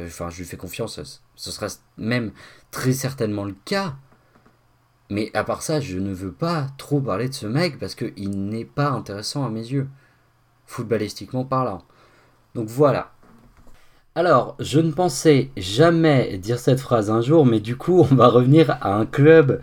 enfin 0.06 0.30
je 0.30 0.38
lui 0.38 0.46
fais 0.46 0.58
confiance, 0.58 1.24
ce 1.36 1.52
sera 1.52 1.68
même 1.98 2.32
très 2.70 2.92
certainement 2.92 3.46
le 3.46 3.56
cas. 3.64 3.96
Mais 5.10 5.32
à 5.34 5.46
part 5.46 5.62
ça, 5.62 5.80
je 5.80 5.98
ne 5.98 6.14
veux 6.14 6.34
pas 6.34 6.68
trop 6.78 7.00
parler 7.00 7.30
de 7.30 7.34
ce 7.34 7.48
mec 7.48 7.80
parce 7.80 7.96
qu'il 7.96 8.50
n'est 8.50 8.66
pas 8.66 8.90
intéressant 8.90 9.46
à 9.46 9.50
mes 9.50 9.66
yeux, 9.66 9.88
footballistiquement 10.66 11.46
parlant. 11.46 11.82
Donc 12.58 12.68
voilà, 12.68 13.12
alors, 14.18 14.56
je 14.60 14.80
ne 14.80 14.92
pensais 14.92 15.52
jamais 15.58 16.40
dire 16.40 16.58
cette 16.58 16.80
phrase 16.80 17.12
un 17.12 17.22
jour, 17.22 17.46
mais 17.46 17.60
du 17.60 17.76
coup, 17.76 18.00
on 18.00 18.16
va 18.16 18.30
revenir 18.30 18.76
à 18.82 18.96
un 18.96 19.06
club, 19.06 19.62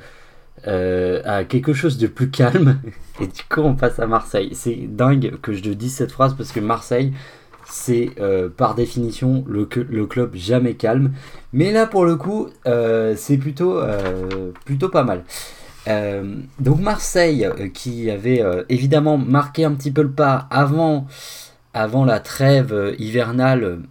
euh, 0.68 1.20
à 1.24 1.42
quelque 1.42 1.72
chose 1.72 1.98
de 1.98 2.06
plus 2.06 2.30
calme. 2.30 2.78
Et 3.20 3.26
du 3.26 3.42
coup, 3.50 3.62
on 3.62 3.74
passe 3.74 3.98
à 3.98 4.06
Marseille. 4.06 4.50
C'est 4.52 4.76
dingue 4.76 5.40
que 5.42 5.54
je 5.54 5.60
te 5.60 5.70
dise 5.70 5.96
cette 5.96 6.12
phrase 6.12 6.36
parce 6.36 6.52
que 6.52 6.60
Marseille, 6.60 7.12
c'est 7.66 8.10
euh, 8.20 8.48
par 8.48 8.76
définition 8.76 9.44
le, 9.48 9.66
club 9.66 10.36
jamais 10.36 10.74
calme. 10.74 11.10
Mais 11.52 11.72
là, 11.72 11.88
pour 11.88 12.04
le 12.04 12.14
coup, 12.14 12.46
euh, 12.68 13.14
c'est 13.16 13.38
plutôt, 13.38 13.80
plutôt 14.64 14.88
pas 14.88 15.02
mal. 15.02 15.24
donc 16.60 16.78
Marseille, 16.78 17.50
qui 17.74 18.08
avait 18.08 18.40
évidemment 18.68 19.18
marqué 19.18 19.64
un 19.64 19.72
petit 19.72 19.90
peu 19.90 20.02
le 20.02 20.12
pas 20.12 20.46
avant, 20.52 21.08
avant 21.74 22.04
la 22.04 22.20
trêve 22.20 22.94
hivernale 22.98 23.82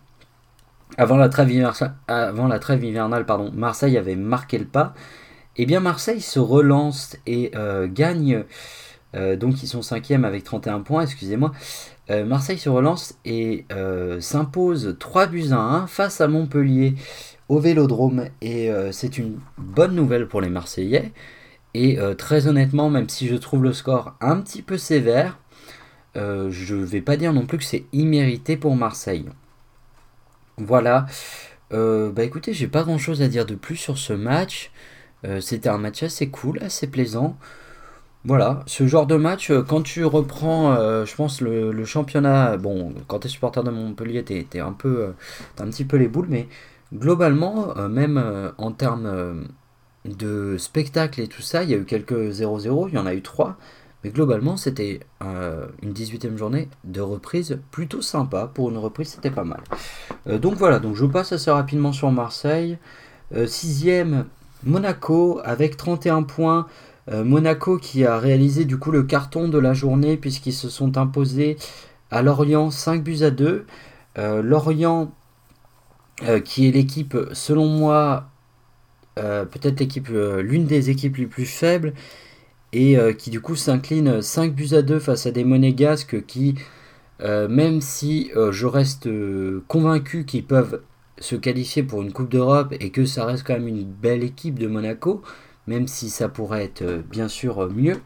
avant 0.97 1.17
la 1.17 1.29
trêve 1.29 2.83
hivernale, 2.83 3.25
pardon, 3.25 3.51
Marseille 3.53 3.97
avait 3.97 4.15
marqué 4.15 4.57
le 4.57 4.65
pas. 4.65 4.93
Eh 5.55 5.65
bien 5.65 5.79
Marseille 5.79 6.21
se 6.21 6.39
relance 6.39 7.15
et 7.27 7.51
euh, 7.55 7.87
gagne. 7.89 8.43
Euh, 9.15 9.35
donc 9.35 9.61
ils 9.61 9.67
sont 9.67 9.83
cinquième 9.83 10.25
avec 10.25 10.43
31 10.43 10.81
points, 10.81 11.03
excusez-moi. 11.03 11.51
Euh, 12.09 12.25
Marseille 12.25 12.57
se 12.57 12.69
relance 12.69 13.15
et 13.25 13.65
s'impose 14.19 14.95
3 14.99 15.27
buts 15.27 15.51
à 15.51 15.57
1 15.57 15.87
face 15.87 16.21
à 16.21 16.27
Montpellier 16.27 16.95
au 17.49 17.59
Vélodrome. 17.59 18.25
Et 18.41 18.71
c'est 18.91 19.17
une 19.17 19.39
bonne 19.57 19.95
nouvelle 19.95 20.27
pour 20.27 20.41
les 20.41 20.49
Marseillais. 20.49 21.11
Et 21.75 21.97
très 22.17 22.47
honnêtement, 22.47 22.89
même 22.89 23.09
si 23.09 23.27
je 23.27 23.35
trouve 23.35 23.63
le 23.63 23.73
score 23.73 24.15
un 24.21 24.41
petit 24.41 24.61
peu 24.61 24.77
sévère, 24.77 25.37
je 26.15 26.75
ne 26.75 26.85
vais 26.85 27.01
pas 27.01 27.17
dire 27.17 27.33
non 27.33 27.45
plus 27.45 27.57
que 27.57 27.63
c'est 27.63 27.85
immérité 27.93 28.57
pour 28.57 28.75
Marseille. 28.75 29.25
Voilà. 30.57 31.07
Euh, 31.73 32.11
bah 32.11 32.23
écoutez, 32.23 32.53
j'ai 32.53 32.67
pas 32.67 32.83
grand 32.83 32.97
chose 32.97 33.21
à 33.21 33.27
dire 33.27 33.45
de 33.45 33.55
plus 33.55 33.75
sur 33.77 33.97
ce 33.97 34.13
match. 34.13 34.71
Euh, 35.25 35.41
c'était 35.41 35.69
un 35.69 35.77
match 35.77 36.03
assez 36.03 36.29
cool, 36.29 36.59
assez 36.61 36.87
plaisant. 36.87 37.37
Voilà, 38.25 38.63
ce 38.67 38.87
genre 38.87 39.07
de 39.07 39.15
match, 39.17 39.51
euh, 39.51 39.63
quand 39.63 39.81
tu 39.83 40.05
reprends, 40.05 40.75
je 41.05 41.15
pense, 41.15 41.41
le, 41.41 41.85
championnat, 41.85 42.57
bon, 42.57 42.93
quand 43.07 43.19
tu 43.19 43.27
es 43.27 43.29
supporter 43.29 43.63
de 43.63 43.71
Montpellier, 43.71 44.23
tu 44.23 44.45
es, 44.57 44.59
un 44.59 44.73
peu, 44.73 45.13
un 45.59 45.67
petit 45.69 45.85
peu 45.85 45.97
les 45.97 46.07
boules, 46.07 46.27
mais 46.29 46.47
globalement, 46.93 47.75
même 47.89 48.53
en 48.57 48.71
termes 48.71 49.45
de 50.05 50.57
spectacle 50.57 51.21
et 51.21 51.27
tout 51.27 51.41
ça, 51.41 51.63
il 51.63 51.69
y 51.71 51.73
a 51.73 51.77
eu 51.77 51.85
quelques 51.85 52.13
0-0, 52.13 52.89
il 52.89 52.95
y 52.95 52.97
en 52.97 53.05
a 53.05 53.13
eu 53.13 53.21
3. 53.21 53.57
Mais 54.03 54.09
globalement, 54.09 54.57
c'était 54.57 54.99
euh, 55.23 55.67
une 55.81 55.93
18e 55.93 56.35
journée 56.35 56.67
de 56.83 56.99
reprise 56.99 57.59
plutôt 57.71 58.01
sympa. 58.01 58.51
Pour 58.53 58.69
une 58.69 58.77
reprise, 58.77 59.09
c'était 59.09 59.31
pas 59.31 59.45
mal. 59.45 59.61
Euh, 60.27 60.37
donc 60.37 60.55
voilà, 60.55 60.79
donc 60.79 60.95
je 60.95 61.05
passe 61.05 61.31
assez 61.31 61.51
rapidement 61.51 61.93
sur 61.93 62.11
Marseille. 62.11 62.77
6e, 63.33 64.13
euh, 64.13 64.23
Monaco 64.63 65.39
avec 65.43 65.77
31 65.77 66.23
points. 66.23 66.67
Monaco 67.11 67.77
qui 67.77 68.05
a 68.05 68.17
réalisé 68.17 68.63
du 68.63 68.79
coup 68.79 68.89
le 68.89 69.03
carton 69.03 69.49
de 69.49 69.57
la 69.57 69.73
journée 69.73 70.15
puisqu'ils 70.15 70.53
se 70.53 70.69
sont 70.69 70.97
imposés 70.97 71.57
à 72.11 72.21
Lorient 72.21 72.71
5 72.71 73.03
buts 73.03 73.23
à 73.23 73.29
2. 73.29 73.65
Lorient 74.15 75.11
qui 76.45 76.65
est 76.65 76.71
l'équipe, 76.71 77.17
selon 77.33 77.65
moi, 77.65 78.29
peut-être 79.15 79.81
l'équipe, 79.81 80.07
l'une 80.07 80.65
des 80.65 80.91
équipes 80.91 81.17
les 81.17 81.27
plus 81.27 81.45
faibles 81.45 81.93
et 82.73 82.97
euh, 82.97 83.13
qui 83.13 83.29
du 83.29 83.39
coup 83.39 83.55
s'incline 83.55 84.21
5 84.21 84.53
buts 84.53 84.73
à 84.73 84.81
2 84.81 84.99
face 84.99 85.25
à 85.27 85.31
des 85.31 85.43
monégasques 85.45 86.25
qui, 86.25 86.55
euh, 87.21 87.47
même 87.47 87.79
si 87.79 88.31
euh, 88.35 88.51
je 88.51 88.65
reste 88.65 89.07
convaincu 89.67 90.25
qu'ils 90.25 90.45
peuvent 90.45 90.81
se 91.19 91.35
qualifier 91.35 91.83
pour 91.83 92.01
une 92.01 92.11
Coupe 92.11 92.29
d'Europe 92.29 92.73
et 92.79 92.89
que 92.89 93.05
ça 93.05 93.25
reste 93.25 93.45
quand 93.45 93.53
même 93.53 93.67
une 93.67 93.85
belle 93.85 94.23
équipe 94.23 94.57
de 94.57 94.67
Monaco, 94.67 95.21
même 95.67 95.87
si 95.87 96.09
ça 96.09 96.27
pourrait 96.27 96.65
être 96.65 96.83
bien 97.09 97.27
sûr 97.27 97.69
mieux, 97.71 97.97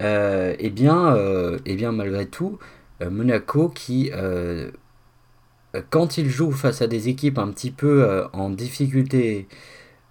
et 0.00 0.56
eh 0.58 0.70
bien, 0.70 1.14
eh 1.66 1.76
bien 1.76 1.92
malgré 1.92 2.26
tout, 2.26 2.58
Monaco 3.02 3.68
qui, 3.68 4.10
quand 5.90 6.16
il 6.16 6.30
joue 6.30 6.52
face 6.52 6.80
à 6.80 6.86
des 6.86 7.10
équipes 7.10 7.38
un 7.38 7.48
petit 7.48 7.70
peu 7.70 8.24
en 8.32 8.48
difficulté, 8.48 9.46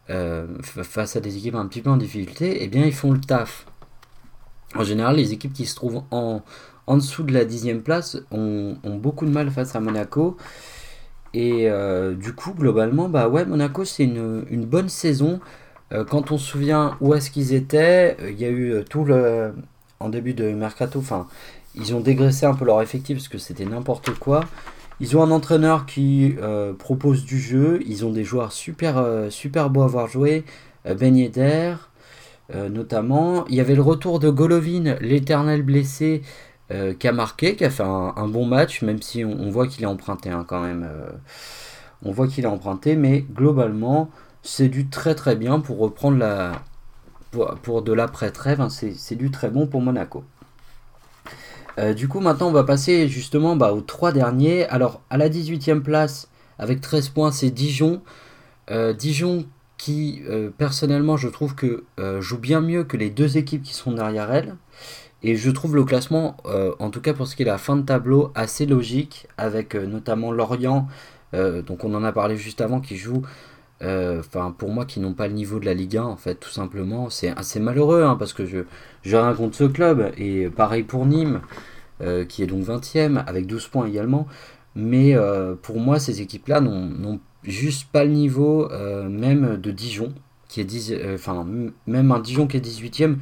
euh, 0.09 0.47
face 0.61 1.15
à 1.15 1.19
des 1.19 1.37
équipes 1.37 1.55
un 1.55 1.67
petit 1.67 1.81
peu 1.81 1.89
en 1.89 1.97
difficulté, 1.97 2.63
eh 2.63 2.67
bien 2.67 2.85
ils 2.85 2.93
font 2.93 3.11
le 3.11 3.19
taf. 3.19 3.65
En 4.75 4.83
général, 4.83 5.15
les 5.15 5.33
équipes 5.33 5.53
qui 5.53 5.65
se 5.65 5.75
trouvent 5.75 6.03
en, 6.11 6.41
en 6.87 6.97
dessous 6.97 7.23
de 7.23 7.33
la 7.33 7.45
dixième 7.45 7.81
place 7.81 8.17
ont, 8.31 8.75
beaucoup 8.83 9.25
de 9.25 9.31
mal 9.31 9.49
face 9.51 9.75
à 9.75 9.79
Monaco. 9.79 10.37
Et 11.33 11.69
euh, 11.69 12.15
du 12.15 12.33
coup, 12.33 12.53
globalement, 12.53 13.09
bah 13.09 13.27
ouais, 13.29 13.45
Monaco 13.45 13.85
c'est 13.85 14.03
une, 14.03 14.45
une, 14.49 14.65
bonne 14.65 14.89
saison. 14.89 15.39
Euh, 15.91 16.03
quand 16.03 16.31
on 16.31 16.37
se 16.37 16.45
souvient 16.45 16.97
où 17.01 17.13
est-ce 17.13 17.29
qu'ils 17.31 17.53
étaient, 17.53 18.17
il 18.29 18.39
y 18.39 18.45
a 18.45 18.49
eu 18.49 18.83
tout 18.89 19.05
le. 19.05 19.53
En 20.01 20.07
début 20.07 20.33
de 20.33 20.49
mercato, 20.51 20.99
enfin, 20.99 21.27
ils 21.75 21.93
ont 21.93 21.99
dégraissé 21.99 22.45
un 22.45 22.53
peu 22.53 22.63
leur 22.63 22.81
effectif 22.81 23.17
parce 23.17 23.27
que 23.27 23.37
c'était 23.37 23.65
n'importe 23.65 24.11
quoi. 24.17 24.45
Ils 25.01 25.15
ont 25.15 25.23
un 25.23 25.31
entraîneur 25.31 25.85
qui 25.85 26.35
euh, 26.41 26.73
propose 26.73 27.23
du 27.23 27.39
jeu. 27.39 27.79
Ils 27.85 28.05
ont 28.05 28.11
des 28.11 28.25
joueurs 28.25 28.51
super, 28.51 28.97
euh, 28.97 29.29
super 29.29 29.69
beaux 29.69 29.83
à 29.83 29.87
voir 29.87 30.07
jouer. 30.07 30.43
Euh, 30.85 30.93
ben 30.93 31.15
notamment. 32.71 33.45
Il 33.47 33.55
y 33.55 33.59
avait 33.59 33.75
le 33.75 33.81
retour 33.81 34.19
de 34.19 34.29
Golovin, 34.29 34.95
l'éternel 35.01 35.61
blessé, 35.61 36.23
qui 36.99 37.07
a 37.07 37.11
marqué, 37.11 37.55
qui 37.55 37.65
a 37.65 37.69
fait 37.69 37.83
un, 37.83 38.27
bon 38.27 38.45
match, 38.45 38.81
même 38.81 39.01
si 39.01 39.23
on, 39.23 39.49
voit 39.51 39.67
qu'il 39.67 39.83
est 39.83 39.87
emprunté 39.87 40.29
hein, 40.29 40.45
quand 40.47 40.61
même. 40.61 40.87
on 42.03 42.11
voit 42.11 42.27
qu'il 42.27 42.45
est 42.45 42.47
emprunté, 42.47 42.95
mais 42.95 43.21
globalement, 43.21 44.09
c'est 44.41 44.67
du 44.67 44.87
très 44.87 45.13
très 45.13 45.35
bien 45.35 45.59
pour 45.59 45.77
reprendre 45.77 46.17
la. 46.17 46.53
Pour, 47.61 47.83
de 47.83 47.93
l'après-trêve, 47.93 48.61
hein, 48.61 48.69
c'est 48.69 49.15
du 49.15 49.29
très 49.29 49.51
bon 49.51 49.67
pour 49.67 49.81
Monaco. 49.81 50.23
Du 51.95 52.07
coup, 52.07 52.19
maintenant, 52.19 52.47
on 52.47 52.51
va 52.51 52.63
passer 52.63 53.07
justement 53.07 53.55
bah, 53.55 53.73
aux 53.73 53.81
trois 53.81 54.11
derniers. 54.11 54.65
Alors, 54.65 55.01
à 55.09 55.17
la 55.17 55.29
18e 55.29 55.81
place, 55.81 56.29
avec 56.57 56.81
13 56.81 57.09
points, 57.09 57.31
c'est 57.31 57.51
Dijon. 57.51 58.01
Dijon 58.97 59.45
qui, 59.79 60.21
euh, 60.29 60.51
personnellement, 60.55 61.17
je 61.17 61.29
trouve 61.29 61.55
que 61.55 61.85
euh, 61.99 62.21
joue 62.21 62.37
bien 62.37 62.61
mieux 62.61 62.83
que 62.83 62.97
les 62.97 63.09
deux 63.09 63.37
équipes 63.37 63.63
qui 63.63 63.73
sont 63.73 63.93
derrière 63.93 64.31
elle. 64.31 64.57
Et 65.23 65.35
je 65.35 65.49
trouve 65.49 65.75
le 65.75 65.85
classement, 65.85 66.37
euh, 66.45 66.75
en 66.79 66.91
tout 66.91 67.01
cas 67.01 67.13
pour 67.13 67.27
ce 67.27 67.35
qui 67.35 67.43
est 67.43 67.45
la 67.45 67.57
fin 67.57 67.77
de 67.77 67.81
tableau, 67.81 68.31
assez 68.35 68.65
logique, 68.65 69.27
avec 69.37 69.73
notamment 69.75 70.31
Lorient, 70.31 70.87
donc 71.33 71.83
on 71.83 71.93
en 71.93 72.03
a 72.03 72.11
parlé 72.11 72.37
juste 72.37 72.59
avant, 72.59 72.81
qui 72.81 72.97
joue, 72.97 73.21
enfin 73.81 74.53
pour 74.57 74.69
moi, 74.69 74.85
qui 74.85 74.99
n'ont 74.99 75.13
pas 75.13 75.27
le 75.27 75.33
niveau 75.33 75.59
de 75.59 75.65
la 75.65 75.73
Ligue 75.73 75.97
1, 75.97 76.03
en 76.03 76.17
fait, 76.17 76.35
tout 76.35 76.49
simplement. 76.49 77.09
C'est 77.09 77.29
assez 77.37 77.59
malheureux, 77.59 78.03
hein, 78.03 78.15
parce 78.17 78.33
que 78.33 78.45
je, 78.45 78.59
je 79.03 79.15
raconte 79.15 79.55
ce 79.55 79.65
club, 79.65 80.11
et 80.17 80.49
pareil 80.49 80.83
pour 80.83 81.05
Nîmes, 81.05 81.41
qui 82.27 82.43
est 82.43 82.47
donc 82.47 82.65
20ème, 82.65 83.23
avec 83.25 83.47
12 83.47 83.67
points 83.67 83.85
également. 83.87 84.27
Mais 84.75 85.15
pour 85.61 85.79
moi, 85.79 85.99
ces 85.99 86.21
équipes-là 86.21 86.61
n'ont 86.61 87.19
juste 87.43 87.89
pas 87.91 88.03
le 88.03 88.11
niveau 88.11 88.71
euh, 88.71 89.07
même 89.07 89.57
de 89.57 89.71
Dijon, 89.71 90.13
qui 90.47 90.61
est 90.61 90.65
10, 90.65 90.91
euh, 90.91 91.15
enfin 91.15 91.45
même 91.87 92.11
un 92.11 92.19
Dijon 92.19 92.47
qui 92.47 92.57
est 92.57 92.65
18ème, 92.65 93.17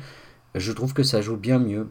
je 0.55 0.71
trouve 0.71 0.93
que 0.93 1.03
ça 1.03 1.21
joue 1.21 1.37
bien 1.37 1.59
mieux. 1.59 1.87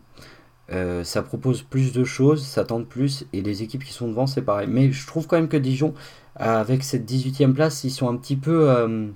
Euh, 0.72 1.04
ça 1.04 1.22
propose 1.22 1.62
plus 1.62 1.92
de 1.92 2.02
choses, 2.02 2.44
ça 2.44 2.64
tente 2.64 2.88
plus, 2.88 3.24
et 3.32 3.40
les 3.40 3.62
équipes 3.62 3.84
qui 3.84 3.92
sont 3.92 4.08
devant, 4.08 4.26
c'est 4.26 4.42
pareil. 4.42 4.66
Mais 4.68 4.90
je 4.90 5.06
trouve 5.06 5.26
quand 5.26 5.36
même 5.36 5.48
que 5.48 5.56
Dijon, 5.56 5.94
avec 6.36 6.84
cette 6.84 7.10
18ème 7.10 7.52
place, 7.52 7.84
ils 7.84 7.90
sont 7.90 8.08
un 8.08 8.16
petit 8.16 8.36
peu, 8.36 9.12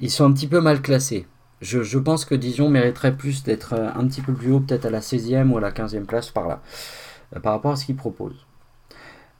ils 0.00 0.10
sont 0.10 0.24
un 0.24 0.32
petit 0.32 0.46
peu 0.46 0.60
mal 0.60 0.82
classés. 0.82 1.26
Je, 1.60 1.98
pense 1.98 2.24
que 2.24 2.34
Dijon 2.34 2.68
mériterait 2.68 3.16
plus 3.16 3.42
d'être 3.42 3.74
un 3.74 4.06
petit 4.06 4.20
peu 4.20 4.32
plus 4.32 4.52
haut, 4.52 4.60
peut-être 4.60 4.86
à 4.86 4.90
la 4.90 5.00
16e 5.00 5.50
ou 5.50 5.58
à 5.58 5.60
la 5.60 5.70
15e 5.70 6.04
place 6.04 6.30
par 6.30 6.48
là, 6.48 6.62
par 7.42 7.52
rapport 7.52 7.72
à 7.72 7.76
ce 7.76 7.84
qu'ils 7.86 7.96
proposent. 7.96 8.46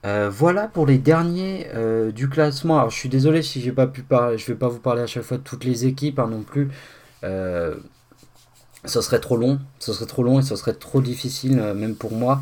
Euh, 0.07 0.31
voilà 0.31 0.66
pour 0.66 0.87
les 0.87 0.99
derniers 0.99 1.68
euh, 1.74 2.11
du 2.11 2.28
classement. 2.28 2.78
Alors 2.78 2.91
je 2.91 2.97
suis 2.97 3.09
désolé 3.09 3.43
si 3.43 3.61
j'ai 3.61 3.72
pas 3.72 3.87
pu 3.87 4.03
parler, 4.03 4.39
je 4.39 4.47
vais 4.47 4.55
pas 4.55 4.68
vous 4.68 4.78
parler 4.78 5.03
à 5.03 5.07
chaque 5.07 5.24
fois 5.24 5.37
de 5.37 5.43
toutes 5.43 5.64
les 5.64 5.87
équipes 5.87 6.18
hein, 6.18 6.28
non 6.28 6.43
plus. 6.43 6.70
Euh, 7.22 7.76
ça 8.87 9.03
serait 9.03 9.20
trop 9.20 9.37
long, 9.37 9.59
ça 9.78 9.93
serait 9.93 10.07
trop 10.07 10.22
long 10.22 10.39
et 10.39 10.43
ça 10.43 10.57
serait 10.57 10.72
trop 10.72 11.03
difficile 11.03 11.57
même 11.76 11.97
pour 11.97 12.12
moi. 12.12 12.41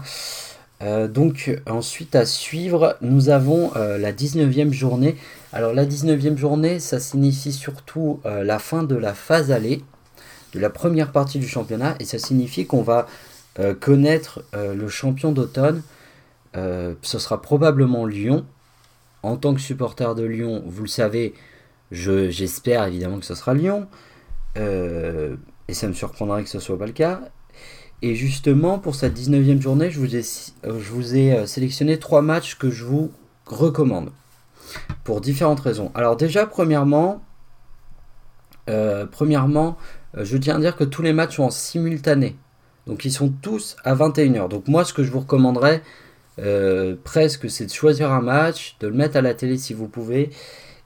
Donc 0.80 1.60
ensuite 1.68 2.14
à 2.14 2.24
suivre, 2.24 2.96
nous 3.00 3.30
avons 3.30 3.72
la 3.74 4.12
19e 4.12 4.72
journée. 4.72 5.16
Alors 5.52 5.72
la 5.72 5.84
19e 5.84 6.36
journée, 6.36 6.78
ça 6.78 7.00
signifie 7.00 7.52
surtout 7.52 8.20
la 8.24 8.58
fin 8.60 8.84
de 8.84 8.94
la 8.94 9.12
phase 9.12 9.50
allée, 9.50 9.82
de 10.54 10.60
la 10.60 10.70
première 10.70 11.10
partie 11.10 11.40
du 11.40 11.48
championnat, 11.48 11.96
et 11.98 12.04
ça 12.04 12.18
signifie 12.18 12.66
qu'on 12.66 12.82
va 12.82 13.06
connaître 13.80 14.44
le 14.52 14.88
champion 14.88 15.32
d'automne 15.32 15.82
euh, 16.56 16.94
ce 17.02 17.18
sera 17.18 17.40
probablement 17.40 18.06
Lyon. 18.06 18.46
En 19.22 19.36
tant 19.36 19.54
que 19.54 19.60
supporter 19.60 20.14
de 20.14 20.24
Lyon, 20.24 20.62
vous 20.66 20.82
le 20.82 20.88
savez, 20.88 21.34
j'espère 21.90 22.86
évidemment 22.86 23.18
que 23.18 23.26
ce 23.26 23.34
sera 23.34 23.54
Lyon. 23.54 23.88
Euh, 24.56 25.36
et 25.68 25.74
ça 25.74 25.88
me 25.88 25.92
surprendrait 25.92 26.44
que 26.44 26.48
ce 26.48 26.60
soit 26.60 26.78
pas 26.78 26.86
le 26.86 26.92
cas. 26.92 27.20
Et 28.02 28.14
justement, 28.14 28.78
pour 28.78 28.94
cette 28.94 29.18
19e 29.18 29.60
journée, 29.60 29.90
je 29.90 29.98
vous 29.98 30.14
ai, 30.14 31.32
euh, 31.32 31.42
ai 31.42 31.46
sélectionné 31.46 31.98
trois 31.98 32.22
matchs 32.22 32.56
que 32.56 32.70
je 32.70 32.84
vous 32.84 33.10
recommande. 33.46 34.10
Pour 35.04 35.20
différentes 35.20 35.60
raisons. 35.60 35.90
Alors 35.94 36.16
déjà, 36.16 36.46
premièrement, 36.46 37.22
premièrement 39.10 39.78
je 40.14 40.36
tiens 40.36 40.56
à 40.56 40.60
dire 40.60 40.76
que 40.76 40.84
tous 40.84 41.02
les 41.02 41.12
matchs 41.12 41.36
sont 41.36 41.44
en 41.44 41.50
simultané. 41.50 42.36
Donc 42.86 43.04
ils 43.04 43.12
sont 43.12 43.28
tous 43.28 43.76
à 43.84 43.94
21h. 43.94 44.48
Donc 44.48 44.68
moi, 44.68 44.84
ce 44.84 44.92
que 44.92 45.02
je 45.02 45.10
vous 45.10 45.20
recommanderais, 45.20 45.82
euh, 46.38 46.96
presque, 47.04 47.50
c'est 47.50 47.66
de 47.66 47.70
choisir 47.70 48.12
un 48.12 48.22
match, 48.22 48.76
de 48.80 48.88
le 48.88 48.94
mettre 48.94 49.16
à 49.16 49.22
la 49.22 49.34
télé 49.34 49.58
si 49.58 49.74
vous 49.74 49.88
pouvez, 49.88 50.30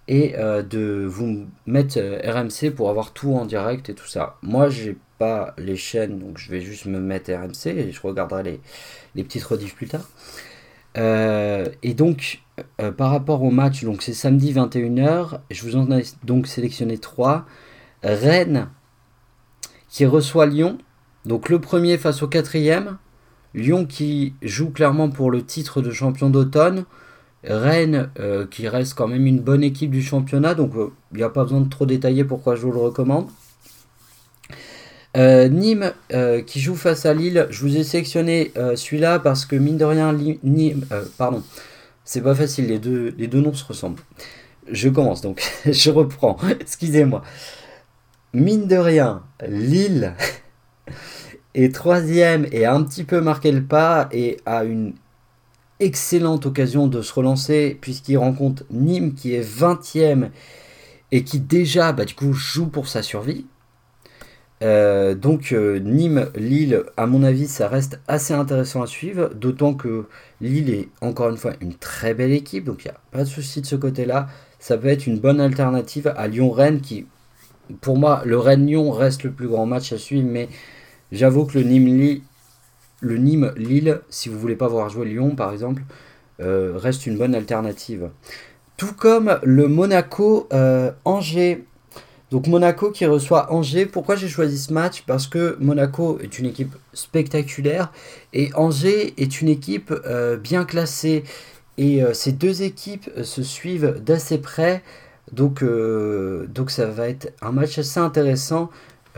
et 0.09 0.35
euh, 0.37 0.63
de 0.63 1.05
vous 1.07 1.47
mettre 1.67 1.99
euh, 1.99 2.21
RMC 2.25 2.71
pour 2.75 2.91
avoir 2.91 3.13
tout 3.13 3.35
en 3.35 3.45
direct 3.45 3.89
et 3.89 3.95
tout 3.95 4.07
ça. 4.07 4.37
Moi, 4.43 4.69
j'ai 4.69 4.97
pas 5.19 5.55
les 5.59 5.77
chaînes, 5.77 6.19
donc 6.19 6.39
je 6.39 6.51
vais 6.51 6.61
juste 6.61 6.87
me 6.87 6.99
mettre 6.99 7.33
RMC 7.33 7.67
et 7.69 7.93
je 7.93 8.01
regarderai 8.01 8.43
les, 8.43 8.61
les 9.15 9.25
petites 9.25 9.45
rediffs 9.45 9.75
plus 9.75 9.89
tard. 9.89 10.09
et 10.97 11.95
donc, 11.95 12.43
par 12.97 13.11
rapport 13.11 13.43
au 13.43 13.51
match, 13.51 13.85
donc 13.85 14.03
c'est 14.03 14.15
samedi 14.15 14.53
21h, 14.53 15.41
je 15.51 15.63
vous 15.63 15.77
en 15.77 15.91
ai 15.91 16.03
donc 16.25 16.47
sélectionné 16.47 16.99
3. 16.99 17.47
Rennes 18.03 18.69
qui 19.89 20.07
reçoit 20.07 20.47
Lyon, 20.47 20.79
donc 21.25 21.49
le 21.49 21.61
premier 21.61 21.99
face 21.99 22.23
au 22.23 22.29
quatrième, 22.29 22.99
Lyon 23.55 23.87
qui 23.87 24.35
joue 24.43 24.71
clairement 24.71 25.11
pour 25.11 25.31
le 25.31 25.45
titre 25.45 25.83
de 25.83 25.91
champion 25.91 26.31
d'automne. 26.31 26.85
Rennes 27.45 28.11
euh, 28.21 28.47
qui 28.47 28.69
reste 28.69 28.95
quand 28.95 29.09
même 29.09 29.27
une 29.27 29.41
bonne 29.41 29.65
équipe 29.65 29.91
du 29.91 30.03
championnat, 30.03 30.55
donc 30.55 30.75
euh, 30.77 30.93
il 31.13 31.19
n'y 31.19 31.25
a 31.25 31.29
pas 31.29 31.43
besoin 31.43 31.61
de 31.61 31.69
trop 31.69 31.87
détailler 31.87 32.25
pourquoi 32.25 32.55
je 32.55 32.63
vous 32.63 32.73
le 32.73 32.79
recommande. 32.79 33.27
Euh, 35.17 35.49
Nîmes 35.49 35.93
qui 36.47 36.61
joue 36.61 36.75
face 36.75 37.05
à 37.05 37.13
Lille, 37.13 37.47
je 37.51 37.61
vous 37.61 37.77
ai 37.77 37.85
sélectionné 37.85 38.53
celui-là 38.55 39.19
parce 39.19 39.45
que 39.45 39.57
mine 39.57 39.77
de 39.77 39.85
rien, 39.85 40.13
Nîmes, 40.43 40.87
pardon, 41.19 41.43
c'est 42.05 42.23
pas 42.23 42.35
facile, 42.35 42.69
les 42.69 42.79
deux, 42.79 43.15
les 43.19 43.27
deux 43.27 43.41
noms 43.41 43.53
se 43.53 43.65
ressemblent. 43.65 44.01
Je 44.71 44.89
commence 44.89 45.21
donc, 45.21 45.43
je 45.67 45.91
reprends, 45.91 46.39
excusez-moi. 46.61 47.23
Mine 48.33 48.67
de 48.67 48.77
rien, 48.77 49.23
Lille 49.47 50.15
et 51.55 51.71
troisième 51.71 52.47
et 52.53 52.65
a 52.65 52.75
un 52.75 52.83
petit 52.83 53.05
peu 53.05 53.21
marqué 53.21 53.53
le 53.53 53.65
pas 53.65 54.09
et 54.13 54.39
a 54.47 54.65
une 54.65 54.95
excellente 55.83 56.47
occasion 56.47 56.87
de 56.87 57.03
se 57.03 57.13
relancer 57.13 57.77
puisqu'il 57.81 58.17
rencontre 58.17 58.65
Nîmes 58.71 59.15
qui 59.15 59.35
est 59.35 59.43
20e 59.43 60.31
et 61.11 61.25
qui 61.25 61.41
déjà 61.41 61.93
bah, 61.93 62.05
du 62.05 62.15
coup 62.15 62.33
joue 62.33 62.67
pour 62.67 62.89
sa 62.89 63.03
survie. 63.03 63.47
Euh, 64.63 65.15
donc 65.15 65.53
euh, 65.53 65.81
Nîmes, 65.81 66.31
Lille, 66.37 66.85
à 66.97 67.07
mon 67.07 67.25
avis, 67.25 67.49
ça 67.49 67.69
reste 67.69 68.01
assez 68.07 68.33
intéressant 68.33 68.83
à 68.83 68.87
suivre, 68.87 69.31
d'autant 69.35 69.75
que 69.75 70.07
Lille 70.41 70.71
est 70.71 70.89
encore 71.01 71.31
une 71.31 71.37
fois 71.37 71.55
une 71.61 71.75
très 71.75 72.15
belle 72.15 72.31
équipe, 72.31 72.65
donc 72.65 72.85
il 72.85 72.89
n'y 72.89 72.95
a 72.95 73.01
pas 73.11 73.25
de 73.25 73.29
souci 73.29 73.61
de 73.61 73.67
ce 73.67 73.75
côté-là. 73.75 74.29
Ça 74.61 74.79
peut 74.79 74.87
être 74.87 75.09
une 75.09 75.19
bonne 75.19 75.41
alternative 75.41 76.15
à 76.17 76.29
Lyon-Rennes, 76.29 76.81
qui, 76.81 77.07
pour 77.81 77.99
moi, 77.99 78.23
le 78.25 78.39
Rennes-Lyon 78.39 78.93
reste 78.93 79.25
le 79.25 79.33
plus 79.33 79.49
grand 79.49 79.67
match 79.67 79.93
à 79.93 79.99
suivre, 79.99 80.29
mais 80.31 80.49
J'avoue 81.13 81.45
que 81.45 81.59
le 81.59 81.65
Nîmes, 81.65 82.21
le 83.03 83.19
Nîmes 83.19 83.53
Lille, 83.57 84.01
si 84.09 84.31
vous 84.31 84.39
voulez 84.39 84.57
pas 84.57 84.69
voir 84.69 84.89
jouer 84.89 85.07
Lyon 85.07 85.35
par 85.35 85.53
exemple, 85.53 85.83
euh, 86.41 86.73
reste 86.77 87.05
une 87.07 87.19
bonne 87.19 87.35
alternative. 87.35 88.09
Tout 88.77 88.95
comme 88.95 89.39
le 89.43 89.69
Monaco 89.69 90.49
euh, 90.53 90.91
Angers. 91.05 91.65
Donc 92.31 92.47
Monaco 92.47 92.91
qui 92.91 93.05
reçoit 93.05 93.53
Angers. 93.53 93.87
Pourquoi 93.87 94.17
j'ai 94.17 94.29
choisi 94.29 94.57
ce 94.57 94.73
match? 94.73 95.03
Parce 95.07 95.27
que 95.27 95.57
Monaco 95.61 96.19
est 96.21 96.39
une 96.39 96.47
équipe 96.47 96.75
spectaculaire 96.95 97.93
et 98.33 98.51
Angers 98.55 99.13
est 99.19 99.43
une 99.43 99.49
équipe 99.49 99.93
euh, 100.07 100.37
bien 100.39 100.65
classée. 100.65 101.25
Et 101.79 102.03
ces 102.13 102.33
deux 102.33 102.63
équipes 102.63 103.11
se 103.23 103.43
suivent 103.43 103.99
d'assez 104.05 104.37
près. 104.37 104.83
Donc, 105.33 105.65
donc 105.65 106.71
ça 106.71 106.85
va 106.85 107.09
être 107.09 107.33
un 107.41 107.51
match 107.51 107.79
assez 107.79 107.99
intéressant. 107.99 108.69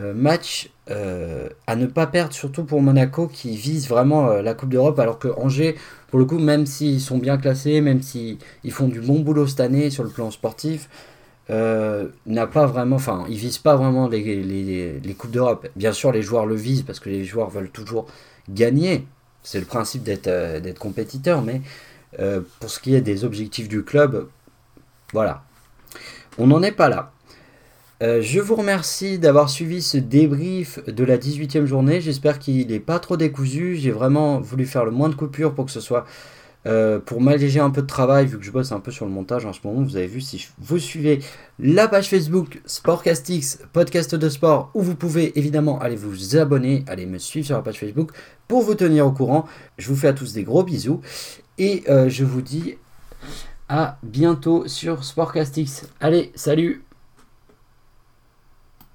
Match 0.01 0.71
euh, 0.91 1.49
à 1.67 1.77
ne 1.77 1.87
pas 1.87 2.07
perdre, 2.07 2.35
surtout 2.35 2.65
pour 2.65 2.83
Monaco 2.83 3.27
qui 3.27 3.57
vise 3.57 3.89
vraiment 3.89 4.29
euh, 4.29 4.43
la 4.43 4.53
Coupe 4.53 4.69
d'Europe, 4.69 4.99
alors 4.99 5.19
que 5.19 5.29
Angers, 5.29 5.77
pour 6.09 6.19
le 6.19 6.27
coup, 6.27 6.39
même 6.39 6.67
s'ils 6.67 7.01
sont 7.01 7.17
bien 7.17 7.39
classés, 7.39 7.81
même 7.81 8.03
s'ils 8.03 8.39
font 8.69 8.89
du 8.89 9.01
bon 9.01 9.21
boulot 9.21 9.47
cette 9.47 9.61
année 9.61 9.89
sur 9.89 10.05
le 10.05 10.11
plan 10.11 10.31
sportif, 10.31 10.91
euh, 11.49 12.09
n'a 12.27 12.47
pas 12.47 12.67
vraiment, 12.67 12.97
enfin, 12.97 13.25
ils 13.31 13.39
visent 13.39 13.57
pas 13.57 13.77
vraiment 13.77 14.07
les 14.09 15.15
Coupes 15.17 15.31
d'Europe. 15.31 15.69
Bien 15.75 15.93
sûr, 15.93 16.13
les 16.13 16.21
joueurs 16.21 16.45
le 16.45 16.55
visent 16.55 16.83
parce 16.83 17.01
que 17.01 17.09
les 17.09 17.25
joueurs 17.25 17.49
veulent 17.49 17.71
toujours 17.71 18.07
gagner. 18.51 19.07
C'est 19.43 19.61
le 19.61 19.67
principe 19.67 20.03
d'être 20.03 20.79
compétiteur, 20.79 21.41
mais 21.41 21.63
pour 22.61 22.71
ce 22.71 22.79
qui 22.79 22.95
est 22.95 23.01
des 23.01 23.25
objectifs 23.25 23.69
du 23.69 23.85
club, 23.85 24.29
voilà. 25.15 25.45
On 26.37 26.47
n'en 26.47 26.63
est 26.63 26.73
pas 26.73 26.91
là. 26.91 27.14
Euh, 28.03 28.21
je 28.21 28.41
vous 28.41 28.57
remercie 28.57 29.19
d'avoir 29.19 29.49
suivi 29.49 29.81
ce 29.81 29.97
débrief 29.97 30.85
de 30.87 31.05
la 31.05 31.17
18e 31.17 31.65
journée. 31.65 32.01
J'espère 32.01 32.39
qu'il 32.39 32.67
n'est 32.67 32.81
pas 32.81 32.99
trop 32.99 33.17
décousu. 33.17 33.77
J'ai 33.77 33.93
vraiment 33.93 34.41
voulu 34.41 34.67
faire 34.67 34.85
le 34.85 34.91
moins 34.91 35.09
de 35.09 35.15
coupures 35.15 35.55
pour 35.55 35.67
que 35.67 35.71
ce 35.71 35.81
soit 35.81 36.05
euh, 36.67 36.99
pour 36.99 37.21
m'alléger 37.21 37.61
un 37.61 37.71
peu 37.71 37.83
de 37.83 37.87
travail, 37.87 38.27
vu 38.27 38.39
que 38.39 38.45
je 38.45 38.51
bosse 38.51 38.73
un 38.73 38.81
peu 38.81 38.91
sur 38.91 39.05
le 39.05 39.11
montage 39.11 39.45
en 39.45 39.53
ce 39.53 39.61
moment, 39.65 39.83
vous 39.83 39.97
avez 39.97 40.07
vu, 40.07 40.23
si 40.23 40.49
vous 40.59 40.79
suivez 40.79 41.21
la 41.59 41.89
page 41.89 42.09
Facebook 42.09 42.63
Sportcastix, 42.65 43.59
podcast 43.75 44.15
de 44.15 44.29
sport, 44.31 44.71
où 44.73 44.81
vous 44.81 44.95
pouvez 44.95 45.39
évidemment 45.39 45.79
aller 45.79 45.97
vous 45.97 46.37
abonner, 46.37 46.85
aller 46.89 47.05
me 47.05 47.19
suivre 47.19 47.47
sur 47.47 47.57
la 47.57 47.63
page 47.63 47.79
Facebook 47.79 48.13
pour 48.49 48.63
vous 48.63 48.75
tenir 48.75 49.07
au 49.07 49.13
courant. 49.13 49.45
Je 49.77 49.89
vous 49.89 49.97
fais 49.97 50.09
à 50.09 50.15
tous 50.15 50.33
des 50.33 50.43
gros 50.43 50.63
bisous 50.63 51.03
et 51.59 51.85
euh, 51.91 52.09
je 52.09 52.25
vous 52.25 52.41
dis 52.41 52.77
à 53.69 53.99
bientôt 54.03 54.67
sur 54.67 55.05
Sportcastix. 55.05 55.87
Allez, 56.01 56.33
salut 56.35 56.84